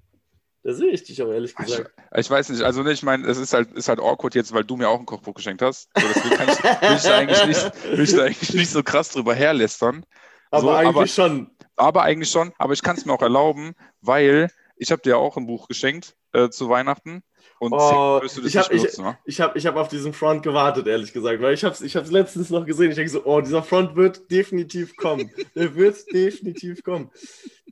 Da 0.65 0.73
sehe 0.73 0.91
ich 0.91 1.05
dich 1.05 1.23
auch 1.23 1.29
ehrlich 1.31 1.51
Ich, 1.61 1.67
gesagt. 1.67 1.93
ich 2.17 2.31
weiß 2.31 2.49
nicht, 2.49 2.63
also 2.63 2.83
ne, 2.83 2.91
ich 2.93 3.03
meine, 3.03 3.27
es 3.29 3.37
ist 3.37 3.53
halt, 3.53 3.71
ist 3.73 3.89
halt 3.89 4.01
awkward 4.01 4.35
jetzt, 4.35 4.53
weil 4.55 4.65
du 4.65 4.77
mir 4.77 4.89
auch 4.89 4.99
ein 4.99 5.05
Kochbuch 5.05 5.35
geschenkt 5.35 5.61
hast. 5.61 5.91
So, 5.95 6.07
deswegen 6.09 6.35
kann 6.37 6.49
ich, 6.49 6.59
will, 6.89 6.97
ich 6.97 7.03
da 7.03 7.17
eigentlich 7.19 7.47
nicht, 7.47 7.85
will 7.93 8.01
ich 8.05 8.13
da 8.15 8.23
eigentlich 8.25 8.55
nicht 8.55 8.71
so 8.71 8.83
krass 8.83 9.11
drüber 9.11 9.35
herlästern. 9.35 10.05
Aber 10.51 10.63
so, 10.63 10.71
eigentlich 10.71 10.97
aber- 10.97 11.07
schon. 11.07 11.51
Aber 11.77 12.03
eigentlich 12.03 12.31
schon, 12.31 12.53
aber 12.57 12.73
ich 12.73 12.83
kann 12.83 12.97
es 12.97 13.05
mir 13.05 13.13
auch 13.13 13.21
erlauben, 13.23 13.75
weil 14.01 14.49
ich 14.77 14.91
habe 14.93 15.03
dir 15.03 15.19
auch 15.19 15.37
ein 15.37 15.47
Buch 15.47 15.69
geschenkt 15.69 16.17
äh, 16.33 16.49
zu 16.49 16.69
Weihnachten 16.69 17.23
und 17.65 17.73
Oh, 17.73 18.21
wirst 18.23 18.37
du 18.37 18.43
das 18.43 18.51
ich 18.51 18.57
hab- 18.57 18.71
nicht 18.71 18.85
ich- 18.85 18.91
benutzen, 18.93 19.05
ne? 19.05 19.19
Ich 19.25 19.41
habe 19.41 19.59
ich 19.59 19.67
hab 19.67 19.77
auf 19.77 19.89
diesen 19.89 20.13
Front 20.13 20.43
gewartet, 20.43 20.87
ehrlich 20.87 21.13
gesagt, 21.13 21.41
weil 21.43 21.55
ich 21.55 21.65
habe 21.65 21.75
es 21.75 21.81
ich 21.81 21.97
hab's 21.97 22.11
letztens 22.11 22.51
noch 22.51 22.65
gesehen. 22.65 22.91
Ich 22.91 22.97
denke 22.97 23.11
so, 23.11 23.25
oh, 23.25 23.41
dieser 23.41 23.63
Front 23.63 23.97
wird 23.97 24.31
definitiv 24.31 24.97
kommen. 24.97 25.31
Der 25.55 25.75
wird 25.75 25.97
definitiv 26.13 26.83
kommen. 26.83 27.11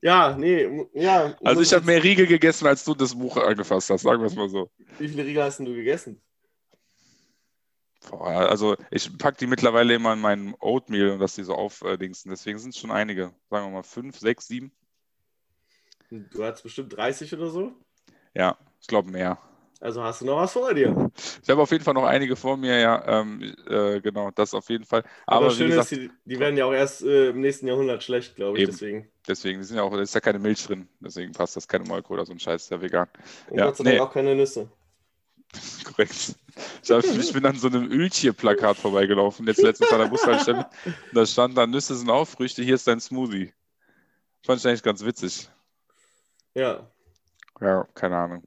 Ja, 0.00 0.36
nee, 0.36 0.86
ja. 0.94 1.36
Also 1.44 1.62
ich 1.62 1.72
habe 1.72 1.84
mehr 1.86 2.02
Riegel 2.02 2.26
gegessen, 2.26 2.66
als 2.66 2.84
du 2.84 2.94
das 2.94 3.14
Buch 3.14 3.36
angefasst 3.36 3.88
hast, 3.90 4.02
sagen 4.02 4.20
wir 4.20 4.26
es 4.26 4.34
mal 4.34 4.48
so. 4.48 4.68
Wie 4.98 5.08
viele 5.08 5.24
Riegel 5.24 5.42
hast 5.44 5.58
denn 5.58 5.66
du 5.66 5.74
gegessen? 5.74 6.20
Boah, 8.10 8.48
also 8.50 8.76
ich 8.90 9.16
packe 9.16 9.38
die 9.38 9.46
mittlerweile 9.46 9.94
immer 9.94 10.12
in 10.14 10.18
meinen 10.20 10.54
Oatmeal 10.58 11.10
und 11.10 11.20
dass 11.20 11.36
die 11.36 11.44
so 11.44 11.54
aufdingsen. 11.54 12.30
Deswegen 12.30 12.58
sind 12.58 12.74
es 12.74 12.80
schon 12.80 12.90
einige. 12.90 13.32
Sagen 13.48 13.66
wir 13.66 13.70
mal 13.70 13.82
fünf, 13.84 14.18
sechs, 14.18 14.48
sieben. 14.48 14.72
Du 16.10 16.42
hattest 16.44 16.64
bestimmt 16.64 16.94
30 16.96 17.32
oder 17.34 17.48
so. 17.48 17.72
Ja, 18.34 18.58
ich 18.80 18.88
glaube 18.88 19.10
mehr. 19.10 19.38
Also 19.82 20.00
hast 20.00 20.20
du 20.20 20.26
noch 20.26 20.36
was 20.36 20.52
vor 20.52 20.72
dir. 20.72 21.10
Ich 21.42 21.50
habe 21.50 21.60
auf 21.60 21.72
jeden 21.72 21.82
Fall 21.82 21.94
noch 21.94 22.04
einige 22.04 22.36
vor 22.36 22.56
mir, 22.56 22.78
ja. 22.78 23.20
Ähm, 23.20 23.52
äh, 23.68 24.00
genau, 24.00 24.30
das 24.30 24.54
auf 24.54 24.70
jeden 24.70 24.84
Fall. 24.84 25.02
Aber, 25.26 25.46
Aber 25.46 25.50
Schöne 25.50 25.70
gesagt, 25.70 25.90
ist, 25.90 26.02
die, 26.02 26.10
die 26.24 26.38
werden 26.38 26.56
ja 26.56 26.66
auch 26.66 26.72
erst 26.72 27.02
äh, 27.02 27.30
im 27.30 27.40
nächsten 27.40 27.66
Jahrhundert 27.66 28.00
schlecht, 28.04 28.36
glaube 28.36 28.58
ich. 28.58 28.62
Eben. 28.62 28.70
Deswegen. 28.70 29.08
deswegen, 29.26 29.64
sind 29.64 29.78
ja 29.78 29.82
auch, 29.82 29.92
da 29.92 30.00
ist 30.00 30.14
ja 30.14 30.20
keine 30.20 30.38
Milch 30.38 30.64
drin. 30.64 30.88
Deswegen 31.00 31.32
passt 31.32 31.56
das, 31.56 31.66
keine 31.66 31.84
Molke 31.84 32.12
oder 32.12 32.24
so 32.24 32.32
ein 32.32 32.38
Scheiß, 32.38 32.62
ist 32.62 32.70
ja 32.70 32.80
vegan. 32.80 33.08
Und 33.50 33.58
Ja, 33.58 33.66
Gott 33.66 33.76
sei 33.78 33.84
Dank 33.84 33.96
nee. 33.96 34.00
auch 34.00 34.12
keine 34.12 34.36
Nüsse. 34.36 34.70
Korrekt. 35.84 36.36
Ich, 36.84 36.90
hab, 36.92 37.02
ich 37.02 37.32
bin 37.32 37.44
an 37.44 37.56
so 37.56 37.66
einem 37.66 37.90
Öltier-Plakat 37.90 38.76
vorbeigelaufen, 38.76 39.48
jetzt 39.48 39.62
letztens 39.62 39.92
an 39.92 39.98
der 39.98 40.06
Bushaltestelle. 40.06 40.66
Da 41.12 41.26
stand 41.26 41.58
da, 41.58 41.66
Nüsse 41.66 41.96
sind 41.96 42.08
auch 42.08 42.28
Früchte, 42.28 42.62
hier 42.62 42.76
ist 42.76 42.86
dein 42.86 43.00
Smoothie. 43.00 43.52
Fand 44.46 44.60
ich 44.60 44.66
eigentlich 44.66 44.82
ganz 44.84 45.04
witzig. 45.04 45.50
Ja. 46.54 46.88
Ja, 47.60 47.84
keine 47.94 48.16
Ahnung. 48.16 48.44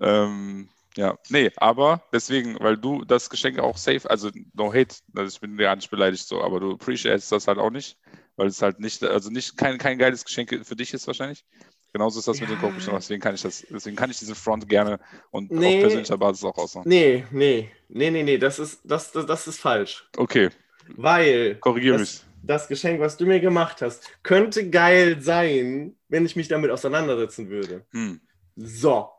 Ähm, 0.00 0.68
ja, 0.96 1.16
nee, 1.28 1.50
aber 1.56 2.02
deswegen, 2.12 2.58
weil 2.60 2.76
du 2.76 3.04
das 3.04 3.30
Geschenk 3.30 3.58
auch 3.58 3.76
safe, 3.76 4.08
also 4.10 4.30
no 4.54 4.72
hate, 4.72 4.96
also 5.14 5.34
ich 5.34 5.40
bin 5.40 5.56
gar 5.56 5.76
nicht 5.76 5.90
beleidigt 5.90 6.26
so, 6.26 6.42
aber 6.42 6.58
du 6.60 6.72
appreciatest 6.72 7.30
das 7.32 7.46
halt 7.46 7.58
auch 7.58 7.70
nicht, 7.70 7.96
weil 8.36 8.48
es 8.48 8.60
halt 8.60 8.80
nicht, 8.80 9.02
also 9.04 9.30
nicht 9.30 9.56
kein, 9.56 9.78
kein 9.78 9.98
geiles 9.98 10.24
Geschenk 10.24 10.66
für 10.66 10.76
dich 10.76 10.92
ist 10.92 11.06
wahrscheinlich. 11.06 11.44
Genauso 11.92 12.20
ist 12.20 12.28
das 12.28 12.40
mit 12.40 12.48
den 12.48 12.56
Ja. 12.56 12.62
Kochbüchern, 12.62 12.94
deswegen 12.94 13.20
kann 13.20 13.34
ich 13.34 13.42
das, 13.42 13.66
deswegen 13.68 13.96
kann 13.96 14.10
ich 14.10 14.18
diese 14.18 14.34
Front 14.34 14.68
gerne 14.68 14.98
und 15.30 15.50
Nee. 15.50 15.76
auf 15.76 15.80
persönlicher 15.82 16.18
Basis 16.18 16.44
auch 16.44 16.56
ausmachen. 16.56 16.88
Nee, 16.88 17.24
nee, 17.30 17.70
nee, 17.88 18.10
nee, 18.10 18.22
nee, 18.22 18.38
das 18.38 18.58
ist, 18.58 18.80
das, 18.84 19.12
das, 19.12 19.26
das 19.26 19.46
ist 19.48 19.60
falsch. 19.60 20.08
Okay, 20.16 20.50
Weil 20.96 21.56
korrigiere 21.56 21.98
das, 21.98 22.00
mich. 22.00 22.24
das 22.42 22.68
Geschenk, 22.68 23.00
was 23.00 23.16
du 23.16 23.26
mir 23.26 23.40
gemacht 23.40 23.82
hast, 23.82 24.08
könnte 24.22 24.70
geil 24.70 25.20
sein, 25.20 25.96
wenn 26.08 26.26
ich 26.26 26.36
mich 26.36 26.48
damit 26.48 26.70
auseinandersetzen 26.70 27.48
würde. 27.48 27.84
Hm. 27.90 28.20
So. 28.56 29.10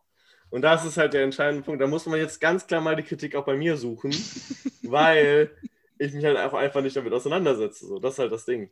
Und 0.52 0.62
das 0.62 0.86
ist 0.86 0.98
halt 0.98 1.14
der 1.14 1.24
entscheidende 1.24 1.64
Punkt. 1.64 1.82
Da 1.82 1.88
muss 1.88 2.06
man 2.06 2.20
jetzt 2.20 2.40
ganz 2.40 2.68
klar 2.68 2.82
mal 2.82 2.96
die 2.96 3.04
Kritik 3.04 3.36
auch 3.36 3.46
bei 3.46 3.56
mir 3.56 3.76
suchen, 3.78 4.12
weil 4.84 5.50
ich 5.98 6.14
mich 6.14 6.24
halt 6.26 6.38
auch 6.38 6.54
einfach 6.54 6.82
nicht 6.82 6.96
damit 6.96 7.14
auseinandersetze. 7.14 7.88
So, 7.88 8.00
das 8.00 8.14
ist 8.14 8.20
halt 8.20 8.32
das 8.32 8.46
Ding. 8.46 8.70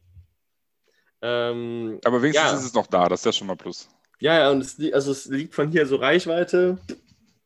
Ähm, 1.22 2.00
Aber 2.06 2.22
wenigstens 2.22 2.52
Ja. 2.52 2.58
ist 2.58 2.66
es 2.66 2.74
noch 2.74 2.88
da, 2.88 3.10
das 3.10 3.22
ist 3.22 3.26
ja 3.26 3.32
schon 3.34 3.48
mal 3.48 3.56
Plus. 3.58 3.90
ja, 4.20 4.38
ja, 4.40 4.50
und 4.52 4.62
es, 4.62 4.78
li- 4.78 4.94
also 4.94 5.12
es 5.12 5.26
liegt 5.26 5.54
von 5.54 5.70
hier 5.72 5.86
so 5.86 5.98
Reichweite 5.98 6.78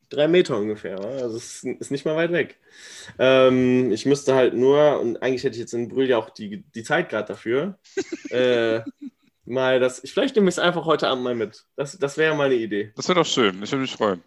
drei 0.10 0.28
Meter 0.28 0.58
ungefähr. 0.58 1.00
Also 1.00 1.38
es 1.38 1.64
ist 1.64 1.90
nicht 1.92 2.06
mal 2.06 2.16
weit 2.16 2.32
weg. 2.32 2.60
Ähm, 3.18 3.92
ich 3.92 4.06
müsste 4.06 4.36
halt 4.36 4.54
nur, 4.54 5.00
und 5.00 5.22
eigentlich 5.24 5.44
hätte 5.44 5.56
ich 5.56 5.62
jetzt 5.62 5.74
in 5.74 5.90
Brühl 5.90 6.08
ja 6.08 6.18
auch 6.18 6.30
die, 6.30 6.64
die 6.76 6.84
Zeit 6.84 7.10
gerade 7.10 7.28
dafür, 7.30 7.80
äh, 8.30 8.82
mal 9.46 9.80
das, 9.80 10.04
ich, 10.04 10.14
vielleicht 10.14 10.36
nehme 10.36 10.50
ich 10.50 10.56
es 10.56 10.60
einfach 10.60 10.86
heute 10.86 11.08
Abend 11.08 11.24
mal 11.24 11.36
mit. 11.36 11.66
Das, 11.76 11.98
das 11.98 12.18
wäre 12.18 12.36
mal 12.36 12.46
eine 12.46 12.56
Idee. 12.56 12.92
Das 12.96 13.08
wäre 13.08 13.20
doch 13.20 13.26
schön, 13.28 13.62
ich 13.64 13.72
würde 13.72 13.82
mich 13.82 13.96
freuen. 13.96 14.24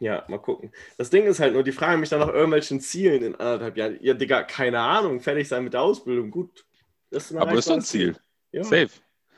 Ja, 0.00 0.24
mal 0.28 0.38
gucken. 0.38 0.72
Das 0.96 1.10
Ding 1.10 1.24
ist 1.26 1.40
halt 1.40 1.54
nur, 1.54 1.64
die 1.64 1.72
fragen 1.72 2.00
mich 2.00 2.08
dann 2.08 2.20
nach 2.20 2.28
irgendwelchen 2.28 2.80
Zielen 2.80 3.22
in 3.22 3.34
anderthalb 3.34 3.76
Jahren. 3.76 3.98
Ja, 4.00 4.14
Digga, 4.14 4.44
keine 4.44 4.80
Ahnung, 4.80 5.20
fertig 5.20 5.48
sein 5.48 5.64
mit 5.64 5.72
der 5.74 5.82
Ausbildung, 5.82 6.30
gut. 6.30 6.64
Das 7.10 7.24
ist 7.26 7.32
ein 7.32 7.38
Aber 7.38 7.54
ist 7.54 7.68
doch 7.68 7.74
ein 7.74 7.80
erreichbares 7.80 7.88
Ziel. 7.88 8.16
Ja, 8.52 8.62
Safe. 8.62 8.90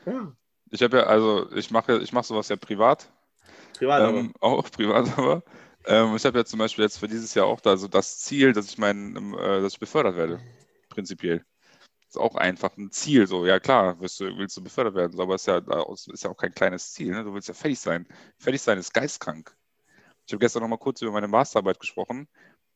ja. 0.05 0.35
Ich 0.71 0.81
habe 0.83 0.97
ja, 0.97 1.03
also 1.03 1.51
ich 1.53 1.71
mache 1.71 1.99
ich 1.99 2.13
mach 2.13 2.23
sowas 2.23 2.49
ja 2.49 2.55
privat. 2.55 3.11
Privat 3.73 4.01
aber. 4.03 4.19
ähm, 4.19 4.33
auch 4.39 4.69
privat 4.71 5.17
aber. 5.17 5.43
Ähm, 5.85 6.15
ich 6.15 6.25
habe 6.25 6.37
ja 6.39 6.45
zum 6.45 6.59
Beispiel 6.59 6.83
jetzt 6.85 6.99
für 6.99 7.07
dieses 7.07 7.33
Jahr 7.33 7.47
auch 7.47 7.59
da 7.61 7.75
so 7.77 7.87
das 7.87 8.19
Ziel, 8.19 8.53
dass 8.53 8.67
ich 8.67 8.77
mein, 8.77 9.15
ähm, 9.17 9.33
äh, 9.33 9.61
dass 9.61 9.73
ich 9.73 9.79
befördert 9.79 10.15
werde. 10.15 10.39
Prinzipiell. 10.89 11.43
Ist 12.11 12.17
auch 12.17 12.35
einfach 12.35 12.75
ein 12.75 12.91
Ziel, 12.91 13.25
so, 13.25 13.45
ja 13.45 13.61
klar, 13.61 13.97
wirst 14.01 14.19
du, 14.19 14.37
willst 14.37 14.57
du 14.57 14.61
befördert 14.61 14.95
werden, 14.95 15.15
so, 15.15 15.23
aber 15.23 15.35
ist 15.35 15.47
ja, 15.47 15.59
ist 15.59 16.25
ja 16.25 16.29
auch 16.29 16.35
kein 16.35 16.53
kleines 16.53 16.91
Ziel, 16.91 17.11
ne? 17.11 17.23
Du 17.23 17.33
willst 17.33 17.47
ja 17.47 17.53
fertig 17.53 17.79
sein. 17.79 18.05
Fertig 18.37 18.61
sein 18.61 18.77
ist 18.77 18.93
geistkrank. 18.93 19.55
Ich 20.27 20.33
habe 20.33 20.41
gestern 20.41 20.61
noch 20.61 20.67
mal 20.67 20.77
kurz 20.77 21.01
über 21.01 21.13
meine 21.13 21.29
Masterarbeit 21.29 21.79
gesprochen, 21.79 22.27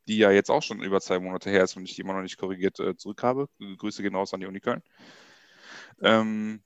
die 0.08 0.16
ja 0.16 0.30
jetzt 0.30 0.50
auch 0.50 0.62
schon 0.62 0.80
über 0.80 1.02
zwei 1.02 1.18
Monate 1.18 1.50
her 1.50 1.64
ist 1.64 1.76
und 1.76 1.84
ich 1.84 1.94
die 1.94 2.00
immer 2.00 2.14
noch 2.14 2.22
nicht 2.22 2.38
korrigiert 2.38 2.80
äh, 2.80 2.96
zurück 2.96 3.22
habe. 3.22 3.50
Grüße 3.76 4.02
gehen 4.02 4.14
raus 4.14 4.32
an 4.32 4.40
die 4.40 4.46
Uni 4.46 4.60
Köln. 4.60 4.82
Ähm, 6.00 6.62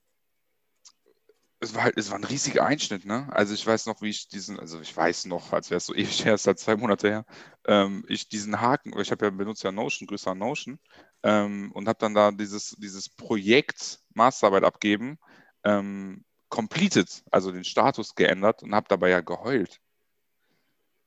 es 1.60 1.74
war 1.74 1.84
halt, 1.84 1.98
es 1.98 2.10
war 2.10 2.18
ein 2.18 2.24
riesiger 2.24 2.64
Einschnitt, 2.64 3.04
ne? 3.04 3.28
Also 3.32 3.52
ich 3.52 3.66
weiß 3.66 3.86
noch, 3.86 4.00
wie 4.00 4.08
ich 4.08 4.28
diesen, 4.28 4.58
also 4.58 4.80
ich 4.80 4.96
weiß 4.96 5.26
noch, 5.26 5.52
als 5.52 5.70
wäre 5.70 5.76
es 5.78 5.86
so 5.86 5.94
ewig 5.94 6.24
her, 6.24 6.34
ist 6.34 6.46
halt 6.46 6.58
zwei 6.58 6.76
Monate 6.76 7.08
her, 7.08 7.26
ähm, 7.66 8.04
ich 8.08 8.28
diesen 8.28 8.60
Haken, 8.60 8.98
ich 8.98 9.10
habe 9.10 9.26
ja 9.26 9.30
benutzt 9.30 9.62
ja 9.62 9.70
Notion, 9.70 10.06
Grüße 10.08 10.30
an 10.30 10.38
Notion, 10.38 10.78
ähm, 11.22 11.70
und 11.72 11.86
habe 11.86 11.98
dann 11.98 12.14
da 12.14 12.30
dieses, 12.30 12.76
dieses 12.78 13.10
Projekt 13.10 14.00
Masterarbeit 14.14 14.64
abgeben, 14.64 15.18
ähm, 15.64 16.24
completed, 16.48 17.22
also 17.30 17.52
den 17.52 17.64
Status 17.64 18.14
geändert 18.14 18.62
und 18.62 18.74
habe 18.74 18.88
dabei 18.88 19.10
ja 19.10 19.20
geheult. 19.20 19.80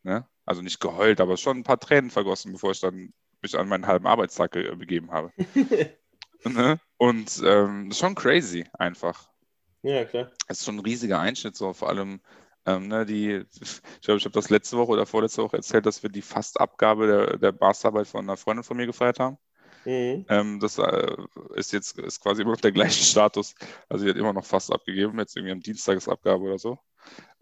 Ne? 0.03 0.27
Also 0.45 0.61
nicht 0.61 0.79
geheult, 0.79 1.19
aber 1.19 1.37
schon 1.37 1.57
ein 1.57 1.63
paar 1.63 1.79
Tränen 1.79 2.11
vergossen, 2.11 2.51
bevor 2.51 2.71
ich 2.71 2.79
dann 2.79 3.13
mich 3.41 3.57
an 3.57 3.67
meinen 3.67 3.87
halben 3.87 4.05
Arbeitstag 4.05 4.51
ge- 4.51 4.75
begeben 4.75 5.11
habe. 5.11 5.31
ne? 6.45 6.79
Und 6.97 7.41
ähm, 7.43 7.91
schon 7.91 8.15
crazy 8.15 8.65
einfach. 8.73 9.32
Ja, 9.83 10.05
klar. 10.05 10.31
Es 10.47 10.59
ist 10.59 10.65
schon 10.65 10.77
ein 10.77 10.85
riesiger 10.85 11.19
Einschnitt, 11.19 11.55
so 11.55 11.73
vor 11.73 11.89
allem 11.89 12.21
ähm, 12.65 12.87
ne, 12.87 13.05
die, 13.05 13.45
ich 13.61 14.01
glaube, 14.01 14.17
ich 14.17 14.25
habe 14.25 14.33
das 14.33 14.49
letzte 14.49 14.77
Woche 14.77 14.91
oder 14.91 15.05
vorletzte 15.05 15.43
Woche 15.43 15.57
erzählt, 15.57 15.85
dass 15.85 16.03
wir 16.03 16.09
die 16.09 16.21
Fastabgabe 16.21 17.07
der, 17.07 17.37
der 17.37 17.53
Masterarbeit 17.59 18.07
von 18.07 18.21
einer 18.21 18.37
Freundin 18.37 18.63
von 18.63 18.77
mir 18.77 18.85
gefeiert 18.85 19.19
haben. 19.19 19.37
Mhm. 19.85 20.25
Ähm, 20.29 20.59
das 20.61 20.77
äh, 20.77 21.15
ist 21.55 21.73
jetzt 21.73 21.97
ist 21.99 22.21
quasi 22.21 22.41
immer 22.41 22.51
noch 22.51 22.61
der 22.61 22.71
gleiche 22.71 23.03
Status. 23.03 23.53
Also 23.89 24.05
die 24.05 24.11
hat 24.11 24.17
immer 24.17 24.33
noch 24.33 24.45
fast 24.45 24.71
abgegeben, 24.71 25.19
jetzt 25.19 25.35
irgendwie 25.35 25.51
am 25.51 25.59
Dienstag 25.59 25.97
ist 25.97 26.07
Abgabe 26.07 26.43
oder 26.43 26.57
so. 26.57 26.79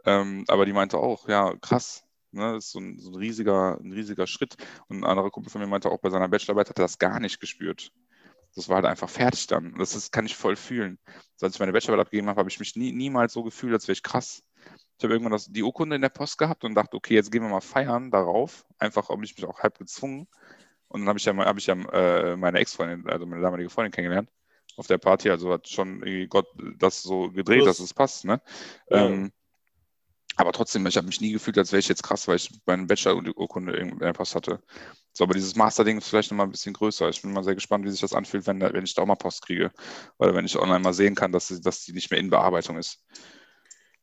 Ähm, 0.06 0.45
aber 0.47 0.65
die 0.65 0.73
meinte 0.73 0.97
auch, 0.97 1.27
ja, 1.27 1.56
krass. 1.62 2.04
Ne, 2.32 2.54
das 2.54 2.65
ist 2.65 2.71
so 2.71 2.80
ein, 2.80 2.97
so 2.97 3.12
ein 3.12 3.15
riesiger, 3.15 3.77
ein 3.80 3.91
riesiger 3.91 4.25
Schritt. 4.25 4.56
Und 4.88 5.01
ein 5.01 5.04
anderer 5.04 5.30
Kumpel 5.30 5.51
von 5.51 5.62
mir 5.62 5.67
meinte 5.67 5.91
auch, 5.91 5.99
bei 5.99 6.10
seiner 6.10 6.30
Bachelorarbeit 6.30 6.69
hat 6.69 6.80
er 6.80 6.86
das 6.86 6.97
gar 6.97 7.19
nicht 7.19 7.39
gespürt. 7.39 7.91
Das 8.56 8.68
war 8.68 8.78
halt 8.78 8.86
einfach 8.86 9.10
fertig 9.10 9.48
dann. 9.48 9.76
Das 9.78 9.96
ist, 9.96 10.12
kann 10.12 10.26
ich 10.26 10.36
voll 10.36 10.56
fühlen. 10.56 11.00
Also 11.06 11.46
als 11.46 11.56
ich 11.56 11.60
meine 11.60 11.72
Bachelorarbeit 11.72 12.08
abgegeben 12.08 12.28
habe, 12.28 12.40
habe 12.40 12.50
ich 12.50 12.60
mich 12.60 12.76
nie, 12.76 12.92
niemals 12.92 13.34
so 13.34 13.44
gefühlt, 13.44 13.74
als 13.74 13.88
wäre 13.88 13.94
ich 13.94 14.04
krass. 14.04 14.44
Ich 14.98 15.04
habe 15.04 15.14
irgendwann 15.14 15.32
das, 15.32 15.48
die 15.48 15.64
Urkunde 15.64 15.96
in 15.96 16.02
der 16.02 16.10
Post 16.10 16.38
gehabt 16.38 16.64
und 16.64 16.76
dachte, 16.76 16.96
okay, 16.98 17.16
jetzt 17.16 17.32
gehen 17.32 17.42
wir 17.42 17.50
mal 17.50 17.62
feiern 17.62 18.12
darauf. 18.12 18.66
Einfach, 18.78 19.10
habe 19.10 19.24
ich 19.24 19.36
mich 19.36 19.46
auch 19.46 19.60
halb 19.60 19.78
gezwungen. 19.80 20.28
Und 20.88 21.02
dann 21.02 21.08
habe 21.08 21.20
ich 21.20 21.26
ja, 21.26 21.36
hab 21.36 21.58
ich 21.58 21.68
ja 21.68 21.74
äh, 21.74 22.36
meine 22.36 22.60
Ex-Freundin, 22.60 23.10
also 23.10 23.26
meine 23.26 23.42
damalige 23.42 23.70
Freundin 23.70 23.92
kennengelernt 23.92 24.30
auf 24.78 24.88
der 24.88 24.98
Party. 24.98 25.30
Also 25.30 25.52
hat 25.54 25.68
schon 25.68 26.04
Gott 26.30 26.48
das 26.78 27.02
so 27.02 27.32
gedreht, 27.32 27.64
Plus. 27.64 27.78
dass 27.78 27.80
es 27.80 27.94
passt. 27.94 28.26
Ne? 28.26 28.42
Ja. 28.90 29.06
Ähm, 29.06 29.32
aber 30.36 30.52
trotzdem, 30.54 30.86
ich 30.88 30.98
habe 30.98 31.08
mich 31.08 31.22
nie 31.22 31.32
gefühlt, 31.32 31.58
als 31.58 31.72
wäre 31.72 31.80
ich 31.80 31.88
jetzt 31.88 32.04
krass, 32.04 32.28
weil 32.28 32.38
ich 32.38 32.49
meine 32.66 32.86
Bachelor-Urkunde 32.86 33.74
in 33.74 33.99
der 33.99 34.14
Post 34.14 34.36
hatte. 34.36 34.62
So, 35.14 35.26
aber 35.26 35.34
dieses 35.34 35.55
Master-Ding 35.55 35.97
ist 35.97 36.08
vielleicht 36.08 36.32
nochmal 36.32 36.47
ein 36.47 36.51
bisschen 36.51 36.74
größer. 36.74 37.10
Ich 37.10 37.22
bin 37.22 37.34
mal 37.34 37.43
sehr 37.43 37.55
gespannt, 37.55 37.86
wie 37.86 37.89
sich 37.89 38.01
das 38.01 38.14
anfühlt, 38.14 38.47
wenn, 38.47 38.62
wenn 38.62 38.84
ich 38.84 38.93
da 38.93 39.01
auch 39.01 39.08
mal 39.08 39.16
Post 39.16 39.45
kriege. 39.45 39.72
Oder 40.18 40.34
wenn 40.34 40.45
ich 40.45 40.58
online 40.58 40.80
mal 40.80 40.93
sehen 40.93 41.16
kann, 41.16 41.32
dass, 41.32 41.47
dass 41.62 41.84
die 41.84 41.93
nicht 41.93 42.12
mehr 42.12 42.20
in 42.20 42.30
Bearbeitung 42.30 42.78
ist. 42.78 43.03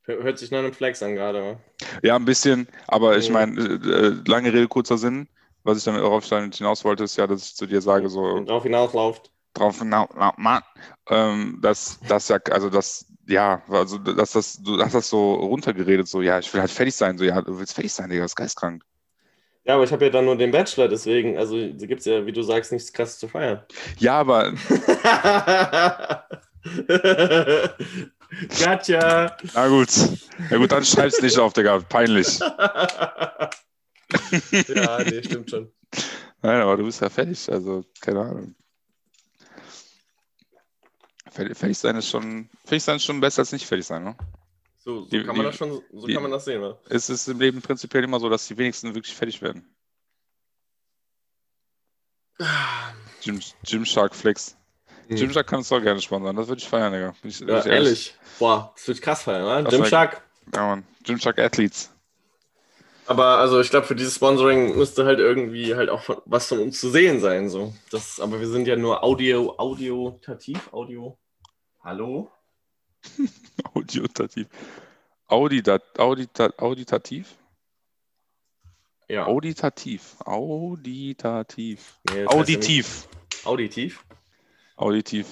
Hört 0.04 0.38
sich 0.38 0.50
nach 0.50 0.60
einem 0.60 0.72
Flex 0.72 1.02
an 1.02 1.14
gerade. 1.14 1.42
wa? 1.42 1.60
Ja, 2.02 2.16
ein 2.16 2.24
bisschen, 2.24 2.66
aber 2.86 3.16
ich 3.18 3.28
Mhm. 3.28 3.32
meine, 3.34 3.60
äh, 3.60 4.06
äh, 4.06 4.22
lange 4.26 4.52
Rede, 4.52 4.68
kurzer 4.68 4.98
Sinn. 4.98 5.28
Was 5.64 5.76
ich 5.78 5.84
damit 5.84 6.02
darauf 6.02 6.24
hinaus 6.26 6.84
wollte, 6.84 7.04
ist 7.04 7.16
ja, 7.16 7.26
dass 7.26 7.44
ich 7.46 7.54
zu 7.56 7.66
dir 7.66 7.82
sage, 7.82 8.08
so, 8.08 8.22
Und 8.22 8.46
darauf 8.48 8.62
hinausläuft. 8.62 9.30
drauf 9.52 9.82
na, 9.84 10.62
ähm, 11.08 11.58
dass 11.60 11.98
das 12.08 12.28
ja, 12.28 12.38
also 12.50 12.70
das, 12.70 13.06
ja, 13.28 13.62
also 13.68 13.98
dass 13.98 14.32
das, 14.32 14.62
du 14.62 14.82
hast 14.82 14.94
das 14.94 15.08
so 15.08 15.34
runtergeredet, 15.34 16.08
so, 16.08 16.22
ja, 16.22 16.38
ich 16.38 16.52
will 16.52 16.60
halt 16.60 16.70
fertig 16.70 16.94
sein, 16.94 17.18
so, 17.18 17.24
ja, 17.24 17.40
du 17.40 17.58
willst 17.58 17.74
fertig 17.74 17.92
sein, 17.92 18.10
Digga, 18.10 18.22
das 18.22 18.32
ist 18.32 18.36
geistkrank. 18.36 18.82
Ja, 19.64 19.74
aber 19.74 19.84
ich 19.84 19.92
habe 19.92 20.06
ja 20.06 20.10
dann 20.10 20.24
nur 20.24 20.36
den 20.36 20.50
Bachelor, 20.50 20.88
deswegen, 20.88 21.36
also 21.36 21.56
da 21.58 21.86
gibt 21.86 22.00
es 22.00 22.06
ja, 22.06 22.24
wie 22.24 22.32
du 22.32 22.42
sagst, 22.42 22.72
nichts 22.72 22.92
krasses 22.92 23.18
zu 23.18 23.28
feiern. 23.28 23.62
Ja, 23.98 24.20
aber 24.20 24.52
Gotcha. 28.58 29.36
Na 29.54 29.68
gut. 29.68 29.88
Na 30.50 30.56
gut, 30.58 30.72
dann 30.72 30.84
schreib's 30.84 31.22
nicht 31.22 31.38
auf, 31.38 31.52
Digga. 31.52 31.80
Peinlich. 31.80 32.38
ja, 32.40 33.50
nee, 35.04 35.22
stimmt 35.22 35.50
schon. 35.50 35.72
Nein, 36.42 36.60
aber 36.60 36.76
du 36.76 36.84
bist 36.84 37.00
ja 37.00 37.08
fertig. 37.08 37.50
Also, 37.50 37.84
keine 38.00 38.20
Ahnung. 38.20 38.54
Fertig, 41.30 41.76
sein 41.78 41.96
ist 41.96 42.08
schon, 42.08 42.48
fertig 42.64 42.82
sein 42.84 42.96
ist 42.96 43.04
schon 43.04 43.20
besser 43.20 43.40
als 43.40 43.52
nicht 43.52 43.66
fertig 43.66 43.86
sein, 43.86 44.04
ne? 44.04 44.16
So, 44.78 45.02
so 45.02 45.08
Die- 45.10 45.18
kann 45.24 45.28
man 45.28 45.36
die- 45.36 45.42
das 45.44 45.56
schon, 45.56 45.82
so 45.92 46.06
die- 46.06 46.14
kann 46.14 46.22
man 46.22 46.32
das 46.32 46.44
sehen, 46.44 46.62
wa? 46.62 46.78
Es 46.88 47.10
ist 47.10 47.28
im 47.28 47.38
Leben 47.40 47.60
prinzipiell 47.60 48.04
immer 48.04 48.18
so, 48.20 48.28
dass 48.28 48.46
die 48.46 48.56
wenigsten 48.56 48.94
wirklich 48.94 49.14
fertig 49.14 49.42
werden. 49.42 49.68
Gym, 53.22 53.40
Gymshark 53.64 54.14
Flex. 54.14 54.56
Hm. 55.08 55.16
Gymshark 55.16 55.46
kannst 55.46 55.70
du 55.70 55.76
auch 55.76 55.82
gerne 55.82 56.00
sponsern. 56.00 56.36
Das 56.36 56.46
würde 56.48 56.60
ich 56.60 56.68
feiern, 56.68 56.92
Digga. 56.92 57.14
Bin 57.22 57.30
ich, 57.30 57.40
Ja, 57.40 57.60
ich 57.60 57.66
ehrlich. 57.66 58.14
Boah, 58.38 58.72
das 58.76 58.86
wird 58.88 59.02
krass 59.02 59.22
fallen, 59.22 59.42
oder? 59.44 59.62
Das 59.64 59.74
Gymshark. 59.74 60.22
Ja, 60.54 60.66
Mann. 60.66 60.86
Gymshark 61.02 61.38
Athletes. 61.38 61.90
Aber 63.08 63.38
also 63.38 63.58
ich 63.58 63.70
glaube, 63.70 63.86
für 63.86 63.96
dieses 63.96 64.16
Sponsoring 64.16 64.76
müsste 64.76 65.06
halt 65.06 65.18
irgendwie 65.18 65.74
halt 65.74 65.88
auch 65.88 66.02
was 66.26 66.46
von 66.46 66.58
uns 66.58 66.78
zu 66.78 66.90
sehen 66.90 67.20
sein. 67.20 67.48
So. 67.48 67.72
Das, 67.90 68.20
aber 68.20 68.38
wir 68.38 68.46
sind 68.48 68.68
ja 68.68 68.76
nur 68.76 69.02
Audio, 69.02 69.54
audiotativ, 69.56 70.70
Audio. 70.74 71.18
Hallo? 71.82 72.30
Audiotativ. 73.74 74.48
Auditat, 75.26 75.98
auditat, 75.98 76.58
auditativ? 76.58 77.34
Ja. 79.08 79.26
Auditativ. 79.26 80.16
Auditativ. 80.26 82.00
Nee, 82.12 82.26
Auditiv. 82.26 83.08
ja 83.42 83.50
Auditiv? 83.50 84.04
Auditiv. 84.76 85.26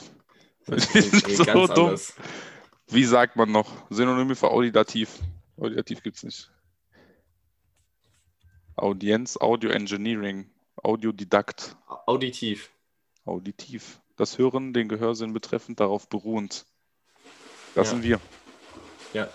Das 0.66 0.94
irgendwie 0.94 1.34
So 1.34 1.44
ganz 1.44 1.74
dumm. 1.74 1.84
anders. 1.86 2.14
Wie 2.88 3.04
sagt 3.04 3.36
man 3.36 3.52
noch? 3.52 3.70
Synonyme 3.90 4.34
für 4.34 4.50
auditativ. 4.50 5.18
Auditativ 5.58 6.02
gibt 6.02 6.16
es 6.16 6.22
nicht. 6.22 6.50
Audienz, 8.76 9.36
Audio 9.40 9.70
Engineering, 9.70 10.50
Audiodidakt, 10.82 11.76
Auditiv. 12.06 12.70
auditiv. 13.24 14.00
Das 14.16 14.38
Hören, 14.38 14.72
den 14.72 14.88
Gehörsinn 14.88 15.32
betreffend, 15.32 15.80
darauf 15.80 16.08
beruhend. 16.08 16.64
Das 17.74 17.88
Ja. 17.88 17.90
sind 17.94 18.02
wir. 18.04 18.20
Ja. 19.12 19.28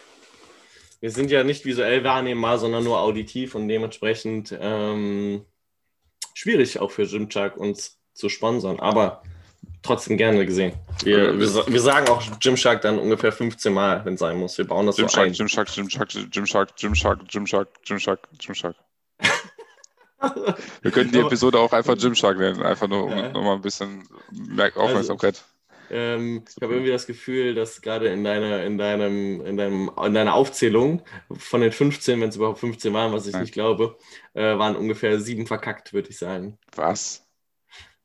Wir 0.99 1.11
sind 1.11 1.31
ja 1.31 1.43
nicht 1.43 1.65
visuell 1.65 2.03
wahrnehmbar, 2.03 2.59
sondern 2.59 2.83
nur 2.83 2.99
auditiv 2.99 3.55
und 3.55 3.67
dementsprechend 3.67 4.55
ähm, 4.59 5.45
schwierig 6.35 6.79
auch 6.79 6.91
für 6.91 7.07
Gymshark 7.07 7.57
uns 7.57 7.97
zu 8.13 8.29
sponsern, 8.29 8.79
aber 8.79 9.23
trotzdem 9.81 10.17
gerne 10.17 10.45
gesehen. 10.45 10.73
Wir, 11.03 11.39
wir, 11.39 11.67
wir 11.67 11.79
sagen 11.81 12.07
auch 12.09 12.21
Gymshark 12.39 12.81
dann 12.81 12.99
ungefähr 12.99 13.31
15 13.31 13.73
Mal, 13.73 14.05
wenn 14.05 14.13
es 14.13 14.19
sein 14.19 14.37
muss. 14.37 14.57
Wir 14.59 14.65
bauen 14.65 14.85
das 14.85 14.97
so 14.97 15.03
Gymshark, 15.03 15.27
ein. 15.27 15.33
Gymshark, 15.33 15.73
Gymshark, 15.73 16.09
Gymshark, 16.31 16.75
Gymshark, 16.77 17.27
Gymshark, 17.27 17.83
Gymshark, 17.83 18.27
Gymshark. 18.37 18.75
Wir 20.81 20.91
können 20.91 21.11
die 21.11 21.19
Episode 21.19 21.59
auch 21.59 21.73
einfach 21.73 21.97
Gymshark 21.97 22.37
nennen, 22.37 22.61
einfach 22.61 22.87
nur 22.87 23.05
um 23.05 23.11
Ja. 23.11 23.29
nochmal 23.29 23.55
ein 23.55 23.61
bisschen 23.61 24.07
Merk 24.31 24.77
Aufmerksamkeit. 24.77 25.43
Ähm, 25.89 26.43
ich 26.47 26.61
habe 26.61 26.73
irgendwie 26.73 26.91
das 26.91 27.05
Gefühl, 27.05 27.53
dass 27.53 27.81
gerade 27.81 28.07
in 28.07 28.23
deiner, 28.23 28.63
in 28.63 28.77
deinem, 28.77 29.45
in 29.45 29.57
deinem, 29.57 29.91
in 30.05 30.13
deiner 30.13 30.33
Aufzählung 30.35 31.01
von 31.37 31.59
den 31.61 31.71
15, 31.73 32.21
wenn 32.21 32.29
es 32.29 32.37
überhaupt 32.37 32.59
15 32.59 32.93
waren, 32.93 33.11
was 33.11 33.27
ich 33.27 33.33
Nein. 33.33 33.41
nicht 33.41 33.53
glaube, 33.53 33.97
äh, 34.33 34.57
waren 34.57 34.77
ungefähr 34.77 35.19
sieben 35.19 35.47
verkackt, 35.47 35.91
würde 35.91 36.09
ich 36.09 36.17
sagen. 36.17 36.57
Was? 36.75 37.25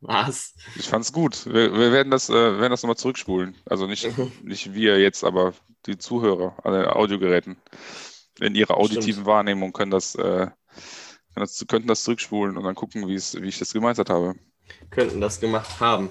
Was? 0.01 0.55
Ich 0.75 0.89
fand's 0.89 1.13
gut. 1.13 1.47
Wir, 1.47 1.73
wir 1.73 1.93
werden 1.93 2.11
das, 2.11 2.29
äh, 2.29 2.33
werden 2.33 2.71
das 2.71 2.83
nochmal 2.83 2.97
zurückspulen. 2.97 3.57
Also 3.67 3.87
nicht, 3.87 4.09
nicht 4.43 4.75
wir 4.75 4.99
jetzt, 5.01 5.23
aber 5.23 5.55
die 5.87 5.97
Zuhörer 5.97 6.57
an 6.65 6.73
den 6.73 6.87
Audiogeräten. 6.87 7.57
In 8.41 8.55
ihrer 8.55 8.77
auditiven 8.77 9.13
Stimmt. 9.13 9.27
Wahrnehmung 9.27 9.73
können 9.73 9.91
das, 9.93 10.15
äh, 10.17 10.49
das, 11.43 11.65
könnten 11.69 11.89
das 11.89 12.05
zurückspulen 12.05 12.57
und 12.57 12.65
dann 12.65 12.75
gucken, 12.75 13.07
wie 13.09 13.15
ich 13.17 13.59
das 13.59 13.73
gemeistert 13.73 14.11
habe. 14.11 14.35
könnten 14.91 15.21
das 15.21 15.41
gemacht 15.41 15.81
haben. 15.81 16.11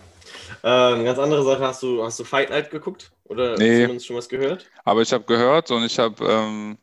Äh, 0.64 0.68
eine 0.70 1.04
ganz 1.04 1.20
andere 1.20 1.44
Sache, 1.44 1.62
hast 1.68 1.84
du, 1.84 2.04
hast 2.04 2.20
du 2.20 2.24
Fight 2.24 2.50
Night 2.50 2.72
geguckt? 2.72 3.12
Oder 3.26 3.58
Nee. 3.58 3.66
zumindest 3.72 4.08
schon 4.08 4.16
was 4.18 4.30
gehört? 4.30 4.72
Aber 4.86 5.02
ich 5.02 5.14
habe 5.14 5.26
gehört 5.26 5.72
und 5.72 5.84
ich 5.84 6.00
habe 6.00 6.26
ähm, 6.26 6.78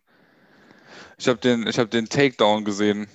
ich 1.18 1.28
hab 1.28 1.40
den, 1.40 1.66
ich 1.66 1.78
hab 1.78 1.90
den 1.90 2.06
Takedown 2.08 2.64
gesehen 2.64 3.08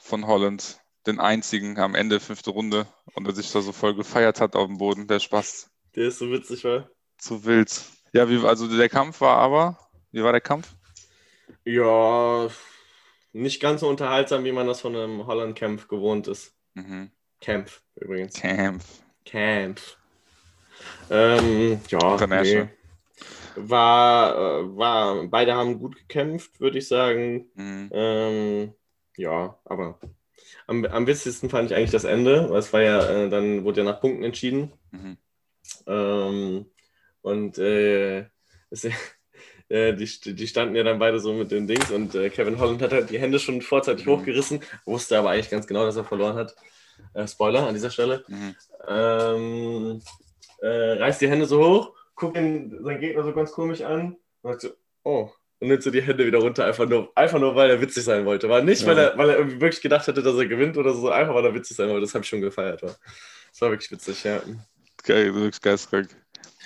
von 0.00 0.26
Holland. 0.26 0.78
Den 1.06 1.20
einzigen 1.20 1.78
am 1.78 1.94
Ende, 1.94 2.18
fünfte 2.20 2.50
Runde. 2.50 2.86
Und 3.14 3.26
er 3.26 3.34
sich 3.34 3.50
da 3.52 3.60
so 3.60 3.72
voll 3.72 3.94
gefeiert 3.94 4.40
hat 4.40 4.56
auf 4.56 4.66
dem 4.68 4.78
Boden. 4.78 5.06
Der 5.06 5.20
Spaß. 5.20 5.68
Der 5.94 6.08
ist 6.08 6.18
so 6.18 6.30
witzig, 6.30 6.62
war. 6.64 6.90
Zu 7.18 7.44
wild. 7.44 7.82
Ja, 8.12 8.28
wie, 8.28 8.38
also 8.46 8.68
der 8.68 8.88
Kampf 8.88 9.20
war 9.20 9.38
aber. 9.38 9.78
Wie 10.12 10.22
war 10.22 10.30
der 10.32 10.40
Kampf? 10.40 10.76
Ja, 11.64 12.48
nicht 13.34 13.60
ganz 13.60 13.80
so 13.80 13.88
unterhaltsam, 13.88 14.44
wie 14.44 14.52
man 14.52 14.66
das 14.66 14.80
von 14.80 14.94
einem 14.96 15.26
Holland-Camp 15.26 15.88
gewohnt 15.88 16.28
ist. 16.28 16.54
Mhm. 16.74 17.10
Camp 17.40 17.70
übrigens. 17.96 18.40
Kampf. 18.40 19.02
Camp. 19.24 19.80
Ähm, 21.10 21.80
ja, 21.88 22.26
nee. 22.26 22.68
War, 23.56 24.34
äh, 24.34 24.76
war, 24.76 25.26
beide 25.26 25.54
haben 25.54 25.78
gut 25.78 25.96
gekämpft, 25.96 26.60
würde 26.60 26.78
ich 26.78 26.88
sagen. 26.88 27.46
Mhm. 27.54 27.90
Ähm, 27.92 28.74
ja, 29.16 29.58
aber 29.64 30.00
am, 30.66 30.84
am 30.84 31.06
witzigsten 31.06 31.50
fand 31.50 31.70
ich 31.70 31.76
eigentlich 31.76 31.90
das 31.90 32.04
Ende, 32.04 32.50
weil 32.50 32.58
es 32.58 32.72
war 32.72 32.82
ja, 32.82 33.08
äh, 33.08 33.28
dann 33.28 33.64
wurde 33.64 33.82
ja 33.82 33.84
nach 33.84 34.00
Punkten 34.00 34.24
entschieden. 34.24 34.72
Mhm. 34.90 35.16
Ähm, 35.86 36.66
und 37.22 37.58
äh, 37.58 38.26
es, 38.70 38.88
äh, 39.68 39.94
die, 39.94 40.34
die 40.34 40.46
standen 40.46 40.74
ja 40.76 40.82
dann 40.82 40.98
beide 40.98 41.18
so 41.20 41.32
mit 41.32 41.50
den 41.50 41.66
Dings 41.66 41.90
und 41.90 42.14
äh, 42.14 42.30
Kevin 42.30 42.58
Holland 42.58 42.82
hat 42.82 42.92
halt 42.92 43.10
die 43.10 43.18
Hände 43.18 43.38
schon 43.38 43.62
vorzeitig 43.62 44.06
Mhm. 44.06 44.10
hochgerissen, 44.10 44.60
wusste 44.84 45.18
aber 45.18 45.30
eigentlich 45.30 45.50
ganz 45.50 45.66
genau, 45.66 45.84
dass 45.84 45.96
er 45.96 46.04
verloren 46.04 46.36
hat. 46.36 46.54
Äh, 47.14 47.26
Spoiler 47.26 47.66
an 47.66 47.74
dieser 47.74 47.90
Stelle. 47.90 48.24
Mhm. 48.28 48.54
Ähm, 48.88 50.02
äh, 50.60 50.92
reißt 51.02 51.20
die 51.20 51.28
Hände 51.28 51.46
so 51.46 51.64
hoch, 51.64 51.92
guckt 52.14 52.36
ihn, 52.36 52.78
seinen 52.82 53.00
Gegner 53.00 53.24
so 53.24 53.32
ganz 53.32 53.52
komisch 53.52 53.82
an 53.82 54.16
und 54.42 54.50
sagt 54.50 54.60
so, 54.62 54.68
oh. 55.02 55.30
Und 55.60 55.68
nimmt 55.68 55.82
so 55.82 55.90
die 55.90 56.02
Hände 56.02 56.26
wieder 56.26 56.38
runter, 56.40 56.64
einfach 56.66 56.86
nur, 56.86 57.10
einfach 57.14 57.38
nur 57.38 57.54
weil 57.54 57.70
er 57.70 57.80
witzig 57.80 58.04
sein 58.04 58.26
wollte. 58.26 58.48
War 58.48 58.60
nicht, 58.60 58.82
Ja. 58.82 58.88
weil, 58.88 58.98
er, 58.98 59.16
weil 59.18 59.30
er 59.30 59.36
irgendwie 59.38 59.60
wirklich 59.60 59.80
gedacht 59.80 60.06
hatte, 60.08 60.22
dass 60.22 60.36
er 60.36 60.46
gewinnt 60.46 60.76
oder 60.76 60.92
so, 60.92 61.08
einfach 61.10 61.34
weil 61.34 61.44
er 61.46 61.54
witzig 61.54 61.76
sein 61.76 61.88
wollte. 61.88 62.02
Das 62.02 62.14
habe 62.14 62.22
ich 62.22 62.28
schon 62.28 62.40
gefeiert. 62.40 62.82
War. 62.82 62.94
Das 63.50 63.60
war 63.60 63.70
wirklich 63.70 63.90
witzig, 63.90 64.22
ja. 64.24 64.40
Geil, 65.04 65.34
wirklich 65.34 65.60
geistkrank. 65.60 66.08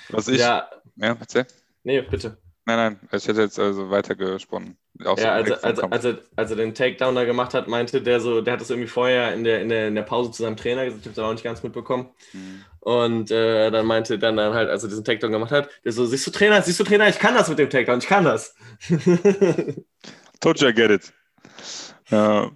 Was 0.09 0.27
ich. 0.29 0.39
Ja, 0.41 0.69
Ja, 0.97 1.17
erzähl. 1.21 1.47
nee, 1.85 2.01
bitte. 2.01 2.39
Nein, 2.69 2.77
nein, 2.77 3.09
ich 3.13 3.27
hätte 3.27 3.41
jetzt 3.41 3.59
also 3.59 3.89
weitergesponnen. 3.89 4.77
Auch 5.07 5.17
so 5.17 5.25
Ja, 5.25 5.33
also, 5.33 5.47
direkt 5.47 5.63
vom 5.63 5.71
als, 5.71 5.81
Kampf. 5.81 5.95
als, 5.95 6.05
er, 6.05 6.19
als 6.37 6.51
er 6.51 6.57
den 6.59 6.75
Takedown 6.75 7.15
da 7.15 7.25
gemacht 7.25 7.55
hat, 7.55 7.67
meinte 7.67 8.03
der 8.03 8.21
so, 8.21 8.43
der 8.43 8.53
hat 8.53 8.61
das 8.61 8.69
irgendwie 8.69 8.91
vorher 8.91 9.33
in 9.33 9.43
der, 9.43 9.63
in 9.63 9.71
der, 9.71 9.89
in 9.89 9.95
der 9.95 10.03
Pause 10.03 10.33
zu 10.33 10.43
seinem 10.43 10.59
Trainer 10.59 10.85
gesagt, 10.85 11.01
ich 11.01 11.07
habe 11.07 11.17
das 11.17 11.25
auch 11.25 11.33
nicht 11.33 11.45
ganz 11.45 11.63
mitbekommen. 11.63 12.11
Mhm. 12.35 12.65
Und 12.81 13.31
äh, 13.31 13.71
dann 13.71 13.87
meinte 13.87 14.19
dann, 14.19 14.37
dann 14.37 14.53
halt, 14.53 14.69
als 14.69 14.83
er 14.83 14.91
diesen 14.91 15.03
Takedown 15.03 15.33
gemacht 15.33 15.51
hat, 15.51 15.71
der 15.83 15.93
so, 15.93 16.05
siehst 16.05 16.27
du 16.27 16.31
Trainer, 16.31 16.61
siehst 16.61 16.79
du 16.79 16.85
Trainer, 16.85 17.09
ich 17.09 17.19
kann 17.19 17.35
das 17.35 17.49
mit 17.49 17.59
dem 17.59 17.71
Takedown, 17.71 18.01
ich 18.01 18.07
kann 18.07 18.25
das. 18.25 18.55
Told 20.41 20.61
you 20.61 20.69
I 20.69 20.75
get 20.75 20.91
it. 20.91 21.13
Ja. 22.11 22.51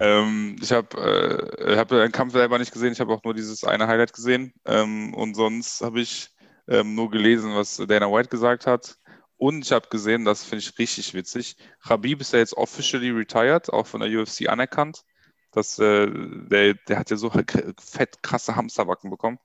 Ähm, 0.00 0.56
ich 0.60 0.72
habe 0.72 1.54
äh, 1.58 1.76
hab 1.76 1.88
den 1.88 2.12
Kampf 2.12 2.32
selber 2.32 2.58
nicht 2.58 2.72
gesehen, 2.72 2.92
ich 2.92 3.00
habe 3.00 3.12
auch 3.12 3.22
nur 3.24 3.34
dieses 3.34 3.64
eine 3.64 3.86
Highlight 3.88 4.12
gesehen. 4.12 4.52
Ähm, 4.64 5.12
und 5.14 5.34
sonst 5.34 5.80
habe 5.80 6.00
ich 6.00 6.30
ähm, 6.68 6.94
nur 6.94 7.10
gelesen, 7.10 7.54
was 7.54 7.76
Dana 7.76 8.10
White 8.12 8.28
gesagt 8.28 8.66
hat. 8.66 8.97
Und 9.38 9.64
ich 9.64 9.72
habe 9.72 9.88
gesehen, 9.88 10.24
das 10.24 10.44
finde 10.44 10.64
ich 10.64 10.78
richtig 10.78 11.14
witzig. 11.14 11.56
Khabib 11.86 12.20
ist 12.20 12.32
ja 12.32 12.40
jetzt 12.40 12.56
officially 12.56 13.10
retired, 13.10 13.72
auch 13.72 13.86
von 13.86 14.00
der 14.00 14.10
UFC 14.10 14.48
anerkannt. 14.48 15.04
Das, 15.52 15.78
äh, 15.78 16.08
der, 16.10 16.74
der 16.74 16.98
hat 16.98 17.10
ja 17.10 17.16
so 17.16 17.30
fett 17.80 18.22
krasse 18.22 18.56
Hamsterbacken 18.56 19.10
bekommen. 19.10 19.38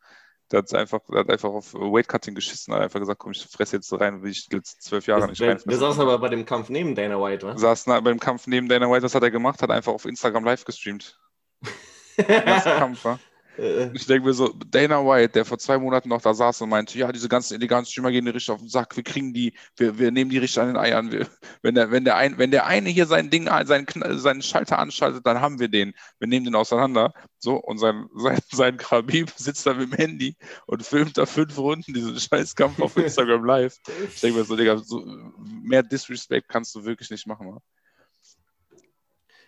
Der 0.51 0.59
hat 0.59 0.73
einfach, 0.73 0.99
der 1.09 1.19
hat 1.21 1.29
einfach 1.29 1.49
auf 1.49 1.73
Weightcutting 1.73 2.35
geschissen, 2.35 2.73
hat 2.73 2.81
einfach 2.81 2.99
gesagt, 2.99 3.19
komm, 3.19 3.31
ich 3.31 3.45
fresse 3.45 3.77
jetzt 3.77 3.93
rein, 3.93 4.21
will 4.23 4.31
ich 4.31 4.51
letzten 4.51 4.81
zwölf 4.81 5.07
Jahre 5.07 5.27
nicht 5.27 5.39
Der, 5.39 5.47
der 5.47 5.55
reinfressen. 5.55 5.79
saß 5.79 5.99
aber 5.99 6.17
bei 6.19 6.29
dem 6.29 6.45
Kampf 6.45 6.69
neben 6.69 6.95
Dana 6.95 7.19
White, 7.21 7.45
wa? 7.47 7.57
saß 7.57 7.87
na, 7.87 7.99
beim 8.01 8.19
Kampf 8.19 8.45
neben 8.47 8.67
Dana 8.67 8.89
White, 8.89 9.03
was 9.03 9.15
hat 9.15 9.23
er 9.23 9.31
gemacht? 9.31 9.61
Hat 9.61 9.71
einfach 9.71 9.93
auf 9.93 10.05
Instagram 10.05 10.43
live 10.43 10.65
gestreamt. 10.65 11.17
Kampf, 12.17 13.05
wa? 13.05 13.19
Äh, 13.58 13.91
Ich 13.93 14.06
denke 14.08 14.28
mir 14.28 14.34
so, 14.34 14.49
Dana 14.68 15.06
White, 15.06 15.34
der 15.34 15.45
vor 15.45 15.60
zwei 15.60 15.78
Monaten 15.78 16.10
noch 16.10 16.22
da 16.22 16.34
saß 16.34 16.62
und 16.62 16.70
meinte, 16.70 16.97
ja, 16.97 17.12
diese 17.12 17.30
ganzen 17.30 17.54
illegalen 17.56 17.86
Streamer 17.86 18.12
gehen 18.12 18.26
die 18.26 18.32
richtig 18.32 18.51
auf 18.51 18.60
den 18.60 18.70
Sack, 18.70 18.95
wir 18.95 19.04
kriegen 19.04 19.34
die, 19.34 19.54
wir, 19.78 19.97
wir 19.99 20.12
nehmen 20.12 20.32
die 20.32 20.39
richtig 20.39 20.60
an 20.62 20.68
den 20.70 20.78
Eiern. 20.78 21.12
Wir, 21.12 21.28
wenn, 21.62 21.76
der, 21.76 21.91
wenn, 21.91 22.04
der 22.06 22.16
ein, 22.18 22.38
wenn 22.39 22.51
der 22.51 22.66
eine 22.66 22.89
hier 22.89 23.06
sein 23.06 23.30
Ding, 23.30 23.47
seinen, 23.66 23.86
seinen 24.18 24.41
Schalter 24.41 24.80
anschaltet, 24.80 25.26
dann 25.28 25.39
haben 25.41 25.60
wir 25.60 25.68
den. 25.70 25.93
Wir 26.20 26.28
nehmen 26.28 26.45
den 26.45 26.56
auseinander. 26.56 27.14
So, 27.38 27.56
und 27.58 27.78
sein, 27.78 28.08
sein, 28.16 28.39
sein 28.51 28.78
Khabib 28.78 29.32
sitzt 29.36 29.66
da 29.68 29.74
mit 29.74 29.91
dem 29.91 29.97
Handy 29.97 30.36
und 30.66 30.84
filmt 30.86 31.18
da 31.18 31.26
fünf 31.26 31.58
Runden 31.58 31.93
diesen 31.93 32.20
Scheißkampf 32.20 32.80
auf 32.82 32.97
Instagram 32.97 33.43
live. 33.45 33.78
Ich 34.16 34.22
denke 34.22 34.39
mir 34.39 34.45
so, 34.45 34.56
Digga, 34.56 34.78
so, 34.78 35.04
mehr 35.38 35.84
Disrespect 35.84 36.47
kannst 36.49 36.74
du 36.76 36.84
wirklich 36.86 37.10
nicht 37.12 37.28
machen. 37.28 37.47
wa? 37.47 37.60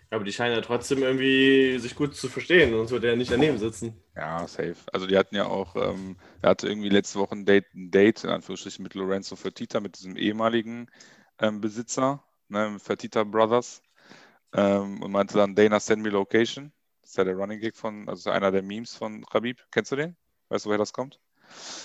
Aber 0.10 0.24
die 0.24 0.32
scheinen 0.32 0.56
ja 0.56 0.62
trotzdem 0.62 1.01
irgendwie 1.01 1.78
sich 1.80 1.95
gut 1.95 2.16
zu 2.16 2.30
verstehen, 2.30 2.72
sonst 2.72 2.91
würde 2.91 3.10
er 3.10 3.16
nicht 3.16 3.32
daneben 3.32 3.58
sitzen. 3.58 3.95
Ja, 4.16 4.47
safe. 4.47 4.76
Also 4.93 5.08
die 5.08 5.18
hatten 5.18 5.36
ja 5.36 5.45
auch, 5.45 5.76
ähm, 5.76 6.18
er 6.41 6.51
hatte 6.51 6.68
irgendwie 6.68 6.89
letzte 6.89 7.20
Woche 7.20 7.36
ein 7.36 7.45
Date, 7.45 7.66
ein 7.74 7.91
Date 7.91 8.24
in 8.24 8.30
Anführungsstrichen 8.30 8.84
mit 8.84 8.93
Lorenzo 8.93 9.36
Fertita, 9.36 9.80
mit 9.80 9.97
diesem 9.97 10.16
ehemaligen 10.16 10.88
ähm, 11.39 11.60
Besitzer, 11.60 12.24
ne, 12.47 12.78
Fertita 12.80 13.24
Brothers. 13.24 13.82
Ähm, 14.53 15.01
und 15.01 15.12
meinte 15.12 15.38
dann, 15.38 15.56
Dana, 15.56 15.80
send 15.80 16.01
me 16.01 16.10
location. 16.10 16.72
Das 17.01 17.12
ist 17.12 17.18
ja 17.18 17.24
der 17.24 17.36
Running 17.36 17.60
Gig 17.60 17.76
von, 17.76 18.08
also 18.08 18.30
einer 18.30 18.51
der 18.51 18.62
Memes 18.62 18.95
von 18.95 19.26
Khabib. 19.26 19.60
Kennst 19.72 19.91
du 19.91 19.95
den? 19.95 20.16
Weißt 20.49 20.66
du, 20.66 20.70
woher 20.70 20.78
das 20.78 20.93
kommt? 20.93 21.20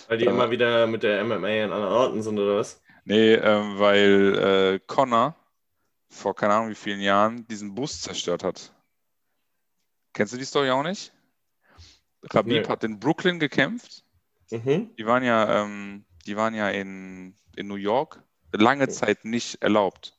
Weil 0.08 0.18
die 0.18 0.26
äh, 0.26 0.30
immer 0.30 0.50
wieder 0.50 0.86
mit 0.86 1.02
der 1.02 1.24
MMA 1.24 1.64
an 1.64 1.72
anderen 1.72 1.92
Orten 1.92 2.22
sind, 2.22 2.38
oder 2.38 2.56
was? 2.56 2.80
Nee, 3.04 3.34
ähm, 3.34 3.78
weil 3.78 4.38
äh, 4.38 4.80
Connor 4.86 5.34
vor 6.10 6.34
keine 6.34 6.54
Ahnung 6.54 6.70
wie 6.70 6.74
vielen 6.74 7.00
Jahren 7.00 7.46
diesen 7.48 7.74
Bus 7.74 8.02
zerstört 8.02 8.44
hat. 8.44 8.74
Kennst 10.12 10.32
du 10.32 10.38
die 10.38 10.44
Story 10.44 10.70
auch 10.70 10.82
nicht? 10.82 11.12
Khabib 12.28 12.64
nee. 12.64 12.68
hat 12.68 12.84
in 12.84 12.98
Brooklyn 12.98 13.38
gekämpft. 13.38 14.04
Mhm. 14.50 14.94
Die 14.96 15.06
waren 15.06 15.22
ja, 15.22 15.62
ähm, 15.62 16.04
die 16.26 16.36
waren 16.36 16.54
ja 16.54 16.68
in, 16.68 17.34
in 17.56 17.68
New 17.68 17.76
York 17.76 18.22
lange 18.52 18.88
Zeit 18.88 19.24
nicht 19.24 19.62
erlaubt. 19.62 20.18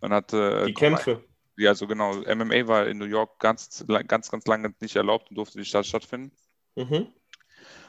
Dann 0.00 0.12
hatte 0.12 0.64
die 0.66 0.74
Kämpfe. 0.74 1.24
Ja, 1.56 1.74
so 1.74 1.86
genau. 1.86 2.14
MMA 2.14 2.66
war 2.68 2.86
in 2.86 2.98
New 2.98 3.04
York 3.04 3.40
ganz, 3.40 3.84
ganz, 4.06 4.30
ganz 4.30 4.46
lange 4.46 4.74
nicht 4.80 4.96
erlaubt 4.96 5.30
und 5.30 5.36
durfte 5.36 5.58
die 5.58 5.64
Stadt 5.64 5.86
stattfinden. 5.86 6.34
Mhm. 6.76 7.12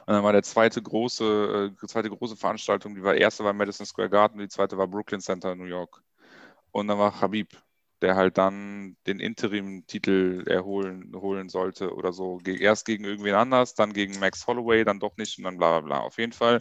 Und 0.09 0.15
dann 0.15 0.23
war 0.23 0.33
der 0.33 0.41
zweite 0.41 0.81
große, 0.81 1.71
äh, 1.79 1.87
zweite 1.87 2.09
große 2.09 2.35
Veranstaltung, 2.35 2.95
die 2.95 3.03
war 3.03 3.13
erste 3.13 3.43
war 3.43 3.53
Madison 3.53 3.85
Square 3.85 4.09
Garden, 4.09 4.39
die 4.39 4.47
zweite 4.47 4.75
war 4.75 4.87
Brooklyn 4.87 5.21
Center 5.21 5.51
in 5.51 5.59
New 5.59 5.65
York. 5.65 6.01
Und 6.72 6.88
dann 6.88 6.97
war 6.99 7.22
Habib, 7.22 7.49
der 8.01 8.15
halt 8.15 8.38
dann 8.38 8.97
den 9.07 9.20
Interim-Titel 9.20 10.43
erholen 10.47 11.13
holen 11.15 11.49
sollte 11.49 11.93
oder 11.93 12.13
so. 12.13 12.39
Erst 12.45 12.86
gegen 12.86 13.03
irgendwen 13.03 13.36
anders, 13.36 13.76
dann 13.76 13.93
gegen 13.93 14.20
Max 14.20 14.47
Holloway, 14.47 14.84
dann 14.86 14.99
doch 14.99 15.17
nicht 15.17 15.38
und 15.38 15.43
dann 15.45 15.57
bla 15.57 15.80
bla 15.80 15.88
bla. 15.88 15.99
Auf 16.01 16.17
jeden 16.17 16.34
Fall 16.34 16.59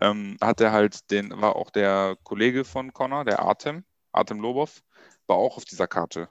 ähm, 0.00 0.36
hat 0.40 0.60
er 0.60 0.72
halt 0.72 1.10
den, 1.10 1.30
war 1.40 1.56
auch 1.56 1.70
der 1.70 2.16
Kollege 2.24 2.64
von 2.64 2.92
Connor, 2.92 3.24
der 3.24 3.40
Artem, 3.40 3.84
Artem 4.12 4.40
Lobov, 4.40 4.82
war 5.26 5.36
auch 5.36 5.56
auf 5.56 5.64
dieser 5.64 5.86
Karte 5.86 6.28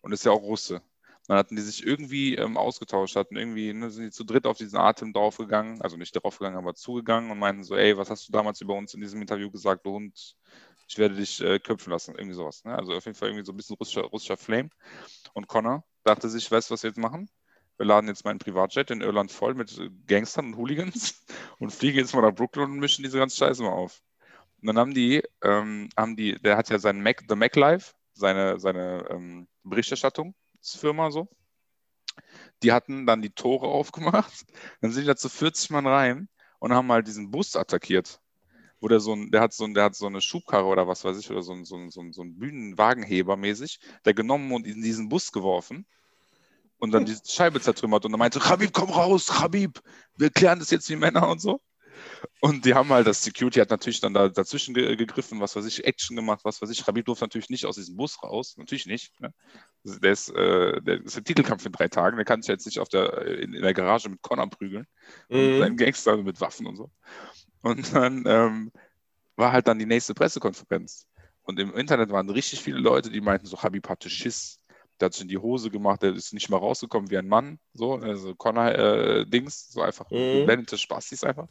und 0.00 0.12
ist 0.12 0.24
ja 0.24 0.32
auch 0.32 0.42
Russe. 0.42 0.82
Dann 1.26 1.36
hatten 1.36 1.56
die 1.56 1.62
sich 1.62 1.86
irgendwie 1.86 2.36
ähm, 2.36 2.56
ausgetauscht, 2.56 3.14
hatten 3.16 3.36
irgendwie, 3.36 3.74
ne, 3.74 3.90
sind 3.90 4.04
die 4.04 4.10
zu 4.10 4.24
dritt 4.24 4.46
auf 4.46 4.56
diesen 4.56 4.78
Atem 4.78 5.12
draufgegangen, 5.12 5.82
also 5.82 5.98
nicht 5.98 6.12
draufgegangen, 6.12 6.58
aber 6.58 6.74
zugegangen 6.74 7.30
und 7.30 7.38
meinten 7.38 7.64
so, 7.64 7.76
ey, 7.76 7.98
was 7.98 8.08
hast 8.08 8.26
du 8.28 8.32
damals 8.32 8.62
über 8.62 8.74
uns 8.74 8.94
in 8.94 9.02
diesem 9.02 9.20
Interview 9.20 9.50
gesagt, 9.50 9.84
du 9.84 9.92
Hund, 9.92 10.36
ich 10.88 10.96
werde 10.96 11.14
dich 11.14 11.40
äh, 11.42 11.58
köpfen 11.58 11.92
lassen, 11.92 12.14
irgendwie 12.16 12.34
sowas. 12.34 12.64
Ne? 12.64 12.74
Also 12.74 12.94
auf 12.94 13.04
jeden 13.04 13.16
Fall 13.16 13.28
irgendwie 13.28 13.44
so 13.44 13.52
ein 13.52 13.56
bisschen 13.56 13.76
russischer, 13.76 14.02
russischer 14.02 14.38
Flame. 14.38 14.70
Und 15.34 15.46
Connor 15.46 15.84
dachte 16.02 16.30
sich, 16.30 16.50
weißt 16.50 16.70
du, 16.70 16.74
was 16.74 16.82
wir 16.82 16.90
jetzt 16.90 16.98
machen? 16.98 17.30
Wir 17.76 17.86
laden 17.86 18.08
jetzt 18.08 18.24
meinen 18.24 18.38
Privatjet 18.38 18.90
in 18.90 19.02
Irland 19.02 19.30
voll 19.30 19.54
mit 19.54 19.78
äh, 19.78 19.90
Gangstern 20.06 20.46
und 20.46 20.56
Hooligans 20.56 21.24
und 21.58 21.72
fliegen 21.72 21.98
jetzt 21.98 22.14
mal 22.14 22.22
nach 22.22 22.34
Brooklyn 22.34 22.70
und 22.70 22.80
mischen 22.80 23.04
diese 23.04 23.18
ganze 23.18 23.36
Scheiße 23.36 23.62
mal 23.62 23.68
auf. 23.68 24.00
Und 24.60 24.66
dann 24.66 24.78
haben 24.78 24.94
die, 24.94 25.22
ähm, 25.42 25.90
haben 25.96 26.16
die, 26.16 26.40
der 26.40 26.56
hat 26.56 26.70
ja 26.70 26.78
seinen 26.78 27.02
Mac, 27.02 27.22
The 27.28 27.36
Mac 27.36 27.54
Live, 27.54 27.94
seine, 28.14 28.58
seine 28.58 29.06
ähm, 29.10 29.46
Berichterstattungsfirma 29.64 31.10
so. 31.10 31.28
Die 32.62 32.72
hatten 32.72 33.06
dann 33.06 33.20
die 33.20 33.30
Tore 33.30 33.68
aufgemacht, 33.68 34.46
dann 34.80 34.90
sind 34.90 35.02
die 35.02 35.08
da 35.08 35.16
zu 35.16 35.28
40 35.28 35.70
Mann 35.70 35.86
rein 35.86 36.28
und 36.58 36.72
haben 36.72 36.86
mal 36.86 37.02
diesen 37.02 37.30
Bus 37.30 37.56
attackiert 37.56 38.20
wo 38.80 38.88
der 38.88 39.00
so 39.00 39.12
ein, 39.12 39.30
der 39.30 39.40
hat 39.40 39.52
so 39.52 39.64
ein, 39.64 39.74
der 39.74 39.84
hat 39.84 39.94
so 39.94 40.06
eine 40.06 40.20
Schubkarre 40.20 40.66
oder 40.66 40.86
was 40.86 41.04
weiß 41.04 41.18
ich, 41.18 41.30
oder 41.30 41.42
so 41.42 41.52
ein, 41.52 41.64
so 41.64 41.76
ein, 41.76 41.90
so 41.90 42.00
ein, 42.00 42.12
so 42.12 42.22
ein 42.22 42.38
Bühnenwagenheber 42.38 43.36
mäßig, 43.36 43.80
der 44.04 44.14
genommen 44.14 44.52
und 44.52 44.66
in 44.66 44.82
diesen 44.82 45.08
Bus 45.08 45.32
geworfen 45.32 45.86
und 46.78 46.92
dann 46.92 47.04
die 47.04 47.16
Scheibe 47.26 47.60
zertrümmert 47.60 48.04
und 48.04 48.12
er 48.12 48.18
meinte, 48.18 48.40
Habib, 48.40 48.72
komm 48.72 48.90
raus, 48.90 49.40
Habib, 49.40 49.80
wir 50.16 50.30
klären 50.30 50.58
das 50.58 50.70
jetzt 50.70 50.88
wie 50.90 50.96
Männer 50.96 51.28
und 51.28 51.40
so. 51.40 51.60
Und 52.40 52.64
die 52.64 52.74
haben 52.74 52.88
halt, 52.90 53.06
das 53.06 53.22
Security 53.22 53.58
hat 53.58 53.70
natürlich 53.70 54.00
dann 54.00 54.14
da 54.14 54.28
dazwischen 54.28 54.74
ge 54.74 54.96
gegriffen, 54.96 55.40
was 55.40 55.56
weiß 55.56 55.66
ich, 55.66 55.84
Action 55.84 56.16
gemacht, 56.16 56.40
was 56.44 56.62
weiß 56.62 56.70
ich. 56.70 56.86
Habib 56.86 57.06
durfte 57.06 57.24
natürlich 57.24 57.50
nicht 57.50 57.66
aus 57.66 57.74
diesem 57.76 57.96
Bus 57.96 58.22
raus, 58.22 58.54
natürlich 58.56 58.86
nicht. 58.86 59.20
Ne? 59.20 59.32
Der, 59.84 60.12
ist, 60.12 60.28
äh, 60.30 60.80
der 60.80 61.02
ist 61.04 61.18
im 61.18 61.24
Titelkampf 61.24 61.66
in 61.66 61.72
drei 61.72 61.88
Tagen, 61.88 62.16
der 62.16 62.24
kann 62.24 62.40
sich 62.40 62.48
jetzt 62.48 62.66
nicht 62.66 62.78
auf 62.78 62.88
der, 62.88 63.26
in, 63.26 63.52
in 63.52 63.62
der 63.62 63.74
Garage 63.74 64.08
mit 64.08 64.22
Connor 64.22 64.48
prügeln. 64.48 64.86
Mhm. 65.28 65.38
Und 65.38 65.58
seinen 65.58 65.76
Gangster 65.76 66.16
mit 66.16 66.40
Waffen 66.40 66.66
und 66.66 66.76
so. 66.76 66.90
Und 67.62 67.94
dann 67.94 68.24
ähm, 68.26 68.72
war 69.36 69.52
halt 69.52 69.68
dann 69.68 69.78
die 69.78 69.86
nächste 69.86 70.14
Pressekonferenz. 70.14 71.06
Und 71.42 71.58
im 71.58 71.74
Internet 71.74 72.10
waren 72.10 72.28
richtig 72.28 72.60
viele 72.62 72.78
Leute, 72.78 73.10
die 73.10 73.20
meinten, 73.20 73.46
so 73.46 73.62
Habib 73.62 73.88
hatte 73.88 74.10
Schiss. 74.10 74.60
Der 75.00 75.06
hat 75.06 75.14
sich 75.14 75.22
in 75.22 75.28
die 75.28 75.38
Hose 75.38 75.70
gemacht, 75.70 76.02
der 76.02 76.12
ist 76.12 76.34
nicht 76.34 76.50
mal 76.50 76.56
rausgekommen 76.56 77.10
wie 77.10 77.16
ein 77.16 77.28
Mann. 77.28 77.58
So, 77.72 77.94
also 77.94 78.34
Connor-Dings, 78.34 79.68
äh, 79.68 79.72
so 79.72 79.80
einfach 79.80 80.10
mhm. 80.10 80.40
geblendete 80.40 80.76
Spastis 80.76 81.24
einfach. 81.24 81.46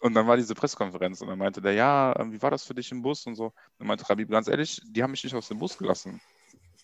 Und 0.00 0.12
dann 0.12 0.26
war 0.26 0.36
diese 0.36 0.54
Pressekonferenz 0.54 1.22
und 1.22 1.28
dann 1.28 1.38
meinte 1.38 1.62
der, 1.62 1.72
ja, 1.72 2.14
ähm, 2.18 2.32
wie 2.32 2.42
war 2.42 2.50
das 2.50 2.64
für 2.64 2.74
dich 2.74 2.92
im 2.92 3.00
Bus 3.00 3.24
und 3.24 3.36
so. 3.36 3.52
Und 3.78 3.86
meinte 3.86 4.04
Habib, 4.06 4.28
ganz 4.28 4.48
ehrlich, 4.48 4.80
die 4.84 5.02
haben 5.02 5.12
mich 5.12 5.24
nicht 5.24 5.34
aus 5.34 5.48
dem 5.48 5.58
Bus 5.58 5.78
gelassen. 5.78 6.20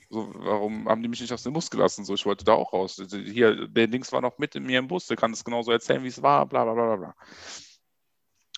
So, 0.08 0.32
warum 0.34 0.88
haben 0.88 1.02
die 1.02 1.08
mich 1.08 1.20
nicht 1.20 1.32
aus 1.32 1.42
dem 1.42 1.52
Bus 1.52 1.70
gelassen? 1.70 2.04
So, 2.04 2.14
ich 2.14 2.24
wollte 2.24 2.44
da 2.44 2.54
auch 2.54 2.72
raus. 2.72 3.00
Hier, 3.10 3.68
der 3.68 3.86
Dings 3.88 4.10
war 4.12 4.22
noch 4.22 4.38
mit 4.38 4.54
in 4.54 4.64
mir 4.64 4.78
im 4.78 4.88
Bus, 4.88 5.06
der 5.06 5.18
kann 5.18 5.32
es 5.32 5.44
genauso 5.44 5.70
erzählen, 5.70 6.02
wie 6.02 6.08
es 6.08 6.22
war, 6.22 6.46
bla 6.46 6.64
bla 6.64 6.72
bla 6.72 6.96
bla. 6.96 7.14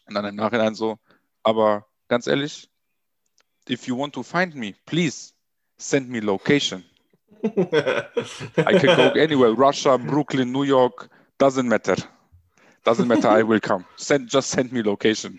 Und 0.06 0.14
dann 0.14 0.24
im 0.24 0.36
Nachhinein 0.36 0.74
so, 0.74 0.98
aber 1.42 1.86
ganz 2.08 2.26
ehrlich, 2.26 2.68
if 3.68 3.86
you 3.86 3.96
want 3.96 4.14
to 4.14 4.22
find 4.22 4.54
me, 4.54 4.74
please 4.86 5.32
send 5.78 6.08
me 6.08 6.20
location. 6.20 6.84
I 7.44 8.78
can 8.78 8.96
go 8.96 9.12
anywhere, 9.18 9.52
Russia, 9.52 9.96
Brooklyn, 9.96 10.52
New 10.52 10.62
York, 10.64 11.08
doesn't 11.38 11.66
matter. 11.66 11.96
Doesn't 12.84 13.06
matter, 13.06 13.28
I 13.28 13.42
will 13.42 13.60
come. 13.60 13.84
Send, 13.96 14.28
just 14.28 14.50
send 14.50 14.72
me 14.72 14.82
location. 14.82 15.38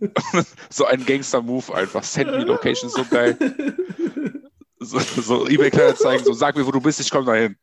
so 0.70 0.86
ein 0.86 1.04
Gangster-Move 1.04 1.74
einfach. 1.74 2.02
Send 2.02 2.30
me 2.32 2.44
location, 2.44 2.88
so 2.88 3.04
geil. 3.04 3.36
So, 4.80 4.98
so 4.98 5.46
eBay-Kleinanzeigen, 5.46 6.24
so 6.24 6.32
sag 6.32 6.56
mir, 6.56 6.66
wo 6.66 6.70
du 6.70 6.80
bist, 6.80 7.00
ich 7.00 7.10
komme 7.10 7.26
dahin. 7.26 7.56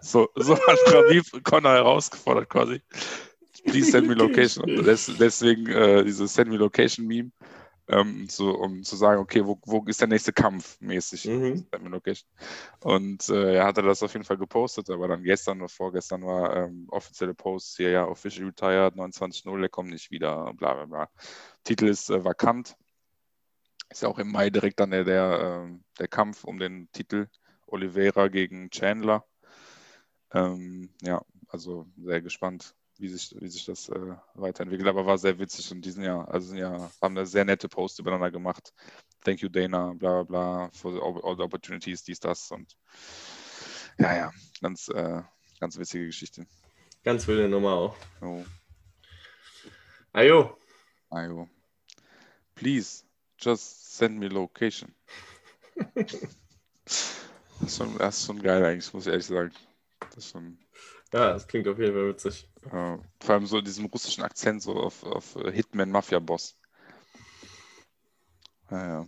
So, 0.00 0.28
so 0.36 0.54
hat 0.54 0.78
Khabib 0.86 1.44
Connor 1.44 1.74
herausgefordert 1.74 2.50
quasi. 2.50 2.82
Please 3.64 3.90
send 3.92 4.08
me 4.08 4.14
location. 4.14 4.66
Des, 4.66 5.10
deswegen 5.18 5.66
äh, 5.68 6.04
dieses 6.04 6.34
Send 6.34 6.50
me 6.50 6.56
location 6.56 7.06
Meme, 7.06 7.30
ähm, 7.88 8.28
so, 8.30 8.50
um 8.50 8.82
zu 8.82 8.96
sagen, 8.96 9.20
okay, 9.20 9.44
wo, 9.44 9.58
wo 9.64 9.84
ist 9.86 10.00
der 10.00 10.08
nächste 10.08 10.32
Kampf 10.32 10.80
mäßig? 10.80 11.26
Mhm. 11.26 11.66
Send 11.70 11.82
me 11.82 11.90
location. 11.90 12.26
Und 12.80 13.28
äh, 13.28 13.56
er 13.56 13.66
hatte 13.66 13.82
das 13.82 14.02
auf 14.02 14.12
jeden 14.14 14.24
Fall 14.24 14.38
gepostet, 14.38 14.88
aber 14.88 15.08
dann 15.08 15.22
gestern 15.22 15.58
oder 15.60 15.68
vorgestern 15.68 16.22
war 16.24 16.56
ähm, 16.56 16.86
offizielle 16.88 17.34
Post 17.34 17.76
hier, 17.76 17.90
ja, 17.90 18.06
official 18.06 18.46
retired, 18.46 18.94
29.0, 18.94 19.62
er 19.62 19.68
kommt 19.68 19.90
nicht 19.90 20.10
wieder, 20.10 20.52
bla 20.54 20.74
bla 20.74 20.86
bla. 20.86 21.08
Titel 21.62 21.88
ist 21.88 22.10
äh, 22.10 22.24
vakant. 22.24 22.76
Ist 23.90 24.02
ja 24.02 24.08
auch 24.08 24.18
im 24.18 24.32
Mai 24.32 24.50
direkt 24.50 24.80
dann 24.80 24.90
der, 24.90 25.04
der, 25.04 25.68
äh, 25.68 25.78
der 25.98 26.08
Kampf 26.08 26.44
um 26.44 26.58
den 26.58 26.90
Titel 26.92 27.28
Oliveira 27.66 28.28
gegen 28.28 28.70
Chandler. 28.70 29.26
Ähm, 30.32 30.90
ja, 31.02 31.22
also 31.48 31.86
sehr 31.96 32.20
gespannt, 32.22 32.74
wie 32.98 33.08
sich, 33.08 33.34
wie 33.38 33.48
sich 33.48 33.64
das 33.64 33.88
äh, 33.88 34.16
weiterentwickelt. 34.34 34.88
Aber 34.88 35.06
war 35.06 35.18
sehr 35.18 35.38
witzig 35.38 35.70
und 35.72 35.84
diesen 35.84 36.04
Jahr, 36.04 36.28
also 36.28 36.54
ja, 36.54 36.90
haben 37.00 37.16
eine 37.16 37.26
sehr 37.26 37.44
nette 37.44 37.68
Post 37.68 37.98
übereinander 37.98 38.30
gemacht. 38.30 38.72
Thank 39.24 39.40
you, 39.40 39.48
Dana, 39.48 39.92
bla 39.94 40.22
bla 40.22 40.22
bla, 40.22 40.70
for 40.72 40.92
all 41.24 41.36
the 41.36 41.42
opportunities, 41.42 42.02
dies, 42.02 42.20
das 42.20 42.50
und 42.50 42.76
ja, 43.98 44.16
ja, 44.16 44.32
ganz, 44.60 44.88
äh, 44.88 45.22
ganz 45.60 45.78
witzige 45.78 46.06
Geschichte. 46.06 46.46
Ganz 47.04 47.26
wilde 47.28 47.48
Nummer 47.48 47.72
auch. 47.72 47.96
Oh. 48.20 48.44
Ayo. 50.12 50.58
Ayo. 51.10 51.48
Please, 52.54 53.04
just 53.38 53.96
send 53.96 54.18
me 54.18 54.28
location. 54.28 54.94
das, 55.94 56.12
ist 57.60 57.76
schon, 57.76 57.98
das 57.98 58.18
ist 58.18 58.26
schon 58.26 58.42
geil 58.42 58.64
eigentlich, 58.64 58.92
muss 58.92 59.06
ich 59.06 59.12
ehrlich 59.12 59.26
sagen. 59.26 59.52
Das 60.14 60.30
schon 60.30 60.58
ja, 61.14 61.32
das 61.32 61.46
klingt 61.46 61.68
auf 61.68 61.78
jeden 61.78 61.94
Fall 61.94 62.08
witzig. 62.08 62.48
Ja, 62.72 62.98
vor 63.20 63.34
allem 63.34 63.46
so 63.46 63.60
diesem 63.60 63.86
russischen 63.86 64.24
Akzent, 64.24 64.62
so 64.62 64.74
auf, 64.74 65.04
auf 65.04 65.36
Hitman 65.52 65.90
Mafia 65.90 66.18
Boss. 66.18 66.56
Naja. 68.70 69.06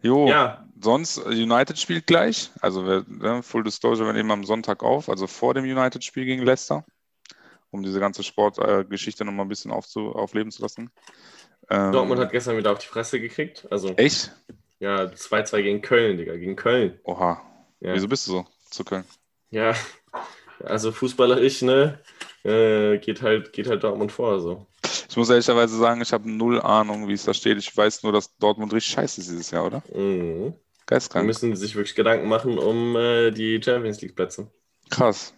Jo, 0.00 0.28
ja. 0.28 0.64
sonst 0.80 1.18
United 1.18 1.78
spielt 1.78 2.06
gleich. 2.06 2.50
Also 2.60 2.86
wir, 2.86 3.04
ne, 3.08 3.42
Full 3.42 3.64
Disclosure, 3.64 4.06
wir 4.06 4.12
nehmen 4.12 4.30
am 4.30 4.44
Sonntag 4.44 4.82
auf, 4.82 5.08
also 5.08 5.26
vor 5.26 5.54
dem 5.54 5.64
United-Spiel 5.64 6.24
gegen 6.24 6.44
Leicester, 6.44 6.84
um 7.70 7.82
diese 7.82 7.98
ganze 7.98 8.22
Sportgeschichte 8.22 9.24
äh, 9.24 9.26
nochmal 9.26 9.46
ein 9.46 9.48
bisschen 9.48 9.72
aufzu, 9.72 10.12
aufleben 10.12 10.52
zu 10.52 10.62
lassen. 10.62 10.90
Ähm, 11.68 11.92
Dortmund 11.92 12.20
hat 12.20 12.30
gestern 12.30 12.56
wieder 12.56 12.72
auf 12.72 12.78
die 12.78 12.86
Fresse 12.86 13.20
gekriegt. 13.20 13.66
Also, 13.70 13.88
Echt? 13.90 14.32
Ja, 14.78 15.02
2-2 15.02 15.62
gegen 15.62 15.82
Köln, 15.82 16.16
Digga, 16.16 16.36
gegen 16.36 16.54
Köln. 16.54 17.00
Oha, 17.02 17.42
ja. 17.80 17.94
Wieso 17.94 18.06
bist 18.06 18.28
du 18.28 18.32
so 18.32 18.46
zu 18.70 18.84
Köln? 18.84 19.04
Ja, 19.50 19.74
also 20.62 20.92
Fußballer 20.92 21.40
ich, 21.40 21.62
ne? 21.62 22.00
Äh, 22.44 22.98
geht, 22.98 23.22
halt, 23.22 23.52
geht 23.52 23.68
halt 23.68 23.82
Dortmund 23.82 24.12
vor. 24.12 24.40
So. 24.40 24.66
Ich 25.08 25.16
muss 25.16 25.30
ehrlicherweise 25.30 25.76
sagen, 25.76 26.00
ich 26.00 26.12
habe 26.12 26.30
null 26.30 26.60
Ahnung, 26.60 27.08
wie 27.08 27.12
es 27.12 27.24
da 27.24 27.34
steht. 27.34 27.58
Ich 27.58 27.74
weiß 27.76 28.02
nur, 28.02 28.12
dass 28.12 28.36
Dortmund 28.36 28.72
richtig 28.72 28.92
scheiße 28.92 29.20
ist 29.20 29.30
dieses 29.30 29.50
Jahr, 29.50 29.66
oder? 29.66 29.82
Mhm. 29.94 30.54
Geistkrank. 30.86 31.26
müssen 31.26 31.54
sich 31.54 31.74
wirklich 31.74 31.94
Gedanken 31.94 32.28
machen 32.28 32.58
um 32.58 32.96
äh, 32.96 33.30
die 33.30 33.60
Champions 33.62 34.00
League-Plätze. 34.00 34.50
Krass. 34.88 35.34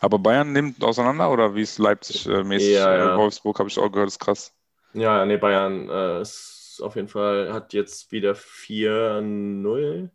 Aber 0.00 0.18
Bayern 0.18 0.52
nimmt 0.52 0.82
auseinander 0.82 1.30
oder 1.30 1.54
wie 1.54 1.60
ist 1.60 1.78
Leipzig 1.78 2.26
äh, 2.26 2.42
mäßig? 2.42 2.72
Ja, 2.72 2.96
ja. 2.96 3.14
Äh, 3.14 3.18
Wolfsburg 3.18 3.58
habe 3.58 3.68
ich 3.68 3.78
auch 3.78 3.92
gehört, 3.92 4.08
ist 4.08 4.18
krass. 4.18 4.54
Ja, 4.94 5.18
ja, 5.18 5.26
nee, 5.26 5.36
Bayern 5.36 5.90
äh, 5.90 6.22
ist 6.22 6.80
auf 6.82 6.96
jeden 6.96 7.08
Fall, 7.08 7.52
hat 7.52 7.74
jetzt 7.74 8.10
wieder 8.12 8.32
4-0 8.32 10.08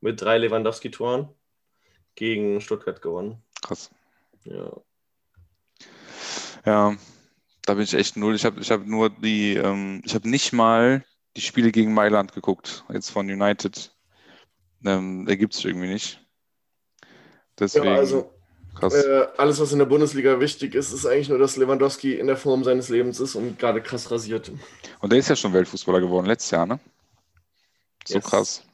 mit 0.00 0.20
drei 0.20 0.36
Lewandowski-Toren 0.36 1.30
gegen 2.16 2.60
Stuttgart 2.60 3.00
gewonnen. 3.00 3.42
Krass. 3.62 3.90
Ja. 4.44 4.72
Ja, 6.64 6.96
da 7.62 7.74
bin 7.74 7.84
ich 7.84 7.94
echt 7.94 8.16
null. 8.16 8.34
Ich 8.34 8.44
habe 8.44 8.60
ich 8.60 8.70
hab 8.70 8.84
nur 8.86 9.10
die, 9.10 9.54
ähm, 9.54 10.02
ich 10.04 10.14
habe 10.14 10.28
nicht 10.28 10.52
mal 10.52 11.04
die 11.36 11.40
Spiele 11.40 11.70
gegen 11.70 11.94
Mailand 11.94 12.32
geguckt, 12.32 12.84
jetzt 12.92 13.10
von 13.10 13.30
United. 13.30 13.92
Ähm, 14.84 15.26
Ergibt 15.28 15.54
sich 15.54 15.66
irgendwie 15.66 15.88
nicht. 15.88 16.20
Deswegen, 17.58 17.86
ja, 17.86 17.94
also 17.94 18.32
krass. 18.74 18.94
äh, 18.94 19.26
alles, 19.36 19.60
was 19.60 19.72
in 19.72 19.78
der 19.78 19.86
Bundesliga 19.86 20.38
wichtig 20.40 20.74
ist, 20.74 20.92
ist 20.92 21.06
eigentlich 21.06 21.28
nur, 21.28 21.38
dass 21.38 21.56
Lewandowski 21.56 22.14
in 22.14 22.26
der 22.26 22.36
Form 22.36 22.64
seines 22.64 22.88
Lebens 22.88 23.20
ist 23.20 23.34
und 23.34 23.58
gerade 23.58 23.82
krass 23.82 24.10
rasiert. 24.10 24.50
Und 25.00 25.10
der 25.10 25.18
ist 25.18 25.28
ja 25.28 25.36
schon 25.36 25.52
Weltfußballer 25.52 26.00
geworden, 26.00 26.26
letztes 26.26 26.50
Jahr, 26.50 26.66
ne? 26.66 26.78
So 28.06 28.16
Yes. 28.16 28.24
krass. 28.24 28.64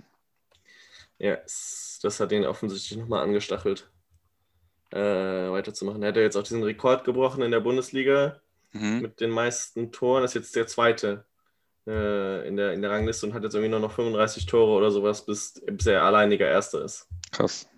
Ja, 1.19 1.35
es- 1.45 1.92
das 2.03 2.21
hat 2.21 2.33
ihn 2.33 2.45
offensichtlich 2.45 2.99
nochmal 2.99 3.23
angestachelt, 3.23 3.91
äh, 4.91 4.99
weiterzumachen. 5.01 6.03
Er 6.03 6.09
hat 6.09 6.17
ja 6.17 6.23
jetzt 6.23 6.37
auch 6.37 6.43
diesen 6.43 6.63
Rekord 6.63 7.05
gebrochen 7.05 7.43
in 7.43 7.51
der 7.51 7.61
Bundesliga 7.61 8.41
Mhm. 8.75 9.01
mit 9.03 9.21
den 9.21 9.29
meisten 9.31 9.93
Toren. 9.93 10.23
Das 10.23 10.31
ist 10.31 10.35
jetzt 10.35 10.57
der 10.57 10.67
zweite 10.67 11.27
äh, 11.87 12.49
in, 12.49 12.57
der, 12.57 12.73
in 12.73 12.81
der 12.81 12.91
Rangliste 12.91 13.27
und 13.27 13.35
hat 13.35 13.43
jetzt 13.43 13.55
irgendwie 13.55 13.71
nur 13.71 13.81
noch 13.81 13.93
35 13.93 14.47
Tore 14.47 14.73
oder 14.73 14.91
sowas, 14.91 15.27
bis, 15.27 15.61
bis 15.67 15.87
er 15.87 16.03
alleiniger 16.05 16.49
Erster 16.49 16.83
ist. 16.83 17.07
Krass. 17.33 17.69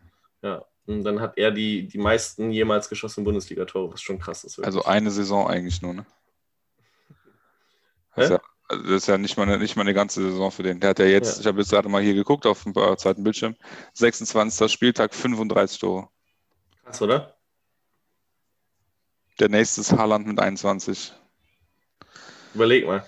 Ja. 0.42 0.64
Und 0.86 1.02
dann 1.02 1.20
hat 1.20 1.36
er 1.38 1.50
die, 1.50 1.88
die 1.88 1.98
meisten 1.98 2.50
jemals 2.52 2.88
geschossenen 2.88 3.24
Bundesliga-Tore, 3.24 3.92
was 3.94 4.02
schon 4.02 4.18
krass 4.20 4.44
ist. 4.44 4.58
wirklich. 4.58 4.66
Also 4.66 4.84
eine 4.84 5.10
Saison 5.10 5.48
eigentlich 5.48 5.80
nur, 5.82 5.94
ne? 5.94 6.06
Hä? 8.12 8.38
Also 8.68 8.82
das 8.84 8.92
ist 9.02 9.06
ja 9.08 9.18
nicht 9.18 9.36
mal, 9.36 9.44
eine, 9.44 9.58
nicht 9.58 9.76
mal 9.76 9.82
eine 9.82 9.94
ganze 9.94 10.22
Saison 10.22 10.50
für 10.50 10.62
den. 10.62 10.80
Der 10.80 10.90
hat 10.90 10.98
ja 10.98 11.04
jetzt, 11.06 11.36
Ja. 11.36 11.40
ich 11.42 11.46
habe 11.46 11.60
jetzt 11.60 11.70
gerade 11.70 11.88
mal 11.88 12.02
hier 12.02 12.14
geguckt 12.14 12.46
auf 12.46 12.62
dem 12.64 12.72
äh, 12.76 12.96
zweiten 12.96 13.22
Bildschirm, 13.22 13.54
26. 13.94 14.70
Spieltag, 14.72 15.14
35 15.14 15.78
Tore. 15.78 16.08
krass, 16.84 17.00
oder? 17.02 17.34
Der 19.40 19.48
nächste 19.48 19.80
ist 19.80 19.92
Haaland 19.92 20.26
mit 20.26 20.38
21. 20.38 21.12
Überleg 22.54 22.86
mal. 22.86 23.04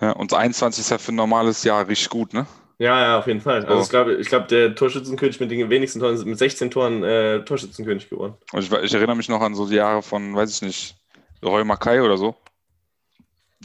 Ja, 0.00 0.10
und 0.12 0.34
21 0.34 0.80
ist 0.82 0.90
ja 0.90 0.98
für 0.98 1.12
ein 1.12 1.16
normales 1.16 1.64
Jahr 1.64 1.86
richtig 1.88 2.10
gut, 2.10 2.34
ne? 2.34 2.46
Ja, 2.78 3.00
ja, 3.00 3.18
auf 3.18 3.26
jeden 3.26 3.40
Fall. 3.40 3.64
Also 3.64 3.76
So. 3.76 3.82
ich 3.82 3.88
glaube, 3.90 4.14
ich 4.16 4.28
glaube, 4.28 4.46
der 4.48 4.74
Torschützenkönig 4.74 5.38
mit 5.40 5.50
den 5.50 5.70
wenigsten 5.70 6.00
Toren 6.00 6.20
mit 6.24 6.38
16 6.38 6.70
Toren 6.70 7.04
äh, 7.04 7.44
Torschützenkönig 7.44 8.10
geworden. 8.10 8.34
Und 8.52 8.60
ich, 8.64 8.72
ich 8.72 8.92
erinnere 8.92 9.16
mich 9.16 9.28
noch 9.28 9.40
an 9.40 9.54
so 9.54 9.68
die 9.68 9.76
Jahre 9.76 10.02
von, 10.02 10.34
weiß 10.34 10.50
ich 10.56 10.62
nicht, 10.62 10.96
Roy 11.44 11.64
Mackay 11.64 12.00
oder 12.00 12.18
so. 12.18 12.34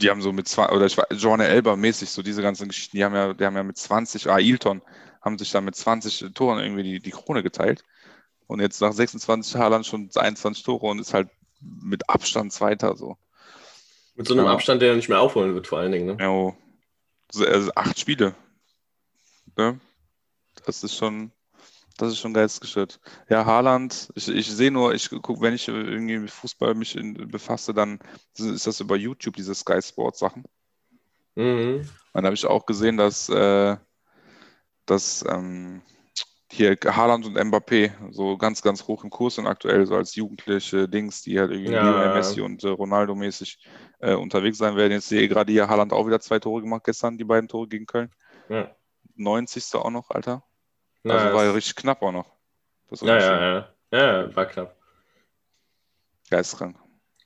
Die 0.00 0.10
haben 0.10 0.22
so 0.22 0.32
mit 0.32 0.46
zwei, 0.46 0.68
oder 0.68 0.86
ich 0.86 0.96
war, 0.96 1.06
Joanne 1.12 1.46
Elber 1.46 1.76
mäßig, 1.76 2.10
so 2.10 2.22
diese 2.22 2.42
ganzen 2.42 2.68
Geschichten, 2.68 2.96
die 2.96 3.04
haben 3.04 3.14
ja, 3.14 3.34
die 3.34 3.44
haben 3.44 3.56
ja 3.56 3.62
mit 3.62 3.76
20, 3.76 4.30
Ailton, 4.30 4.82
haben 5.20 5.38
sich 5.38 5.50
dann 5.50 5.64
mit 5.64 5.74
20 5.74 6.32
Toren 6.34 6.60
irgendwie 6.60 6.84
die, 6.84 7.00
die 7.00 7.10
Krone 7.10 7.42
geteilt. 7.42 7.82
Und 8.46 8.60
jetzt 8.60 8.80
nach 8.80 8.92
26 8.92 9.56
Haaland 9.56 9.86
schon 9.86 10.08
21 10.14 10.64
Tore 10.64 10.86
und 10.86 11.00
ist 11.00 11.12
halt 11.12 11.28
mit 11.60 12.08
Abstand 12.08 12.52
Zweiter 12.52 12.96
so. 12.96 13.18
Mit 14.14 14.26
so 14.26 14.34
einem 14.34 14.46
Ja. 14.46 14.52
Abstand, 14.52 14.80
der 14.82 14.96
nicht 14.96 15.08
mehr 15.08 15.20
aufholen 15.20 15.54
wird, 15.54 15.66
vor 15.66 15.78
allen 15.78 15.92
Dingen. 15.92 16.06
Ne? 16.06 16.16
Ja, 16.18 16.30
oh. 16.30 16.56
so, 17.30 17.44
also 17.44 17.70
acht 17.74 17.98
Spiele. 17.98 18.34
Ne? 19.56 19.78
Das 20.64 20.82
ist 20.82 20.94
schon, 20.94 21.30
das 21.98 22.12
ist 22.12 22.18
schon 22.18 22.32
geistesgestört. 22.32 23.00
Ja, 23.28 23.44
Haaland, 23.44 24.10
ich, 24.14 24.28
ich 24.28 24.50
sehe 24.50 24.70
nur, 24.70 24.94
ich 24.94 25.10
gucke, 25.10 25.40
wenn 25.40 25.54
ich 25.54 25.68
irgendwie 25.68 26.18
mit 26.18 26.30
Fußball 26.30 26.74
mich 26.74 26.96
in, 26.96 27.28
befasse, 27.28 27.74
dann 27.74 27.98
ist 28.36 28.66
das 28.66 28.80
über 28.80 28.96
YouTube, 28.96 29.36
diese 29.36 29.54
Sky 29.54 29.82
Sports 29.82 30.20
Sachen. 30.20 30.44
Mhm. 31.34 31.88
Dann 32.14 32.24
habe 32.24 32.34
ich 32.34 32.46
auch 32.46 32.66
gesehen, 32.66 32.96
dass, 32.96 33.28
äh, 33.28 33.76
dass 34.86 35.24
ähm, 35.28 35.82
hier 36.50 36.76
Haaland 36.84 37.26
und 37.26 37.36
Mbappé 37.36 37.92
so 38.10 38.36
ganz, 38.38 38.62
ganz 38.62 38.86
hoch 38.86 39.04
im 39.04 39.10
Kurs 39.10 39.34
sind 39.34 39.46
aktuell, 39.46 39.86
so 39.86 39.94
als 39.94 40.14
jugendliche 40.14 40.88
Dings, 40.88 41.22
die 41.22 41.38
halt 41.38 41.50
irgendwie 41.50 41.72
ja. 41.72 42.14
Messi 42.14 42.40
und 42.40 42.64
äh, 42.64 42.68
Ronaldo 42.68 43.14
mäßig 43.14 43.58
äh, 44.00 44.14
unterwegs 44.14 44.58
sein 44.58 44.76
werden. 44.76 44.92
Jetzt 44.92 45.08
sehe 45.08 45.22
ich 45.22 45.28
gerade 45.28 45.52
hier 45.52 45.68
Haaland 45.68 45.92
auch 45.92 46.06
wieder 46.06 46.20
zwei 46.20 46.38
Tore 46.38 46.62
gemacht 46.62 46.84
gestern, 46.84 47.18
die 47.18 47.24
beiden 47.24 47.48
Tore 47.48 47.68
gegen 47.68 47.86
Köln. 47.86 48.10
Ja. 48.48 48.74
90. 49.16 49.74
auch 49.74 49.90
noch, 49.90 50.10
Alter. 50.10 50.44
Na, 51.08 51.14
Also 51.14 51.34
war 51.34 51.44
ja 51.44 51.52
richtig 51.52 51.76
knapp 51.76 52.02
auch 52.02 52.12
noch. 52.12 52.26
Ja, 53.00 53.18
ja, 53.18 53.40
ja, 53.40 53.54
ja. 53.54 53.68
Ja, 53.90 54.36
war 54.36 54.46
knapp. 54.46 54.76
Geisteskrank. 56.30 56.76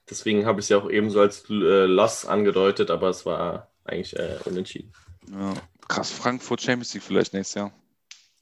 Deswegen 0.09 0.47
habe 0.47 0.61
ich 0.61 0.67
es 0.67 0.69
ja 0.71 0.79
auch 0.79 0.91
eben 0.91 1.11
so 1.11 1.21
als 1.21 1.49
äh, 1.51 1.87
Loss 1.87 2.27
angedeutet, 2.27 2.91
aber 2.91 3.09
es 3.09 3.25
war 3.25 3.71
eigentlich 3.85 4.17
äh, 4.19 4.39
unentschieden. 4.45 4.93
Ja. 5.31 5.55
Krass, 5.89 6.11
Frankfurt 6.11 6.63
Champions 6.63 6.95
League 6.95 7.03
vielleicht 7.03 7.33
nächstes 7.33 7.55
Jahr. 7.55 7.73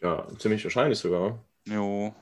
Ja, 0.00 0.26
ziemlich 0.38 0.64
wahrscheinlich 0.64 0.98
sogar. 0.98 1.44
Jo. 1.66 2.14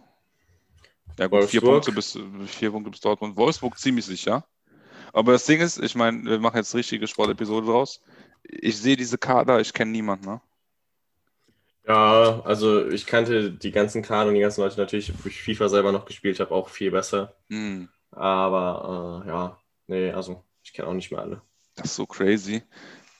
Ja 1.18 1.26
gut, 1.26 1.44
vier. 1.44 1.60
Punkte, 1.60 1.92
bis, 1.92 2.18
vier 2.46 2.70
Punkte 2.70 2.90
bis 2.90 3.00
Dortmund. 3.00 3.36
Wolfsburg 3.36 3.78
ziemlich 3.78 4.06
sicher. 4.06 4.44
Aber 5.12 5.32
das 5.32 5.46
Ding 5.46 5.60
ist, 5.60 5.78
ich 5.78 5.94
meine, 5.94 6.24
wir 6.24 6.38
machen 6.38 6.56
jetzt 6.56 6.74
richtige 6.74 7.06
Sportepisode 7.06 7.66
draus. 7.66 8.00
Ich 8.42 8.78
sehe 8.78 8.96
diese 8.96 9.18
Kader, 9.18 9.60
ich 9.60 9.72
kenne 9.72 9.90
niemanden, 9.90 10.26
ne? 10.26 10.40
Ja, 11.88 12.42
also 12.44 12.86
ich 12.88 13.06
kannte 13.06 13.50
die 13.50 13.70
ganzen 13.70 14.02
Kader 14.02 14.28
und 14.28 14.34
die 14.34 14.40
ganzen 14.40 14.60
Leute 14.60 14.78
natürlich, 14.78 15.12
wo 15.24 15.28
ich 15.28 15.40
FIFA 15.42 15.68
selber 15.70 15.90
noch 15.90 16.04
gespielt 16.04 16.38
habe, 16.38 16.54
auch 16.54 16.68
viel 16.68 16.90
besser. 16.90 17.34
Hm, 17.48 17.88
Aber 18.10 19.22
äh, 19.24 19.28
ja, 19.28 19.58
nee, 19.86 20.10
also 20.12 20.44
ich 20.62 20.74
kenne 20.74 20.88
auch 20.88 20.92
nicht 20.94 21.10
mehr 21.10 21.20
alle. 21.22 21.40
das 21.76 21.86
ist 21.86 21.96
so 21.96 22.06
crazy. 22.06 22.62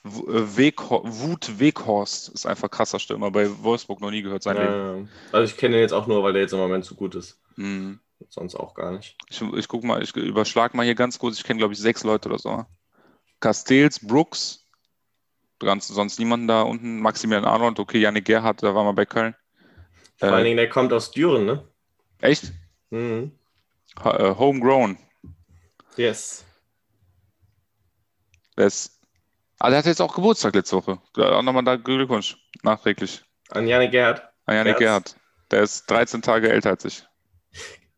Äh, 0.05 0.09
Wut 0.09 1.59
Weghorst 1.59 2.29
ist 2.29 2.45
einfach 2.45 2.69
krasser 2.69 2.99
Stürmer. 2.99 3.31
Bei 3.31 3.49
Wolfsburg 3.63 4.01
noch 4.01 4.11
nie 4.11 4.21
gehört 4.21 4.43
sein 4.43 4.55
Leben. 4.57 4.73
Ähm, 4.73 5.09
also 5.31 5.51
ich 5.51 5.57
kenne 5.57 5.75
ihn 5.77 5.81
jetzt 5.81 5.93
auch 5.93 6.07
nur, 6.07 6.23
weil 6.23 6.33
der 6.33 6.43
jetzt 6.43 6.53
im 6.53 6.59
Moment 6.59 6.85
so 6.85 6.95
gut 6.95 7.15
ist. 7.15 7.39
Hm. 7.55 7.99
Sonst 8.29 8.55
auch 8.55 8.75
gar 8.75 8.91
nicht. 8.91 9.17
Ich, 9.29 9.41
ich 9.41 9.67
guck 9.67 9.83
mal, 9.83 10.03
ich 10.03 10.15
überschlag 10.15 10.73
mal 10.73 10.85
hier 10.85 10.95
ganz 10.95 11.17
kurz. 11.17 11.37
Ich 11.37 11.43
kenne, 11.43 11.57
glaube 11.57 11.73
ich, 11.73 11.79
sechs 11.79 12.03
Leute 12.03 12.29
oder 12.29 12.37
so. 12.37 12.65
Castells, 13.39 14.05
Brooks, 14.05 14.67
ganz, 15.59 15.87
sonst 15.87 16.19
niemanden 16.19 16.47
da 16.47 16.61
unten. 16.63 16.99
Maximilian 17.01 17.45
Arnold, 17.45 17.79
okay, 17.79 17.99
Janik 17.99 18.25
Gerhardt, 18.25 18.63
da 18.63 18.73
war 18.73 18.83
mal 18.83 18.93
bei 18.93 19.05
Köln. 19.05 19.35
Vor 20.17 20.29
allen 20.29 20.41
Äh, 20.41 20.43
Dingen, 20.45 20.57
der 20.57 20.69
kommt 20.69 20.91
aus 20.93 21.11
Düren, 21.11 21.45
ne? 21.45 21.67
echt? 22.21 22.51
Mhm. 22.89 23.31
Äh, 24.03 24.35
Homegrown. 24.35 24.97
Yes. 25.95 26.45
Der 28.57 28.67
ist, 28.67 28.99
ah, 29.59 29.69
der 29.69 29.79
hat 29.79 29.85
jetzt 29.85 30.01
auch 30.01 30.13
Geburtstag 30.13 30.55
letzte 30.55 30.75
Woche. 30.77 30.99
Da 31.13 31.37
Auch 31.37 31.41
nochmal 31.41 31.63
da 31.63 31.75
Glückwunsch, 31.75 32.37
nachträglich. 32.63 33.23
An 33.49 33.67
Janik 33.67 33.91
Gerhardt. 33.91 34.23
An 34.45 34.55
Janik. 34.55 34.77
Gerhardt. 34.77 35.15
Der 35.51 35.63
ist 35.63 35.89
13 35.89 36.21
Tage 36.21 36.51
älter 36.51 36.71
als 36.71 36.85
ich. 36.85 37.03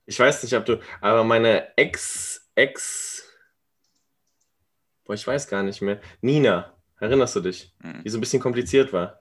Ich 0.05 0.19
weiß 0.19 0.43
nicht, 0.43 0.53
ob 0.55 0.65
du, 0.65 0.79
aber 0.99 1.23
meine 1.23 1.75
Ex, 1.77 2.49
Ex, 2.55 3.23
boah, 5.05 5.13
ich 5.13 5.25
weiß 5.25 5.47
gar 5.47 5.63
nicht 5.63 5.81
mehr. 5.81 5.99
Nina, 6.21 6.73
erinnerst 7.01 7.35
du 7.35 7.41
dich? 7.41 7.73
Mhm. 7.83 8.03
Die 8.03 8.09
so 8.09 8.17
ein 8.17 8.21
bisschen 8.21 8.41
kompliziert 8.41 8.93
war. 8.93 9.19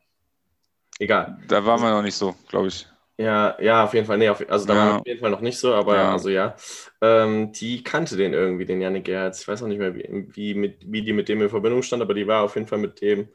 Egal. 0.98 1.38
Da 1.48 1.64
waren 1.64 1.80
wir 1.80 1.90
noch 1.90 2.02
nicht 2.02 2.14
so, 2.14 2.34
glaube 2.48 2.68
ich. 2.68 2.86
Ja, 3.16 3.60
ja, 3.60 3.84
auf 3.84 3.92
jeden 3.92 4.06
Fall. 4.06 4.16
Nee, 4.18 4.28
auf, 4.30 4.42
also 4.48 4.66
da 4.66 4.74
Ja. 4.74 4.80
war 4.86 5.00
auf 5.00 5.06
jeden 5.06 5.20
Fall 5.20 5.30
noch 5.30 5.40
nicht 5.40 5.58
so, 5.58 5.74
aber 5.74 5.96
Ja. 5.96 6.12
also 6.12 6.28
ja. 6.30 6.56
Ähm, 7.02 7.52
die 7.52 7.82
kannte 7.82 8.16
den 8.16 8.32
irgendwie, 8.32 8.64
den 8.64 8.80
Janik 8.80 9.04
Gerhardt. 9.04 9.38
Ich 9.38 9.46
weiß 9.46 9.62
auch 9.62 9.66
nicht 9.66 9.78
mehr, 9.78 9.94
wie, 9.94 10.26
wie, 10.34 10.54
mit, 10.54 10.90
wie 10.90 11.02
die 11.02 11.12
mit 11.12 11.28
dem 11.28 11.42
in 11.42 11.50
Verbindung 11.50 11.82
stand, 11.82 12.02
aber 12.02 12.14
die 12.14 12.26
war 12.26 12.42
auf 12.42 12.54
jeden 12.54 12.66
Fall 12.66 12.78
mit 12.78 13.00
dem, 13.00 13.28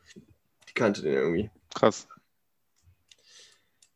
die 0.69 0.73
kannte 0.73 1.01
den 1.01 1.13
irgendwie. 1.13 1.49
Krass. 1.73 2.07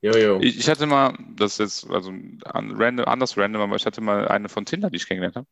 Jojo. 0.02 0.40
Ich, 0.42 0.60
ich 0.60 0.70
hatte 0.70 0.86
mal, 0.86 1.18
das 1.36 1.54
ist 1.54 1.84
jetzt 1.84 1.92
also 1.92 2.12
an, 2.46 2.74
random, 2.76 3.06
anders 3.06 3.38
random, 3.38 3.62
aber 3.64 3.76
ich 3.76 3.86
hatte 3.86 4.02
mal 4.02 4.28
eine 4.28 4.48
von 4.48 4.66
Tinder, 4.66 4.90
die 4.90 4.98
ich 4.98 5.08
kennengelernt 5.08 5.36
habe. 5.36 5.48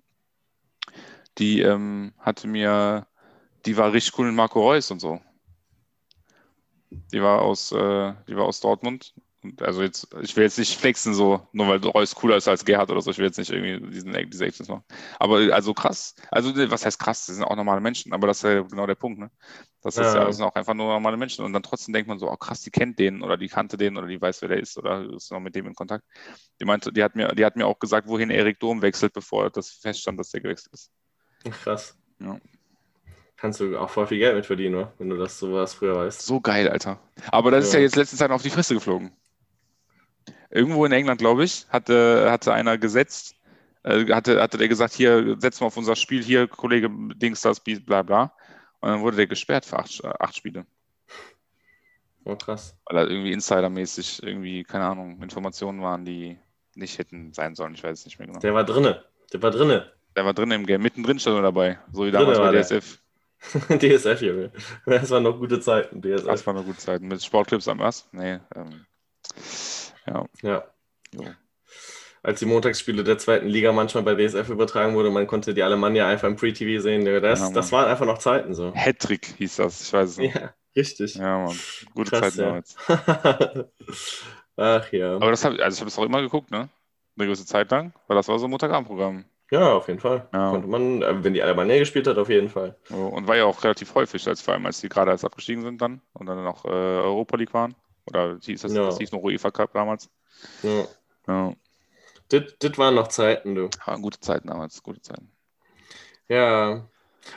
Die 1.37 1.61
ähm, 1.61 2.13
hatte 2.19 2.47
mir, 2.47 3.07
die 3.65 3.77
war 3.77 3.93
richtig 3.93 4.17
cool 4.17 4.27
mit 4.27 4.35
Marco 4.35 4.61
Reus 4.61 4.91
und 4.91 4.99
so. 4.99 5.19
Die 6.89 7.21
war 7.21 7.41
aus, 7.41 7.71
äh, 7.71 8.13
die 8.27 8.35
war 8.35 8.45
aus 8.45 8.59
Dortmund. 8.59 9.13
Und 9.43 9.61
also 9.61 9.83
jetzt, 9.83 10.07
ich 10.21 10.35
will 10.35 10.43
jetzt 10.43 10.57
nicht 10.57 10.77
flexen 10.79 11.13
so, 11.13 11.47
nur 11.51 11.67
weil 11.67 11.77
Reus 11.79 12.15
cooler 12.15 12.37
ist 12.37 12.47
als 12.47 12.65
Gerhard 12.65 12.89
oder 12.89 13.01
so. 13.01 13.11
Ich 13.11 13.17
will 13.17 13.25
jetzt 13.25 13.37
nicht 13.37 13.51
irgendwie 13.51 13.91
diesen, 13.91 14.11
diese 14.29 14.45
Actions 14.45 14.67
machen. 14.67 14.83
Aber 15.19 15.53
also 15.53 15.73
krass, 15.73 16.15
also 16.31 16.55
was 16.71 16.85
heißt 16.85 16.99
krass? 16.99 17.27
Das 17.27 17.35
sind 17.35 17.45
auch 17.45 17.55
normale 17.55 17.81
Menschen, 17.81 18.13
aber 18.13 18.27
das 18.27 18.37
ist 18.37 18.43
ja 18.43 18.61
genau 18.61 18.87
der 18.87 18.95
Punkt, 18.95 19.19
ne? 19.19 19.29
Das, 19.81 19.95
Ja. 19.95 20.15
ja, 20.15 20.25
das 20.25 20.37
sind 20.37 20.45
auch 20.45 20.55
einfach 20.55 20.73
nur 20.73 20.87
normale 20.87 21.17
Menschen. 21.17 21.45
Und 21.45 21.53
dann 21.53 21.63
trotzdem 21.63 21.93
denkt 21.93 22.07
man 22.07 22.19
so, 22.19 22.29
oh 22.31 22.35
krass, 22.35 22.61
die 22.61 22.71
kennt 22.71 22.97
den 22.99 23.21
oder 23.21 23.37
die 23.37 23.47
kannte 23.47 23.77
den 23.77 23.95
oder 23.97 24.07
die 24.07 24.19
weiß, 24.19 24.41
wer 24.41 24.49
der 24.49 24.59
ist 24.59 24.77
oder 24.77 25.07
ist 25.13 25.31
noch 25.31 25.39
mit 25.39 25.55
dem 25.55 25.67
in 25.67 25.75
Kontakt. 25.75 26.03
Die 26.59 26.65
meinte, 26.65 26.91
die 26.91 27.03
hat 27.03 27.15
mir, 27.15 27.27
die 27.29 27.45
hat 27.45 27.55
mir 27.55 27.67
auch 27.67 27.79
gesagt, 27.79 28.07
wohin 28.07 28.29
Erik 28.29 28.59
Dom 28.59 28.81
wechselt, 28.81 29.13
bevor 29.13 29.49
das 29.49 29.69
feststand, 29.69 30.19
dass 30.19 30.31
der 30.31 30.41
gewechselt 30.41 30.73
ist. 30.73 30.91
Krass. 31.63 31.95
Ja. 32.19 32.39
Kannst 33.37 33.59
du 33.59 33.77
auch 33.77 33.89
voll 33.89 34.07
viel 34.07 34.17
Geld 34.17 34.35
mit 34.35 34.45
verdienen, 34.45 34.87
wenn 34.97 35.09
du 35.09 35.17
das 35.17 35.39
sowas 35.39 35.73
früher 35.73 35.95
weißt. 35.95 36.23
So 36.23 36.41
geil, 36.41 36.67
Alter. 36.67 36.99
Aber 37.31 37.51
das 37.51 37.65
ja. 37.65 37.67
ist 37.67 37.73
ja 37.73 37.79
jetzt 37.81 37.95
letzte 37.95 38.17
Zeit 38.17 38.31
auf 38.31 38.41
die 38.41 38.49
Fresse 38.49 38.73
geflogen. 38.73 39.11
Irgendwo 40.49 40.85
in 40.85 40.91
England, 40.91 41.19
glaube 41.19 41.43
ich, 41.43 41.65
hatte, 41.69 42.29
hatte 42.31 42.53
einer 42.53 42.77
gesetzt, 42.77 43.35
äh, 43.83 44.05
hatte, 44.11 44.41
hatte 44.41 44.57
der 44.57 44.67
gesagt, 44.67 44.93
hier, 44.93 45.37
setzen 45.39 45.61
wir 45.61 45.67
auf 45.67 45.77
unser 45.77 45.95
Spiel, 45.95 46.23
hier, 46.23 46.47
Kollege 46.47 46.89
Dings, 47.15 47.41
das, 47.41 47.59
bla 47.59 48.01
bla. 48.01 48.33
Und 48.79 48.89
dann 48.89 49.01
wurde 49.01 49.17
der 49.17 49.27
gesperrt 49.27 49.65
für 49.65 49.77
acht, 49.77 50.03
acht 50.03 50.35
Spiele. 50.35 50.65
Oh, 52.23 52.35
krass. 52.35 52.77
Weil 52.85 53.05
da 53.05 53.09
irgendwie 53.09 53.31
insidermäßig 53.31 54.21
irgendwie, 54.23 54.63
keine 54.63 54.85
Ahnung, 54.85 55.21
Informationen 55.21 55.81
waren, 55.81 56.05
die 56.05 56.37
nicht 56.75 56.97
hätten 56.97 57.33
sein 57.33 57.55
sollen. 57.55 57.73
Ich 57.73 57.83
weiß 57.83 57.99
es 57.99 58.05
nicht 58.05 58.19
mehr 58.19 58.27
genau. 58.27 58.39
Der 58.39 58.53
war 58.53 58.63
drinne. 58.63 59.05
Der 59.33 59.41
war 59.41 59.51
drinne. 59.51 59.91
Der 60.15 60.25
war 60.25 60.33
drin 60.33 60.51
im 60.51 60.65
Game. 60.65 60.81
Mittendrin 60.81 61.19
stand 61.19 61.37
er 61.37 61.43
dabei. 61.43 61.79
So 61.91 62.05
wie 62.05 62.11
damals 62.11 62.37
bei 62.37 62.51
DSF. 62.51 62.99
DSF, 63.69 64.21
Junge. 64.21 64.51
Das 64.85 65.09
waren 65.11 65.23
noch 65.23 65.37
gute 65.37 65.59
Zeiten, 65.59 66.01
DSF. 66.01 66.25
Das 66.25 66.47
waren 66.47 66.55
noch 66.55 66.65
gute 66.65 66.79
Zeiten. 66.79 67.07
Mit 67.07 67.23
Sportclips 67.23 67.67
am 67.67 67.79
was? 67.79 68.09
Nee. 68.11 68.39
Ähm, 68.55 68.85
ja. 70.05 70.25
Ja. 70.41 70.63
Jo. 71.11 71.23
Als 72.23 72.39
die 72.39 72.45
Montagsspiele 72.45 73.03
der 73.03 73.17
zweiten 73.17 73.47
Liga 73.47 73.71
manchmal 73.71 74.03
bei 74.03 74.15
DSF 74.15 74.49
übertragen 74.49 74.95
wurde, 74.95 75.11
man 75.11 75.27
konnte 75.27 75.53
die 75.53 75.63
Alemannia 75.63 76.07
einfach 76.07 76.27
im 76.27 76.35
Pre-TV 76.35 76.81
sehen. 76.81 77.05
Das, 77.21 77.39
ja, 77.39 77.51
das 77.51 77.71
waren 77.71 77.87
einfach 77.89 78.05
noch 78.05 78.17
Zeiten 78.17 78.53
so. 78.53 78.73
Hattrick 78.73 79.25
hieß 79.37 79.57
das, 79.57 79.81
ich 79.81 79.93
weiß 79.93 80.09
es 80.09 80.17
nicht. 80.17 80.35
Ja, 80.35 80.53
richtig. 80.75 81.15
Ja, 81.15 81.45
Mann. 81.45 81.57
Gute 81.93 82.11
Krass, 82.11 82.35
Zeiten 82.35 82.39
ja. 82.39 82.45
damals. 82.47 82.75
Ach 84.57 84.91
ja. 84.91 85.15
Aber 85.15 85.31
das 85.31 85.45
habe 85.45 85.63
also 85.63 85.75
ich 85.75 85.79
habe 85.79 85.89
das 85.89 85.97
auch 85.99 86.03
immer 86.03 86.21
geguckt, 86.21 86.51
ne? 86.51 86.69
Eine 87.15 87.27
gewisse 87.27 87.45
Zeit 87.45 87.71
lang, 87.71 87.93
weil 88.07 88.17
das 88.17 88.27
war 88.27 88.37
so 88.39 88.45
ein 88.45 88.51
Montagabendprogramm. 88.51 89.25
Ja, 89.49 89.73
auf 89.73 89.87
jeden 89.87 89.99
Fall. 89.99 90.27
Ja. 90.33 90.51
Konnte 90.51 90.67
man, 90.67 91.01
äh, 91.01 91.23
wenn 91.23 91.33
die 91.33 91.41
Alemannia 91.41 91.79
gespielt 91.79 92.07
hat, 92.07 92.17
auf 92.17 92.29
jeden 92.29 92.49
Fall. 92.49 92.75
Und 92.89 93.27
war 93.27 93.37
ja 93.37 93.45
auch 93.45 93.63
relativ 93.63 93.95
häufig, 93.95 94.27
als 94.27 94.41
vor 94.41 94.53
allem 94.53 94.65
als 94.65 94.81
die 94.81 94.89
gerade 94.89 95.11
als 95.11 95.23
abgestiegen 95.23 95.63
sind 95.63 95.81
dann 95.81 96.01
und 96.13 96.25
dann 96.25 96.43
noch 96.43 96.65
äh, 96.65 96.69
Europa 96.69 97.37
League 97.37 97.53
waren. 97.53 97.75
Oder 98.05 98.37
hieß 98.41 98.61
das, 98.61 98.73
ja. 98.73 98.85
das 98.85 98.97
hieß 98.97 99.11
noch 99.11 99.21
UEFA 99.21 99.51
Cup 99.51 99.73
damals. 99.73 100.09
Ja. 100.63 100.85
ja. 101.27 101.53
Das, 102.29 102.77
waren 102.77 102.95
noch 102.95 103.07
Zeiten, 103.07 103.55
du. 103.55 103.69
Ja, 103.85 103.95
gute 103.95 104.19
Zeiten 104.19 104.47
damals, 104.47 104.83
gute 104.83 105.01
Zeiten. 105.01 105.31
Ja. 106.27 106.85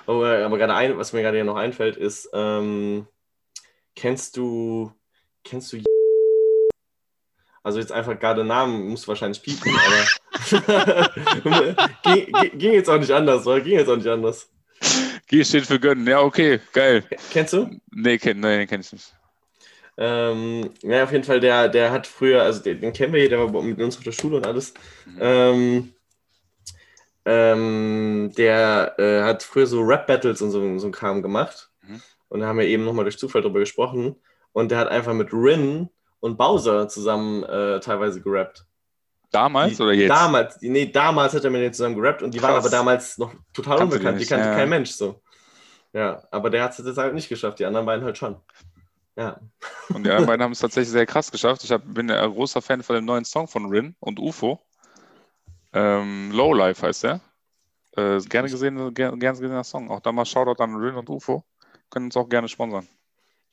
Oh, 0.07 0.23
aber 0.25 0.59
gerade 0.59 0.75
ein, 0.75 0.99
was 0.99 1.13
mir 1.13 1.23
gerade 1.23 1.37
hier 1.37 1.45
noch 1.45 1.57
einfällt, 1.57 1.97
ist, 1.97 2.29
ähm, 2.33 3.07
kennst 3.95 4.37
du, 4.37 4.93
kennst 5.45 5.73
du 5.73 5.79
also 7.63 7.79
jetzt 7.79 7.93
einfach 7.93 8.19
gerade 8.19 8.45
Namen 8.45 8.89
musst 8.89 9.05
du 9.05 9.09
wahrscheinlich 9.09 9.43
piepen, 9.43 9.73
aber 9.75 11.11
ging, 12.05 12.59
ging, 12.59 12.73
jetzt 12.73 12.89
auch 12.89 12.99
nicht 12.99 13.11
anders, 13.11 13.47
oder? 13.47 13.61
Ging 13.61 13.79
jetzt 13.79 13.89
auch 13.89 13.97
nicht 13.97 14.09
anders. 14.09 14.51
G 15.27 15.45
steht 15.45 15.67
für 15.67 15.79
gönnen, 15.79 16.07
ja, 16.07 16.21
okay, 16.21 16.61
geil. 16.73 17.05
Kennst 17.31 17.53
du? 17.53 17.71
Nee, 17.91 18.19
kenn, 18.19 18.41
nee 18.41 18.67
kenn 18.67 18.81
ich 18.81 18.93
nicht. 18.93 19.15
Ähm, 19.99 20.71
ja, 20.83 21.05
auf 21.05 21.13
jeden 21.13 21.25
Fall, 21.25 21.41
der, 21.41 21.69
der 21.69 21.93
hat 21.93 22.07
früher, 22.07 22.43
also 22.43 22.63
den, 22.63 22.81
den 22.81 22.93
kennen 22.95 23.13
wir 23.13 23.21
hier, 23.21 23.29
der 23.29 23.39
war 23.39 23.63
mit 23.63 23.79
uns 23.79 23.99
auf 23.99 24.05
der 24.05 24.13
Schule 24.13 24.39
und 24.39 24.47
alles. 24.47 24.73
Mhm. 25.05 25.19
Ähm, 25.21 25.95
ähm, 27.27 28.33
der 28.37 28.95
äh, 28.99 29.23
hat 29.23 29.43
früher 29.43 29.67
so 29.67 29.83
Rap-Battles 29.83 30.41
und 30.41 30.51
so, 30.51 30.79
so 30.79 30.87
ein 30.87 30.93
Kram 30.93 31.21
gemacht. 31.21 31.71
Mhm. 31.83 32.01
Und 32.29 32.41
da 32.41 32.47
haben 32.47 32.59
wir 32.59 32.67
eben 32.67 32.85
nochmal 32.85 33.05
durch 33.05 33.19
Zufall 33.19 33.43
drüber 33.43 33.61
gesprochen. 33.61 34.17
Und 34.53 34.71
der 34.71 34.79
hat 34.79 34.89
einfach 34.89 35.13
mit 35.13 35.33
Rin 35.35 35.91
und 36.21 36.37
Bowser 36.37 36.89
zusammen 36.89 37.43
äh, 37.45 37.81
teilweise 37.81 38.21
gerappt. 38.21 38.65
Damals 39.31 39.77
die, 39.77 39.83
oder 39.83 39.93
jetzt? 39.93 40.11
Damals, 40.11 40.59
nee, 40.61 40.87
damals 40.87 41.35
hat 41.35 41.45
er 41.45 41.51
mit 41.51 41.63
denen 41.63 41.73
zusammen 41.73 41.97
gerappt 41.97 42.23
und 42.23 42.35
die 42.35 42.39
Krass. 42.39 42.51
waren 42.51 42.59
aber 42.59 42.71
damals 42.71 43.19
noch 43.19 43.33
total 43.53 43.79
Kannst 43.79 43.95
unbekannt. 43.95 44.19
Die, 44.19 44.25
die 44.25 44.29
kannte 44.29 44.49
ja. 44.49 44.55
kein 44.55 44.69
Mensch 44.69 44.91
so. 44.91 45.21
Ja, 45.93 46.23
aber 46.31 46.51
der 46.51 46.65
hat 46.65 46.79
es 46.79 46.85
jetzt 46.85 46.99
halt 46.99 47.15
nicht 47.15 47.29
geschafft, 47.29 47.59
die 47.59 47.65
anderen 47.65 47.87
beiden 47.87 48.05
halt 48.05 48.19
schon. 48.19 48.37
Ja. 49.17 49.41
Und 49.89 50.05
die 50.05 50.11
anderen 50.11 50.27
beiden 50.27 50.43
haben 50.43 50.53
es 50.53 50.61
tatsächlich 50.61 50.91
sehr 50.91 51.07
krass 51.07 51.31
geschafft. 51.31 51.65
Ich 51.65 51.73
hab, 51.73 51.83
bin 51.93 52.11
ein 52.11 52.33
großer 52.33 52.63
Fan 52.63 52.83
von 52.83 52.97
dem 52.97 53.05
neuen 53.05 53.25
Song 53.25 53.49
von 53.49 53.67
Rin 53.67 53.95
und 54.01 54.19
UFO. 54.19 54.61
Ähm, 55.73 56.31
Low 56.33 56.53
Life 56.55 56.87
heißt 56.87 57.05
der. 57.05 57.21
Äh, 57.97 58.19
gerne 58.21 58.49
gesehen, 58.49 58.95
gerne 58.95 59.19
gesehener 59.19 59.65
Song. 59.65 59.91
Auch 59.91 60.01
da 60.01 60.13
mal 60.13 60.25
Shoutout 60.25 60.63
an 60.63 60.77
Rin 60.77 60.95
und 60.95 61.09
UFO. 61.09 61.45
Können 61.91 62.07
uns 62.07 62.17
auch 62.17 62.29
gerne 62.29 62.49
sponsern. 62.49 62.87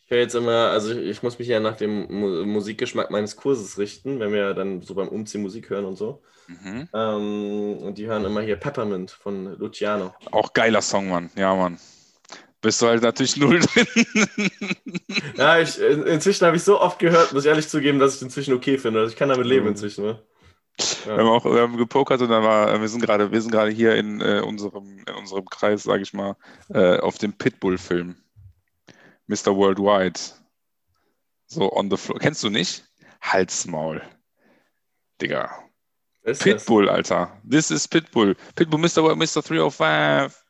Ich 0.08 0.12
höre 0.12 0.20
jetzt 0.20 0.36
immer, 0.36 0.70
also 0.70 0.98
ich 0.98 1.22
muss 1.22 1.38
mich 1.38 1.50
ja 1.50 1.60
nach 1.60 1.76
dem 1.76 2.08
Musikgeschmack 2.50 3.12
meines 3.12 3.36
Kurses 3.36 3.78
richten, 3.78 4.22
wenn 4.22 4.32
wir 4.32 4.54
dann 4.54 4.82
so 4.82 4.96
beim 4.96 5.10
Umziehen 5.10 5.42
Musik 5.42 5.70
hören 5.70 5.84
und 5.84 5.98
so. 5.98 6.22
Mhm. 6.48 6.88
Ähm, 6.94 7.78
und 7.80 7.98
die 7.98 8.08
hören 8.08 8.24
immer 8.24 8.40
hier 8.40 8.56
Peppermint 8.56 9.12
von 9.12 9.58
Luciano. 9.60 10.16
Auch 10.32 10.54
geiler 10.54 10.82
Song, 10.82 11.10
Mann. 11.10 11.30
Ja, 11.36 11.54
Mann. 11.54 11.78
Bist 12.62 12.82
du 12.82 12.88
halt 12.88 13.04
natürlich 13.04 13.36
null 13.36 13.60
drin. 13.74 14.50
ja, 15.36 15.60
ich, 15.60 15.78
inzwischen 15.78 16.46
habe 16.46 16.56
ich 16.56 16.64
so 16.64 16.80
oft 16.80 17.00
gehört, 17.00 17.34
muss 17.34 17.44
ich 17.44 17.50
ehrlich 17.50 17.68
zugeben, 17.68 18.00
dass 18.00 18.16
ich 18.16 18.22
inzwischen 18.22 18.54
okay 18.54 18.78
finde. 18.78 19.02
Also 19.02 19.12
ich 19.12 19.18
kann 19.18 19.28
damit 19.28 19.46
leben 19.46 19.66
mhm. 19.66 19.72
inzwischen. 19.72 20.06
Ne? 20.06 20.24
Ja. 21.06 21.18
Wir 21.18 21.18
haben 21.18 21.28
auch 21.28 21.44
wir 21.44 21.60
haben 21.60 21.76
gepokert 21.76 22.22
und 22.22 22.30
dann 22.30 22.44
war, 22.44 22.80
wir 22.80 22.88
sind 22.88 23.02
gerade, 23.02 23.30
wir 23.30 23.42
sind 23.42 23.52
gerade 23.52 23.72
hier 23.72 23.96
in, 23.96 24.22
äh, 24.22 24.40
unserem, 24.40 25.00
in 25.06 25.16
unserem 25.16 25.46
Kreis, 25.48 25.84
sage 25.84 26.04
ich 26.04 26.14
mal, 26.14 26.38
äh, 26.70 26.98
auf 27.00 27.18
dem 27.18 27.34
Pitbull-Film. 27.34 28.16
Mr. 29.28 29.56
Worldwide. 29.56 30.20
So 31.48 31.72
on 31.72 31.90
the 31.90 31.98
floor. 31.98 32.20
Kennst 32.20 32.44
du 32.44 32.50
nicht? 32.50 32.84
Halsmaul. 33.22 34.02
Digga. 35.22 35.50
Pitbull, 36.24 36.88
das? 36.88 36.96
Alter. 36.96 37.42
This 37.50 37.72
is 37.72 37.88
Pitbull. 37.88 38.36
Pitbull, 38.56 38.80
Mr. 38.80 39.04
World, 39.04 39.18
Mr. 39.18 39.42
305. 39.42 40.44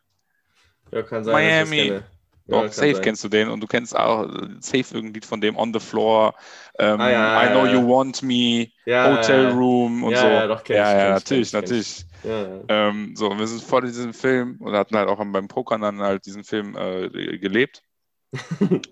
Ja, 0.92 1.04
kann 1.04 1.24
sein. 1.24 1.34
Miami. 1.34 2.02
Doch, 2.48 2.64
ja, 2.64 2.70
safe 2.70 2.94
sein. 2.94 3.04
kennst 3.04 3.24
du 3.26 3.28
den 3.28 3.50
und 3.50 3.60
du 3.60 3.68
kennst 3.68 3.94
auch 3.94 4.26
safe 4.62 4.96
irgendein 4.96 5.22
von 5.22 5.42
dem 5.42 5.58
On 5.58 5.74
the 5.74 5.82
Floor, 5.82 6.34
ähm, 6.80 7.02
ah, 7.02 7.12
ja, 7.12 7.44
I 7.44 7.50
Know 7.50 7.66
You 7.66 7.86
Want 7.86 8.24
Me, 8.24 8.70
Hotel 8.86 9.50
Room 9.50 10.06
und 10.06 10.16
so. 10.16 10.26
Ja, 10.26 10.48
doch, 10.48 10.64
kenn 10.64 10.78
ja, 10.78 10.92
ich, 10.92 10.98
ja, 10.98 11.10
natürlich, 11.10 11.52
natürlich. 11.52 12.06
Ähm, 12.24 13.14
so, 13.18 13.38
wir 13.38 13.48
sind 13.48 13.62
vor 13.62 13.82
diesem 13.82 14.14
Film 14.14 14.58
und 14.62 14.74
hatten 14.74 14.96
halt 14.96 15.10
auch 15.10 15.18
beim 15.18 15.50
Pokern 15.50 15.82
dann 15.82 16.00
halt 16.00 16.26
diesen 16.26 16.46
Film 16.46 16.78
äh, 16.78 17.10
gelebt. 17.38 17.84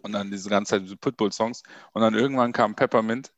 Und 0.02 0.12
dann 0.12 0.32
diese 0.32 0.50
ganze 0.50 0.72
Zeit 0.72 0.84
diese 0.84 0.98
Pitbull-Songs. 0.98 1.64
Und 1.94 2.02
dann 2.02 2.14
irgendwann 2.14 2.54
kam 2.54 2.76
Peppermint 2.76 3.32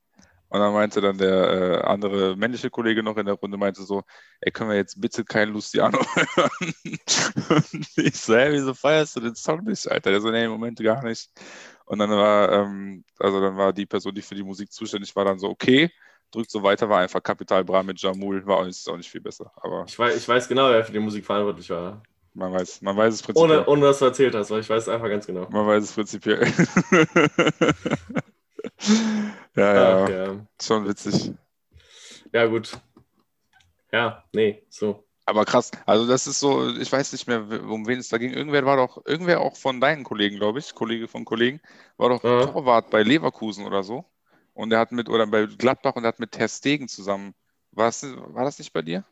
und 0.50 0.60
dann 0.60 0.74
meinte 0.74 1.02
dann 1.02 1.18
der 1.18 1.52
äh, 1.52 1.82
andere 1.82 2.36
männliche 2.38 2.70
Kollege 2.70 3.04
noch 3.04 3.18
in 3.18 3.26
der 3.26 3.36
Runde, 3.36 3.58
meinte 3.58 3.84
so, 3.84 4.04
ey, 4.40 4.52
können 4.52 4.70
wir 4.70 4.78
jetzt 4.78 5.00
bitte 5.00 5.26
kein 5.26 5.50
Luciano 5.50 6.00
hören? 6.36 6.74
und 7.50 7.98
ich 7.98 8.16
so, 8.16 8.36
hä, 8.36 8.48
wieso 8.52 8.74
feierst 8.74 9.16
du 9.18 9.20
den 9.20 9.36
Song 9.36 9.64
nicht, 9.66 9.90
Alter? 9.90 10.12
Der 10.12 10.22
so, 10.22 10.32
nee, 10.32 10.46
im 10.46 10.52
Moment 10.52 10.80
gar 10.80 11.04
nicht. 11.04 11.30
Und 11.86 12.00
dann 12.00 12.10
war, 12.12 12.52
ähm, 12.52 13.04
also 13.20 13.42
dann 13.42 13.58
war 13.58 13.74
die 13.74 13.86
Person, 13.86 14.16
die 14.16 14.22
für 14.22 14.36
die 14.36 14.44
Musik 14.44 14.72
zuständig 14.72 15.14
war, 15.16 15.26
dann 15.26 15.40
so, 15.40 15.50
okay, 15.50 15.92
drückt 16.32 16.52
so 16.52 16.64
weiter, 16.64 16.90
war 16.90 17.00
einfach 17.00 17.24
Kapital 17.24 17.64
Bra 17.66 17.84
mit 17.84 18.02
Jamul, 18.02 18.46
war 18.46 18.58
auch 18.58 18.66
nicht, 18.66 18.88
auch 18.88 18.98
nicht 18.98 19.10
viel 19.10 19.22
besser. 19.22 19.52
Aber 19.56 19.86
ich, 19.88 19.98
weiß, 19.98 20.16
ich 20.16 20.28
weiß 20.28 20.48
genau, 20.48 20.70
wer 20.70 20.84
für 20.84 20.92
die 20.92 21.00
Musik 21.00 21.26
verantwortlich 21.26 21.70
war. 21.70 22.02
Man 22.38 22.54
weiß, 22.54 22.84
man 22.84 22.96
weiß 22.96 23.16
es 23.16 23.24
prinzipiell. 23.24 23.62
Ohne, 23.62 23.66
ohne 23.66 23.82
dass 23.82 23.98
du 23.98 24.06
erzählt 24.06 24.36
hast, 24.36 24.52
weil 24.52 24.60
ich 24.60 24.70
weiß 24.70 24.84
es 24.84 24.90
einfach 24.90 25.10
ganz 25.10 25.26
genau. 25.26 25.50
Man 25.50 25.66
weiß 25.66 25.84
es 25.86 25.92
prinzipiell. 25.92 26.46
ja, 29.56 29.74
ja, 29.74 30.04
Ach, 30.04 30.10
ja. 30.10 30.46
Schon 30.62 30.88
witzig. 30.88 31.32
Ja, 32.32 32.46
gut. 32.46 32.80
Ja, 33.92 34.24
nee, 34.34 34.64
so. 34.70 35.04
Aber 35.26 35.46
krass, 35.46 35.72
also 35.88 36.06
das 36.06 36.28
ist 36.28 36.40
so, 36.40 36.70
ich 36.78 36.92
weiß 36.92 37.12
nicht 37.12 37.28
mehr, 37.28 37.42
um 37.68 37.88
wen 37.88 37.98
es 37.98 38.10
da 38.10 38.20
ging. 38.20 38.34
Irgendwer 38.34 38.66
war 38.68 38.78
doch, 38.78 39.04
irgendwer 39.08 39.42
auch 39.42 39.56
von 39.56 39.82
deinen 39.82 40.04
Kollegen, 40.04 40.36
glaube 40.36 40.60
ich, 40.60 40.76
Kollege 40.76 41.08
von 41.08 41.26
Kollegen, 41.26 41.60
war 41.98 42.10
doch 42.10 42.24
ja. 42.24 42.46
Torwart 42.46 42.92
bei 42.92 43.02
Leverkusen 43.02 43.66
oder 43.66 43.82
so. 43.82 44.06
Und 44.54 44.72
er 44.72 44.78
hat 44.78 44.92
mit, 44.92 45.10
oder 45.10 45.26
bei 45.26 45.48
Gladbach 45.48 45.96
und 45.96 46.04
er 46.04 46.10
hat 46.10 46.20
mit 46.20 46.34
Ter 46.34 46.50
Stegen 46.50 46.88
zusammen. 46.88 47.34
War 47.72 47.88
das, 47.88 48.06
war 48.16 48.46
das 48.46 48.60
nicht 48.60 48.74
bei 48.74 48.84
dir? 48.84 49.04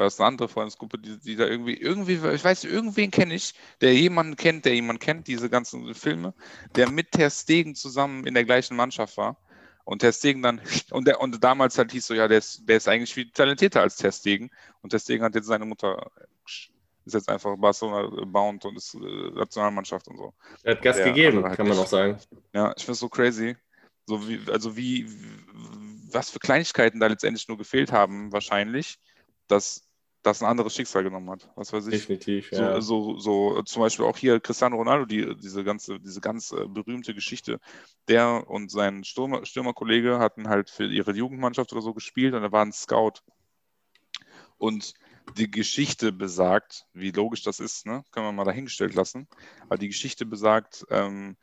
War 0.00 0.06
das 0.06 0.18
eine 0.18 0.28
andere 0.28 0.48
Freundesgruppe, 0.48 0.96
die, 0.96 1.18
die 1.18 1.36
da 1.36 1.44
irgendwie, 1.44 1.74
irgendwie, 1.74 2.14
ich 2.14 2.42
weiß, 2.42 2.64
irgendwen 2.64 3.10
kenne 3.10 3.34
ich, 3.34 3.52
der 3.82 3.94
jemanden 3.94 4.34
kennt, 4.34 4.64
der 4.64 4.74
jemanden 4.74 4.98
kennt, 4.98 5.26
diese 5.26 5.50
ganzen 5.50 5.94
Filme, 5.94 6.32
der 6.74 6.90
mit 6.90 7.12
Ter 7.12 7.28
Stegen 7.28 7.74
zusammen 7.74 8.26
in 8.26 8.32
der 8.32 8.46
gleichen 8.46 8.78
Mannschaft 8.78 9.18
war. 9.18 9.36
Und 9.84 9.98
Ter 9.98 10.14
Stegen 10.14 10.40
dann, 10.40 10.62
und, 10.90 11.06
der, 11.06 11.20
und 11.20 11.44
damals 11.44 11.76
halt 11.76 11.92
hieß 11.92 12.06
so, 12.06 12.14
ja, 12.14 12.28
der 12.28 12.38
ist, 12.38 12.66
der 12.66 12.78
ist 12.78 12.88
eigentlich 12.88 13.12
viel 13.12 13.30
talentierter 13.30 13.82
als 13.82 13.96
Ter 13.96 14.10
Stegen. 14.10 14.50
Und 14.80 14.88
Ter 14.88 15.00
Stegen 15.00 15.22
hat 15.22 15.34
jetzt 15.34 15.48
seine 15.48 15.66
Mutter, 15.66 16.10
ist 16.46 17.12
jetzt 17.12 17.28
einfach 17.28 17.54
Barcelona 17.58 18.24
bound 18.24 18.64
und 18.64 18.78
ist 18.78 18.94
äh, 18.94 19.30
Nationalmannschaft 19.34 20.08
und 20.08 20.16
so. 20.16 20.32
Er 20.62 20.76
hat 20.76 20.82
Gas 20.82 20.96
der 20.96 21.12
gegeben, 21.12 21.44
halt 21.44 21.58
kann 21.58 21.68
man 21.68 21.76
auch 21.76 21.86
sagen. 21.86 22.16
Ja, 22.54 22.72
ich 22.74 22.84
finde 22.86 22.92
es 22.92 23.00
so 23.00 23.10
crazy. 23.10 23.54
So 24.06 24.26
wie, 24.26 24.40
also 24.50 24.78
wie, 24.78 25.06
was 26.10 26.30
für 26.30 26.38
Kleinigkeiten 26.38 27.00
da 27.00 27.06
letztendlich 27.06 27.46
nur 27.48 27.58
gefehlt 27.58 27.92
haben, 27.92 28.32
wahrscheinlich, 28.32 28.98
dass 29.46 29.89
das 30.22 30.42
ein 30.42 30.48
anderes 30.48 30.74
Schicksal 30.74 31.02
genommen 31.02 31.30
hat. 31.30 31.48
Was 31.54 31.72
weiß 31.72 31.86
ich. 31.86 32.06
Definitiv, 32.06 32.52
ja. 32.52 32.80
So, 32.80 33.18
so, 33.18 33.54
so 33.54 33.62
zum 33.62 33.82
Beispiel 33.82 34.04
auch 34.04 34.16
hier 34.16 34.38
Cristiano 34.40 34.76
Ronaldo, 34.76 35.06
die, 35.06 35.34
diese 35.36 35.64
ganze, 35.64 35.98
diese 35.98 36.20
ganz 36.20 36.52
äh, 36.52 36.66
berühmte 36.66 37.14
Geschichte. 37.14 37.58
Der 38.08 38.48
und 38.48 38.70
sein 38.70 39.04
Stürmer, 39.04 39.46
Stürmerkollege 39.46 40.18
hatten 40.18 40.48
halt 40.48 40.68
für 40.68 40.86
ihre 40.86 41.12
Jugendmannschaft 41.12 41.72
oder 41.72 41.82
so 41.82 41.94
gespielt 41.94 42.34
und 42.34 42.42
er 42.42 42.52
war 42.52 42.64
ein 42.64 42.72
Scout. 42.72 43.20
Und 44.58 44.92
die 45.36 45.50
Geschichte 45.50 46.12
besagt, 46.12 46.86
wie 46.92 47.12
logisch 47.12 47.42
das 47.42 47.60
ist, 47.60 47.86
ne? 47.86 48.04
können 48.10 48.26
wir 48.26 48.32
mal 48.32 48.44
dahingestellt 48.44 48.94
lassen. 48.94 49.26
Aber 49.64 49.78
die 49.78 49.88
Geschichte 49.88 50.26
besagt, 50.26 50.84
ähm, 50.90 51.36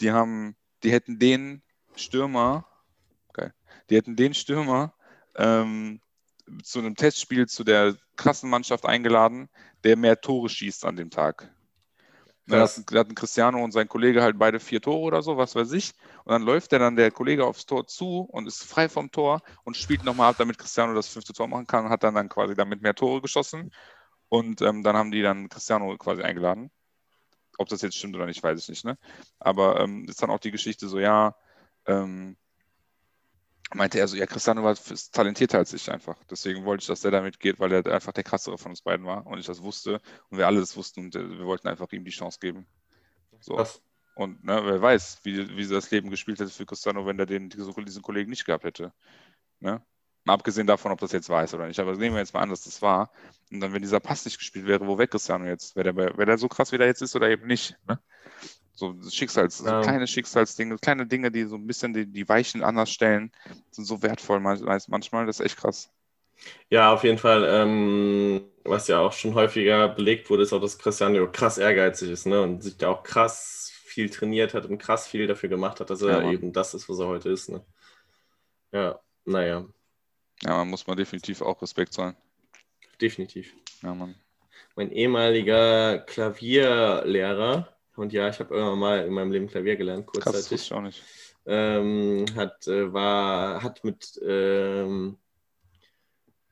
die 0.00 0.10
haben, 0.10 0.56
die 0.82 0.90
hätten 0.90 1.18
den 1.18 1.62
Stürmer, 1.94 2.66
geil, 3.32 3.54
die 3.90 3.96
hätten 3.96 4.16
den 4.16 4.34
Stürmer 4.34 4.94
ähm, 5.36 6.00
zu 6.62 6.78
einem 6.78 6.94
Testspiel 6.94 7.46
zu 7.46 7.64
der 7.64 7.96
krassen 8.16 8.50
Mannschaft 8.50 8.86
eingeladen, 8.86 9.48
der 9.82 9.96
mehr 9.96 10.20
Tore 10.20 10.48
schießt 10.48 10.84
an 10.84 10.96
dem 10.96 11.10
Tag. 11.10 11.50
Dann 12.46 12.60
hatten, 12.60 12.84
hatten 12.98 13.14
Cristiano 13.14 13.64
und 13.64 13.72
sein 13.72 13.88
Kollege 13.88 14.22
halt 14.22 14.38
beide 14.38 14.60
vier 14.60 14.82
Tore 14.82 15.00
oder 15.00 15.22
so, 15.22 15.38
was 15.38 15.54
weiß 15.54 15.72
ich. 15.72 15.92
Und 16.24 16.32
dann 16.32 16.42
läuft 16.42 16.72
der 16.72 16.78
dann 16.78 16.94
der 16.94 17.10
Kollege 17.10 17.46
aufs 17.46 17.64
Tor 17.64 17.86
zu 17.86 18.20
und 18.20 18.46
ist 18.46 18.62
frei 18.62 18.88
vom 18.90 19.10
Tor 19.10 19.40
und 19.64 19.78
spielt 19.78 20.04
nochmal 20.04 20.30
ab, 20.30 20.36
damit 20.38 20.58
Cristiano 20.58 20.94
das 20.94 21.08
fünfte 21.08 21.32
Tor 21.32 21.48
machen 21.48 21.66
kann 21.66 21.86
und 21.86 21.90
hat 21.90 22.02
dann, 22.02 22.14
dann 22.14 22.28
quasi 22.28 22.54
damit 22.54 22.82
mehr 22.82 22.94
Tore 22.94 23.22
geschossen. 23.22 23.72
Und 24.28 24.60
ähm, 24.60 24.82
dann 24.82 24.96
haben 24.96 25.10
die 25.10 25.22
dann 25.22 25.48
Cristiano 25.48 25.96
quasi 25.96 26.22
eingeladen. 26.22 26.70
Ob 27.56 27.68
das 27.68 27.80
jetzt 27.80 27.96
stimmt 27.96 28.16
oder 28.16 28.26
nicht, 28.26 28.42
weiß 28.42 28.60
ich 28.60 28.68
nicht. 28.68 28.84
Ne? 28.84 28.98
Aber 29.38 29.80
ähm, 29.80 30.04
ist 30.06 30.22
dann 30.22 30.30
auch 30.30 30.40
die 30.40 30.50
Geschichte 30.50 30.88
so, 30.88 30.98
ja, 30.98 31.34
ähm, 31.86 32.36
meinte 33.74 33.98
er 33.98 34.08
so, 34.08 34.16
ja, 34.16 34.26
Cristiano 34.26 34.62
war 34.62 34.76
talentierter 35.12 35.58
als 35.58 35.72
ich 35.72 35.90
einfach. 35.90 36.16
Deswegen 36.30 36.64
wollte 36.64 36.82
ich, 36.82 36.86
dass 36.86 37.00
der 37.00 37.10
damit 37.10 37.40
geht, 37.40 37.58
weil 37.60 37.72
er 37.72 37.86
einfach 37.92 38.12
der 38.12 38.24
krassere 38.24 38.58
von 38.58 38.72
uns 38.72 38.82
beiden 38.82 39.06
war 39.06 39.26
und 39.26 39.38
ich 39.38 39.46
das 39.46 39.62
wusste 39.62 40.00
und 40.30 40.38
wir 40.38 40.46
alle 40.46 40.60
das 40.60 40.76
wussten 40.76 41.00
und 41.00 41.16
äh, 41.16 41.28
wir 41.38 41.46
wollten 41.46 41.68
einfach 41.68 41.90
ihm 41.92 42.04
die 42.04 42.10
Chance 42.10 42.38
geben. 42.40 42.66
So. 43.40 43.56
Was? 43.56 43.82
Und 44.14 44.44
ne, 44.44 44.60
wer 44.64 44.80
weiß, 44.80 45.20
wie, 45.24 45.56
wie 45.56 45.66
das 45.66 45.90
Leben 45.90 46.10
gespielt 46.10 46.38
hätte 46.38 46.50
für 46.50 46.66
Cristiano, 46.66 47.04
wenn 47.04 47.18
er 47.18 47.26
den, 47.26 47.50
diesen 47.50 48.02
Kollegen 48.02 48.30
nicht 48.30 48.44
gehabt 48.44 48.64
hätte. 48.64 48.92
Ne? 49.58 49.82
Mal 50.24 50.34
abgesehen 50.34 50.66
davon, 50.66 50.92
ob 50.92 51.00
das 51.00 51.12
jetzt 51.12 51.28
ist 51.28 51.54
oder 51.54 51.66
nicht. 51.66 51.80
Aber 51.80 51.92
nehmen 51.96 52.14
wir 52.14 52.20
jetzt 52.20 52.32
mal 52.32 52.40
an, 52.40 52.48
dass 52.48 52.62
das 52.62 52.80
war. 52.80 53.10
Und 53.50 53.60
dann, 53.60 53.72
wenn 53.72 53.82
dieser 53.82 54.00
Pass 54.00 54.24
nicht 54.24 54.38
gespielt 54.38 54.66
wäre, 54.66 54.86
wo 54.86 54.98
weg 54.98 55.10
Cristiano 55.10 55.46
jetzt? 55.46 55.76
Wäre 55.76 55.92
der, 55.92 56.16
wär 56.16 56.26
der 56.26 56.38
so 56.38 56.48
krass, 56.48 56.72
wie 56.72 56.78
der 56.78 56.86
jetzt 56.86 57.02
ist 57.02 57.16
oder 57.16 57.28
eben 57.28 57.46
nicht? 57.46 57.76
Ne? 57.88 57.98
So 58.74 58.94
Schicksals, 59.08 59.60
ja. 59.60 59.82
so 59.82 59.88
kleine 59.88 60.06
Schicksalsdinge, 60.06 60.76
kleine 60.78 61.06
Dinge, 61.06 61.30
die 61.30 61.44
so 61.44 61.54
ein 61.56 61.66
bisschen 61.66 61.94
die, 61.94 62.06
die 62.06 62.28
Weichen 62.28 62.62
anders 62.64 62.90
stellen, 62.90 63.30
sind 63.70 63.84
so 63.84 64.02
wertvoll 64.02 64.40
manchmal. 64.40 65.26
Das 65.26 65.38
ist 65.38 65.46
echt 65.46 65.56
krass. 65.58 65.90
Ja, 66.70 66.92
auf 66.92 67.04
jeden 67.04 67.18
Fall. 67.18 67.44
Ähm, 67.48 68.44
was 68.64 68.88
ja 68.88 68.98
auch 69.00 69.12
schon 69.12 69.34
häufiger 69.34 69.88
belegt 69.88 70.30
wurde, 70.30 70.42
ist 70.42 70.52
auch, 70.52 70.60
dass 70.60 70.78
Cristiano 70.78 71.30
krass 71.30 71.58
ehrgeizig 71.58 72.10
ist 72.10 72.26
ne? 72.26 72.42
und 72.42 72.62
sich 72.62 72.76
da 72.76 72.88
auch 72.88 73.02
krass 73.02 73.72
viel 73.84 74.10
trainiert 74.10 74.54
hat 74.54 74.66
und 74.66 74.78
krass 74.78 75.06
viel 75.06 75.26
dafür 75.26 75.48
gemacht 75.48 75.80
hat, 75.80 75.90
dass 75.90 76.02
er 76.02 76.24
ja, 76.24 76.32
eben 76.32 76.52
das 76.52 76.74
ist, 76.74 76.88
was 76.88 76.98
er 76.98 77.06
heute 77.06 77.28
ist. 77.28 77.48
Ne? 77.48 77.64
Ja, 78.72 78.98
naja. 79.24 79.66
Ja, 80.42 80.56
man 80.56 80.68
muss 80.68 80.86
mal 80.86 80.96
definitiv 80.96 81.42
auch 81.42 81.62
Respekt 81.62 81.92
zollen. 81.92 82.16
Definitiv. 83.00 83.54
Ja, 83.82 83.94
Mann. 83.94 84.16
Mein 84.76 84.90
ehemaliger 84.90 85.98
Klavierlehrer, 85.98 87.73
und 87.96 88.12
ja, 88.12 88.28
ich 88.28 88.38
habe 88.40 88.54
irgendwann 88.54 88.78
mal 88.78 89.06
in 89.06 89.12
meinem 89.12 89.32
Leben 89.32 89.48
Klavier 89.48 89.76
gelernt, 89.76 90.06
kurzzeitig. 90.06 90.48
Krass, 90.48 90.62
ich 90.62 90.72
auch 90.72 90.80
nicht. 90.80 91.02
Ähm, 91.46 92.24
hat, 92.36 92.66
äh, 92.66 92.92
war, 92.92 93.62
hat 93.62 93.84
mit, 93.84 94.20
ähm, 94.26 95.18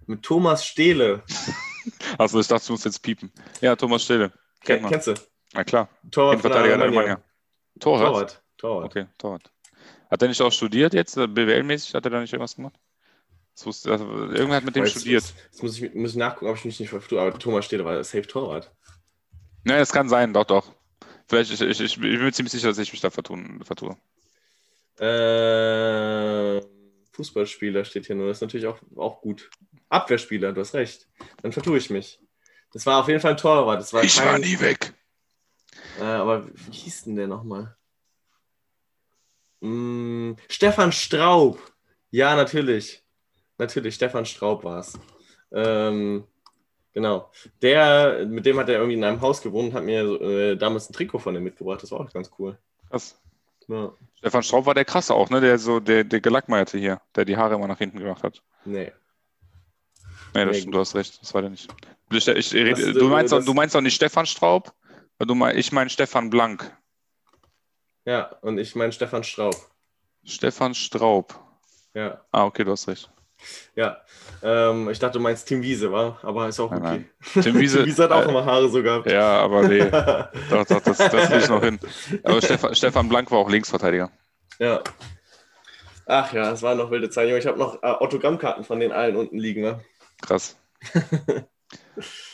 mit 0.07 0.23
Thomas 0.23 0.67
Stehle. 0.67 1.23
Achso, 2.19 2.39
ich 2.39 2.49
dachte, 2.49 2.67
du 2.67 2.73
musst 2.75 2.85
jetzt 2.85 3.03
piepen. 3.03 3.33
Ja, 3.61 3.75
Thomas 3.75 4.05
Stehle. 4.05 4.33
Kennt 4.61 4.87
Kennst 4.89 5.09
du? 5.09 5.15
Na 5.55 5.65
klar. 5.65 5.89
Torwart 6.11 6.41
Verteidiger 6.41 6.79
der. 6.79 7.23
Torwart? 7.81 8.03
Torwart. 8.05 8.43
Torwart. 8.59 8.85
Okay, 8.87 9.07
Torwart. 9.19 9.51
Hat 10.11 10.23
er 10.23 10.29
nicht 10.29 10.43
auch 10.43 10.53
studiert 10.53 10.95
jetzt? 10.95 11.17
BWL-mäßig 11.17 11.95
hat 11.95 12.05
er 12.05 12.11
da 12.11 12.21
nicht 12.21 12.33
irgendwas 12.33 12.55
gemacht? 12.55 12.79
Das 13.55 13.67
wusste, 13.67 13.91
also, 13.91 14.05
irgendwer 14.05 14.57
hat 14.57 14.65
mit 14.65 14.77
dem 14.77 14.87
studiert. 14.87 15.25
Jetzt 15.25 15.63
muss 15.63 15.79
ich, 15.79 15.95
muss 15.95 16.11
ich 16.11 16.17
nachgucken, 16.17 16.51
ob 16.51 16.57
ich 16.57 16.65
mich 16.65 16.81
nicht 16.81 16.91
vertue, 16.91 17.21
aber 17.21 17.39
Thomas 17.39 17.65
Stehle 17.65 17.85
war 17.85 18.03
Safe 18.05 18.27
Torwart. 18.27 18.71
Ne, 19.65 19.79
das 19.79 19.93
kann 19.93 20.09
sein, 20.09 20.33
doch, 20.33 20.45
doch. 20.45 20.73
Vielleicht, 21.33 21.51
ich, 21.51 21.63
ich, 21.63 21.81
ich, 21.81 21.99
bin 21.99 22.23
mir 22.23 22.31
ziemlich 22.31 22.53
sicher, 22.53 22.69
dass 22.69 22.77
ich 22.77 22.93
mich 22.93 23.01
da 23.01 23.09
vertun, 23.09 23.65
vertue. 23.65 23.97
Äh, 24.99 26.61
Fußballspieler 27.13 27.87
steht 27.87 28.05
hier 28.05 28.17
nur. 28.17 28.29
Das 28.29 28.37
ist 28.37 28.43
natürlich 28.43 28.67
auch, 28.67 28.79
auch 28.97 29.23
gut. 29.23 29.49
Abwehrspieler, 29.89 30.53
du 30.53 30.61
hast 30.61 30.75
recht. 30.75 31.09
Dann 31.41 31.53
vertue 31.53 31.79
ich 31.79 31.89
mich. 31.89 32.21
Das 32.75 32.85
war 32.85 33.01
auf 33.01 33.09
jeden 33.09 33.21
Fall 33.21 33.31
ein 33.31 33.39
Torwart. 33.39 33.81
Das 33.81 33.95
war 33.95 34.05
ich 34.05 34.15
kein... 34.15 34.27
war 34.27 34.39
nie 34.41 34.61
weg. 34.61 34.93
Äh, 35.99 36.05
aber 36.05 36.47
wie 36.49 36.71
hieß 36.71 37.05
denn 37.05 37.17
der 37.17 37.29
nochmal? 37.29 37.79
Hm, 39.63 40.37
Stefan 40.51 40.93
Straub. 40.93 41.59
Ja, 42.11 42.37
natürlich. 42.37 43.03
Natürlich, 43.57 43.95
Stefan 43.95 44.27
Straub 44.27 44.65
war 44.65 44.81
es. 44.81 44.99
Ähm, 45.51 46.27
Genau. 46.93 47.31
Der, 47.63 48.27
mit 48.27 48.45
dem 48.45 48.59
hat 48.59 48.69
er 48.69 48.77
irgendwie 48.77 48.95
in 48.95 49.05
einem 49.05 49.21
Haus 49.21 49.41
gewohnt 49.41 49.71
und 49.71 49.75
hat 49.75 49.85
mir 49.85 50.03
äh, 50.21 50.57
damals 50.57 50.91
ein 50.91 50.93
Trikot 50.93 51.21
von 51.21 51.35
ihm 51.35 51.43
mitgebracht. 51.43 51.83
Das 51.83 51.91
war 51.91 52.01
auch 52.01 52.13
ganz 52.13 52.31
cool. 52.39 52.59
Krass. 52.91 53.19
Ja. 53.69 53.93
Stefan 54.19 54.43
Straub 54.43 54.67
war 54.67 54.75
der 54.75 54.85
krasse 54.85 55.15
auch, 55.15 55.31
ne? 55.31 55.41
Der 55.41 55.59
so, 55.59 55.81
der, 55.81 56.05
der 56.05 56.21
Gelackmeierte 56.21 56.79
hier, 56.79 57.01
der 57.15 57.25
die 57.25 57.37
Haare 57.37 57.55
immer 57.55 57.69
nach 57.69 57.79
hinten 57.79 57.99
gemacht 57.99 58.23
hat. 58.23 58.43
Nee. 58.65 58.93
Nee, 60.35 60.45
das 60.45 60.47
nee, 60.47 60.61
stimmt, 60.61 60.75
du 60.75 60.81
hast 60.81 60.95
recht. 60.95 61.21
Das 61.21 61.33
war 61.35 61.43
der 61.43 61.51
nicht. 61.51 61.73
Ich, 62.11 62.29
ich, 62.29 62.55
ich, 62.55 62.71
das, 62.71 62.93
du, 62.93 63.09
meinst 63.09 63.33
das, 63.33 63.43
auch, 63.43 63.47
du 63.47 63.55
meinst 63.55 63.77
auch 63.77 63.81
nicht 63.81 63.95
Stefan 63.95 64.27
Straub? 64.27 64.73
Du 65.19 65.35
mein, 65.35 65.57
ich 65.57 65.73
meine 65.73 65.91
Stefan 65.91 66.31
Blank. 66.31 66.77
Ja, 68.05 68.37
und 68.43 68.59
ich 68.59 68.75
meine 68.75 68.93
Stefan 68.93 69.25
Straub. 69.25 69.55
Stefan 70.25 70.75
Straub. 70.75 71.39
Ja. 71.95 72.25
Ah, 72.33 72.45
okay, 72.45 72.65
du 72.65 72.73
hast 72.73 72.89
recht. 72.89 73.11
Ja, 73.75 74.03
ähm, 74.43 74.91
ich 74.91 74.99
dachte, 74.99 75.19
du 75.19 75.23
meinst 75.23 75.49
Tim 75.49 75.63
Wiese, 75.63 75.91
war, 75.93 76.19
aber 76.23 76.49
ist 76.49 76.61
auch 76.61 76.71
okay. 76.71 76.81
Nein, 76.81 77.11
nein. 77.35 77.45
Tim, 77.45 77.59
Wiese, 77.59 77.79
Tim 77.79 77.87
Wiese 77.87 78.05
hat 78.05 78.13
auch 78.13 78.27
äh, 78.27 78.29
immer 78.29 78.45
Haare 78.45 78.69
so 78.69 78.83
gehabt. 78.83 79.11
Ja, 79.11 79.41
aber 79.41 79.67
nee. 79.67 79.79
doch, 80.51 80.67
doch, 80.67 80.81
das, 80.81 80.99
das 80.99 81.29
kriege 81.29 81.39
ich 81.39 81.49
noch 81.49 81.63
hin. 81.63 81.81
Aber 82.23 82.43
Stefan, 82.43 82.75
Stefan 82.75 83.09
Blank 83.09 83.31
war 83.31 83.39
auch 83.39 83.51
Linksverteidiger. 83.51 84.11
Ja. 84.59 84.83
Ach 86.07 86.33
ja, 86.33 86.51
es 86.53 86.63
waren 86.63 86.79
noch 86.79 86.91
wilde 86.91 87.09
Zeiten. 87.09 87.35
Ich 87.37 87.47
habe 87.47 87.59
noch 87.59 87.83
äh, 87.83 87.87
Autogrammkarten 87.87 88.65
von 88.65 88.81
den 88.81 88.93
allen 88.93 89.17
unten 89.17 89.39
liegen. 89.39 89.63
Ne? 89.63 89.81
Krass. 90.21 90.57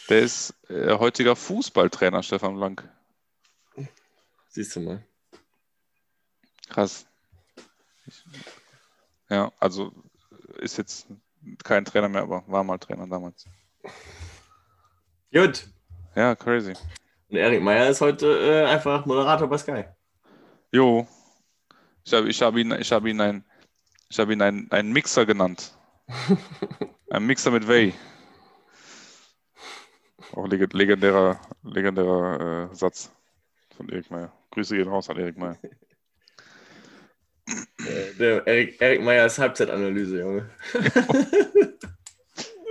Der 0.09 0.21
ist 0.21 0.55
äh, 0.69 0.99
heutiger 0.99 1.37
Fußballtrainer, 1.37 2.23
Stefan 2.23 2.57
Blank. 2.57 2.89
Siehst 4.49 4.75
du 4.75 4.81
mal. 4.81 5.05
Krass. 6.69 7.07
Ja, 9.29 9.53
also 9.59 9.93
ist 10.59 10.77
jetzt 10.79 11.09
kein 11.65 11.85
Trainer 11.85 12.09
mehr, 12.09 12.23
aber 12.23 12.45
war 12.47 12.65
mal 12.65 12.79
Trainer 12.79 13.07
damals. 13.07 13.47
Gut. 15.33 15.69
Ja, 16.15 16.35
crazy. 16.35 16.75
Und 17.29 17.37
Erik 17.37 17.63
Meyer 17.63 17.89
ist 17.89 18.01
heute 18.01 18.27
äh, 18.27 18.65
einfach 18.67 19.05
Moderator 19.07 19.49
bei 19.49 19.59
Sky. 19.59 19.85
Jo. 20.73 21.07
Ich 22.05 22.13
habe 22.13 22.29
ich 22.29 22.43
hab 22.43 22.57
ihn, 22.57 22.73
ich 22.73 22.91
hab 22.91 23.05
ihn, 23.07 23.21
ein, 23.21 23.45
ich 24.09 24.19
hab 24.19 24.31
ihn 24.31 24.41
einen, 24.41 24.71
einen 24.71 24.93
Mixer 24.93 25.27
genannt. 25.27 25.77
ein 27.11 27.27
Mixer 27.27 27.51
mit 27.51 27.69
Way. 27.69 27.93
Auch 30.33 30.47
legendärer, 30.47 31.41
legendärer 31.63 32.71
äh, 32.71 32.75
Satz 32.75 33.11
von 33.77 33.89
Erik 33.89 34.11
Meyer. 34.11 34.33
Grüße 34.51 34.77
gehen 34.77 34.89
raus 34.89 35.11
an 35.11 35.19
Erik 35.19 35.37
Meyer. 35.37 35.59
Der 38.19 38.47
Erik, 38.47 38.81
Erik 38.81 39.03
Meyers 39.03 39.39
Halbzeitanalyse, 39.39 40.19
Junge. 40.19 40.51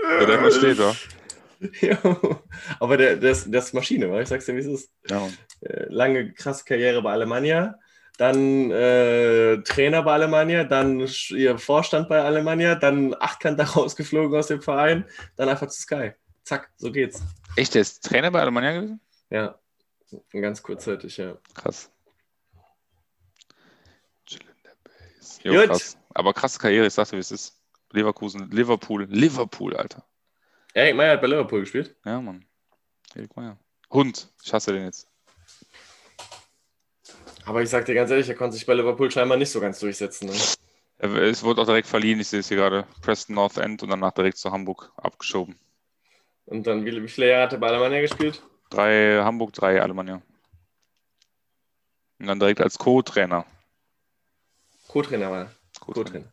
ja, 0.03 0.25
der 0.25 0.39
versteht, 0.39 0.77
ja. 1.81 1.97
Jo. 2.03 2.39
Aber 2.79 2.97
der, 2.97 3.21
ist, 3.21 3.51
der 3.51 3.59
ist 3.61 3.73
Maschine, 3.73 4.11
weil 4.11 4.23
ich 4.23 4.29
sag's 4.29 4.45
dir, 4.45 4.55
wie 4.55 4.59
es 4.59 4.67
ist. 4.67 4.91
Ja. 5.09 5.27
Äh, 5.61 5.85
lange, 5.89 6.33
krasse 6.33 6.65
Karriere 6.65 7.01
bei 7.01 7.11
Alemannia, 7.11 7.79
dann 8.17 8.71
äh, 8.71 9.57
Trainer 9.63 10.03
bei 10.03 10.13
Alemannia, 10.13 10.65
dann 10.65 11.07
ihr 11.29 11.57
Vorstand 11.57 12.09
bei 12.09 12.21
Alemannia, 12.21 12.75
dann 12.75 13.15
Achtkant 13.19 13.59
da 13.59 13.63
rausgeflogen 13.75 14.37
aus 14.37 14.47
dem 14.47 14.61
Verein, 14.61 15.05
dann 15.35 15.49
einfach 15.49 15.67
zu 15.67 15.81
Sky. 15.81 16.11
Zack, 16.43 16.69
so 16.77 16.91
geht's. 16.91 17.21
Echt, 17.55 17.73
der 17.73 17.81
ist 17.81 18.03
Trainer 18.03 18.31
bei 18.31 18.41
Alemannia 18.41 18.73
gewesen? 18.73 18.99
Ja, 19.29 19.57
ganz 20.31 20.61
kurzzeitig, 20.61 21.17
ja. 21.17 21.37
Krass. 21.53 21.91
Jo, 25.43 25.65
krass. 25.65 25.97
Aber 26.13 26.33
krasse 26.33 26.59
Karriere, 26.59 26.87
ich 26.87 26.93
sagte, 26.93 27.15
wie 27.15 27.19
es 27.19 27.31
ist. 27.31 27.55
Leverkusen, 27.91 28.49
Liverpool, 28.51 29.07
Liverpool, 29.09 29.75
Alter. 29.75 30.03
Erik 30.73 30.95
Meyer 30.95 31.13
hat 31.13 31.21
bei 31.21 31.27
Liverpool 31.27 31.61
gespielt? 31.61 31.95
Ja, 32.05 32.19
Mann. 32.19 32.45
Erik 33.15 33.35
Meyer. 33.35 33.57
Hund, 33.89 34.29
ich 34.43 34.53
hasse 34.53 34.73
den 34.73 34.83
jetzt. 34.83 35.07
Aber 37.45 37.61
ich 37.61 37.69
sag 37.69 37.85
dir 37.85 37.95
ganz 37.95 38.11
ehrlich, 38.11 38.27
er 38.27 38.35
konnte 38.35 38.55
sich 38.57 38.65
bei 38.65 38.73
Liverpool 38.73 39.09
scheinbar 39.09 39.37
nicht 39.37 39.49
so 39.49 39.61
ganz 39.61 39.79
durchsetzen. 39.79 40.27
Ne? 40.27 40.35
Es 41.29 41.43
wurde 41.43 41.61
auch 41.61 41.65
direkt 41.65 41.87
verliehen, 41.87 42.19
ich 42.19 42.27
sehe 42.27 42.41
es 42.41 42.49
hier 42.49 42.57
gerade. 42.57 42.85
Preston 43.01 43.35
North 43.35 43.57
End 43.57 43.83
und 43.83 43.89
danach 43.89 44.11
direkt 44.11 44.37
zu 44.37 44.51
Hamburg 44.51 44.91
abgeschoben. 44.97 45.57
Und 46.45 46.67
dann, 46.67 46.85
wie, 46.85 47.01
wie 47.01 47.07
viele 47.07 47.29
Jahre 47.29 47.43
hat 47.43 47.53
er 47.53 47.59
bei 47.59 47.67
Alemannia 47.67 48.01
gespielt? 48.01 48.43
Drei 48.69 49.21
Hamburg, 49.23 49.53
drei 49.53 49.81
Alemannia. 49.81 50.21
Und 52.19 52.27
dann 52.27 52.39
direkt 52.39 52.61
als 52.61 52.77
Co-Trainer. 52.77 53.45
Co-Trainer 54.97 55.31
war 55.31 55.51
Co-Trainer. 55.79 56.25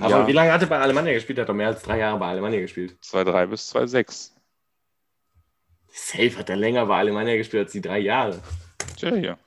Aber 0.00 0.20
ja. 0.20 0.26
wie 0.26 0.32
lange 0.32 0.52
hat 0.52 0.60
er 0.60 0.68
bei 0.68 0.78
Alemannia 0.78 1.12
gespielt? 1.12 1.38
Er 1.38 1.42
hat 1.42 1.48
doch 1.48 1.54
mehr 1.54 1.66
als 1.68 1.82
drei 1.82 1.98
Jahre 1.98 2.18
bei 2.18 2.28
Alemannia 2.28 2.60
gespielt. 2.60 2.96
2,3 3.02 3.46
bis 3.46 3.74
2,6. 3.74 4.30
safe 5.88 6.38
hat 6.38 6.48
er 6.48 6.56
länger 6.56 6.86
bei 6.86 6.98
Alemannia 6.98 7.36
gespielt 7.36 7.64
als 7.64 7.72
die 7.72 7.80
drei 7.80 7.98
Jahre. 7.98 8.40
Tja, 8.96 9.14
hier. 9.14 9.38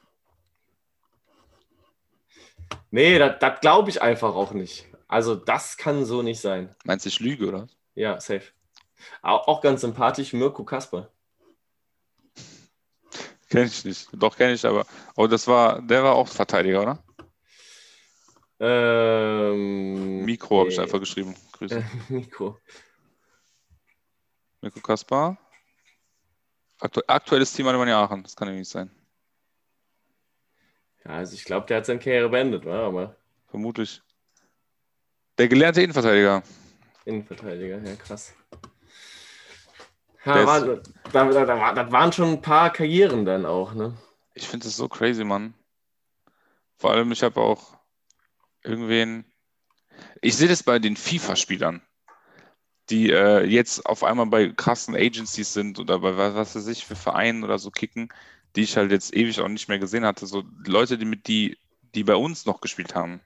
Nee, 2.92 3.18
das 3.18 3.62
glaube 3.62 3.90
ich 3.90 4.02
einfach 4.02 4.36
auch 4.36 4.52
nicht. 4.52 4.86
Also, 5.08 5.36
das 5.36 5.78
kann 5.78 6.04
so 6.04 6.22
nicht 6.22 6.42
sein. 6.42 6.76
Meinst 6.84 7.06
du, 7.06 7.10
ich 7.10 7.20
lüge, 7.20 7.48
oder? 7.48 7.68
Ja, 7.94 8.20
safe. 8.20 8.44
Auch, 9.22 9.48
auch 9.48 9.62
ganz 9.62 9.82
sympathisch, 9.82 10.34
Mirko 10.34 10.64
Kasper. 10.66 11.10
Kenn 13.50 13.68
ich 13.68 13.86
nicht. 13.86 14.10
Doch, 14.12 14.36
kenne 14.36 14.54
ich, 14.54 14.66
aber. 14.66 14.86
Oh, 15.16 15.28
das 15.28 15.48
war, 15.48 15.82
der 15.82 16.04
war 16.04 16.16
auch 16.16 16.28
Verteidiger, 16.28 16.82
oder? 16.82 17.05
Ähm, 18.60 20.24
Mikro 20.24 20.60
habe 20.62 20.70
ich 20.70 20.80
einfach 20.80 21.00
geschrieben. 21.00 21.36
Grüße. 21.54 21.84
Mikro. 22.10 22.58
Mirko 24.62 24.80
Kaspar. 24.80 25.38
Aktu 26.80 27.02
aktuelles 27.08 27.54
Team 27.54 27.68
Alemannia 27.68 28.02
Aachen. 28.02 28.24
Das 28.24 28.36
kann 28.36 28.48
ja 28.48 28.54
nicht 28.54 28.70
sein. 28.70 28.90
Ja, 31.04 31.12
also 31.12 31.34
ich 31.36 31.46
glaube, 31.46 31.68
der 31.68 31.78
hat 31.78 31.86
seine 31.86 32.00
Karriere 32.00 32.30
beendet, 32.30 32.66
wa? 32.66 32.88
aber 32.88 33.16
Vermutlich. 33.48 34.02
Der 35.38 35.48
gelernte 35.48 35.82
Innenverteidiger. 35.82 36.44
Innenverteidiger, 37.06 37.78
ja, 37.80 37.96
krass. 37.96 38.34
Ja, 40.26 40.40
ist- 40.40 40.48
war, 40.48 40.62
da, 41.12 41.32
da, 41.32 41.46
da, 41.46 41.60
war- 41.60 41.74
das 41.76 41.92
waren 41.92 42.12
schon 42.12 42.30
ein 42.30 42.42
paar 42.42 42.72
Karrieren 42.74 43.26
dann 43.26 43.46
auch, 43.46 43.74
ne? 43.74 43.96
Ich 44.34 44.48
finde 44.48 44.66
das 44.66 44.76
so 44.76 44.88
crazy, 44.90 45.24
Mann. 45.24 45.54
Vor 46.78 46.92
allem, 46.92 47.12
ich 47.12 47.22
habe 47.24 47.40
auch 47.40 47.78
irgendwen. 48.66 49.26
Ich 50.22 50.36
sehe 50.36 50.48
das 50.48 50.64
bei 50.64 50.80
den 50.80 50.98
FIFA-Spielern, 50.98 51.82
die 52.90 53.12
äh, 53.12 53.46
jetzt 53.46 53.86
auf 53.86 54.04
einmal 54.04 54.28
bei 54.28 54.50
krassen 54.50 54.96
Agencies 54.96 55.54
sind 55.54 55.80
oder 55.80 56.00
bei 56.00 56.18
was, 56.18 56.36
was 56.36 56.56
weiß 56.56 56.68
ich 56.68 56.86
für 56.86 56.96
Vereinen 56.96 57.44
oder 57.44 57.60
so 57.60 57.72
kicken, 57.72 58.10
die 58.56 58.62
ich 58.62 58.78
halt 58.78 58.92
jetzt 58.92 59.16
ewig 59.16 59.40
auch 59.42 59.48
nicht 59.48 59.68
mehr 59.70 59.80
gesehen 59.80 60.06
hatte. 60.06 60.28
So 60.28 60.44
Leute, 60.66 60.98
die 60.98 61.06
mit 61.06 61.28
die, 61.28 61.58
die 61.94 62.04
bei 62.04 62.16
uns 62.16 62.46
noch 62.46 62.62
gespielt 62.62 62.96
haben, 62.96 63.22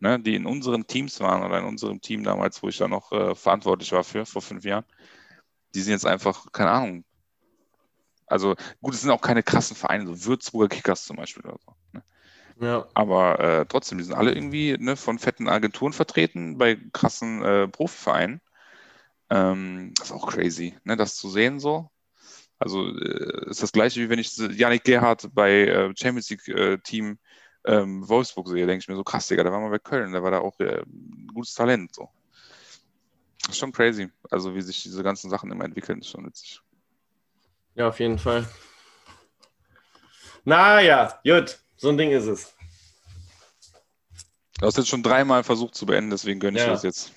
ne, 0.00 0.20
die 0.20 0.34
in 0.34 0.46
unseren 0.46 0.86
Teams 0.86 1.20
waren 1.20 1.42
oder 1.42 1.58
in 1.58 1.64
unserem 1.64 2.00
Team 2.00 2.24
damals, 2.24 2.62
wo 2.62 2.68
ich 2.68 2.78
da 2.78 2.88
noch 2.88 3.12
äh, 3.12 3.34
verantwortlich 3.34 3.92
war 3.92 4.04
für, 4.04 4.26
vor 4.26 4.42
fünf 4.42 4.64
Jahren, 4.64 4.84
die 5.74 5.80
sind 5.80 5.92
jetzt 5.92 6.06
einfach, 6.06 6.52
keine 6.52 6.70
Ahnung. 6.70 7.04
Also 8.26 8.54
gut, 8.80 8.94
es 8.94 9.02
sind 9.02 9.10
auch 9.10 9.20
keine 9.20 9.42
krassen 9.42 9.76
Vereine, 9.76 10.06
so 10.06 10.24
Würzburger 10.24 10.68
Kickers 10.68 11.04
zum 11.04 11.16
Beispiel 11.16 11.44
oder 11.44 11.58
so. 11.64 11.74
Ne? 11.92 12.02
Ja. 12.60 12.86
Aber 12.94 13.40
äh, 13.40 13.66
trotzdem, 13.66 13.98
die 13.98 14.04
sind 14.04 14.14
alle 14.14 14.32
irgendwie 14.32 14.76
ne, 14.78 14.96
von 14.96 15.18
fetten 15.18 15.48
Agenturen 15.48 15.92
vertreten, 15.92 16.56
bei 16.58 16.78
krassen 16.92 17.42
äh, 17.42 17.68
Profivereinen. 17.68 18.40
Ähm, 19.30 19.92
das 19.96 20.08
ist 20.08 20.12
auch 20.12 20.26
crazy, 20.26 20.74
ne, 20.84 20.96
das 20.96 21.16
zu 21.16 21.28
sehen 21.28 21.58
so. 21.58 21.90
Also 22.58 22.86
äh, 22.86 23.50
ist 23.50 23.62
das 23.62 23.72
gleiche, 23.72 24.00
wie 24.00 24.08
wenn 24.08 24.18
ich 24.18 24.36
Yannick 24.36 24.84
Gerhardt 24.84 25.28
bei 25.34 25.66
äh, 25.66 25.92
Champions 25.96 26.30
League 26.30 26.48
äh, 26.48 26.78
Team 26.78 27.18
ähm, 27.64 28.08
Wolfsburg 28.08 28.48
sehe, 28.48 28.66
denke 28.66 28.82
ich 28.82 28.88
mir 28.88 28.96
so 28.96 29.04
krass, 29.04 29.26
Digga, 29.26 29.42
der 29.42 29.52
war 29.52 29.60
mal 29.60 29.70
bei 29.70 29.78
Köln, 29.78 30.12
der 30.12 30.22
war 30.22 30.30
da 30.30 30.38
auch 30.38 30.58
äh, 30.60 30.82
gutes 31.32 31.54
Talent. 31.54 31.94
So. 31.94 32.08
Das 33.40 33.50
ist 33.50 33.58
schon 33.58 33.72
crazy. 33.72 34.10
Also 34.30 34.54
wie 34.54 34.62
sich 34.62 34.82
diese 34.82 35.02
ganzen 35.02 35.30
Sachen 35.30 35.50
immer 35.50 35.64
entwickeln, 35.64 36.00
ist 36.00 36.10
schon 36.10 36.26
witzig. 36.26 36.60
ja, 37.74 37.88
auf 37.88 37.98
jeden 37.98 38.18
Fall. 38.18 38.46
Naja, 40.44 41.20
gut, 41.24 41.63
so 41.84 41.90
ein 41.90 41.98
Ding 41.98 42.12
ist 42.12 42.24
es. 42.24 42.54
Du 44.58 44.66
hast 44.66 44.78
jetzt 44.78 44.88
schon 44.88 45.02
dreimal 45.02 45.44
versucht 45.44 45.74
zu 45.74 45.84
beenden, 45.84 46.08
deswegen 46.08 46.40
gönne 46.40 46.58
ich 46.58 46.64
Ja. 46.64 46.70
das 46.72 46.82
jetzt. 46.82 47.12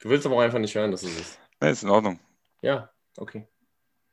Du 0.00 0.08
willst 0.08 0.24
aber 0.24 0.36
auch 0.36 0.40
einfach 0.40 0.60
nicht 0.60 0.72
hören, 0.76 0.92
dass 0.92 1.02
es 1.02 1.18
ist. 1.18 1.38
Ne, 1.60 1.70
ist 1.70 1.82
in 1.82 1.88
Ordnung. 1.88 2.20
Ja, 2.60 2.90
okay. 3.16 3.48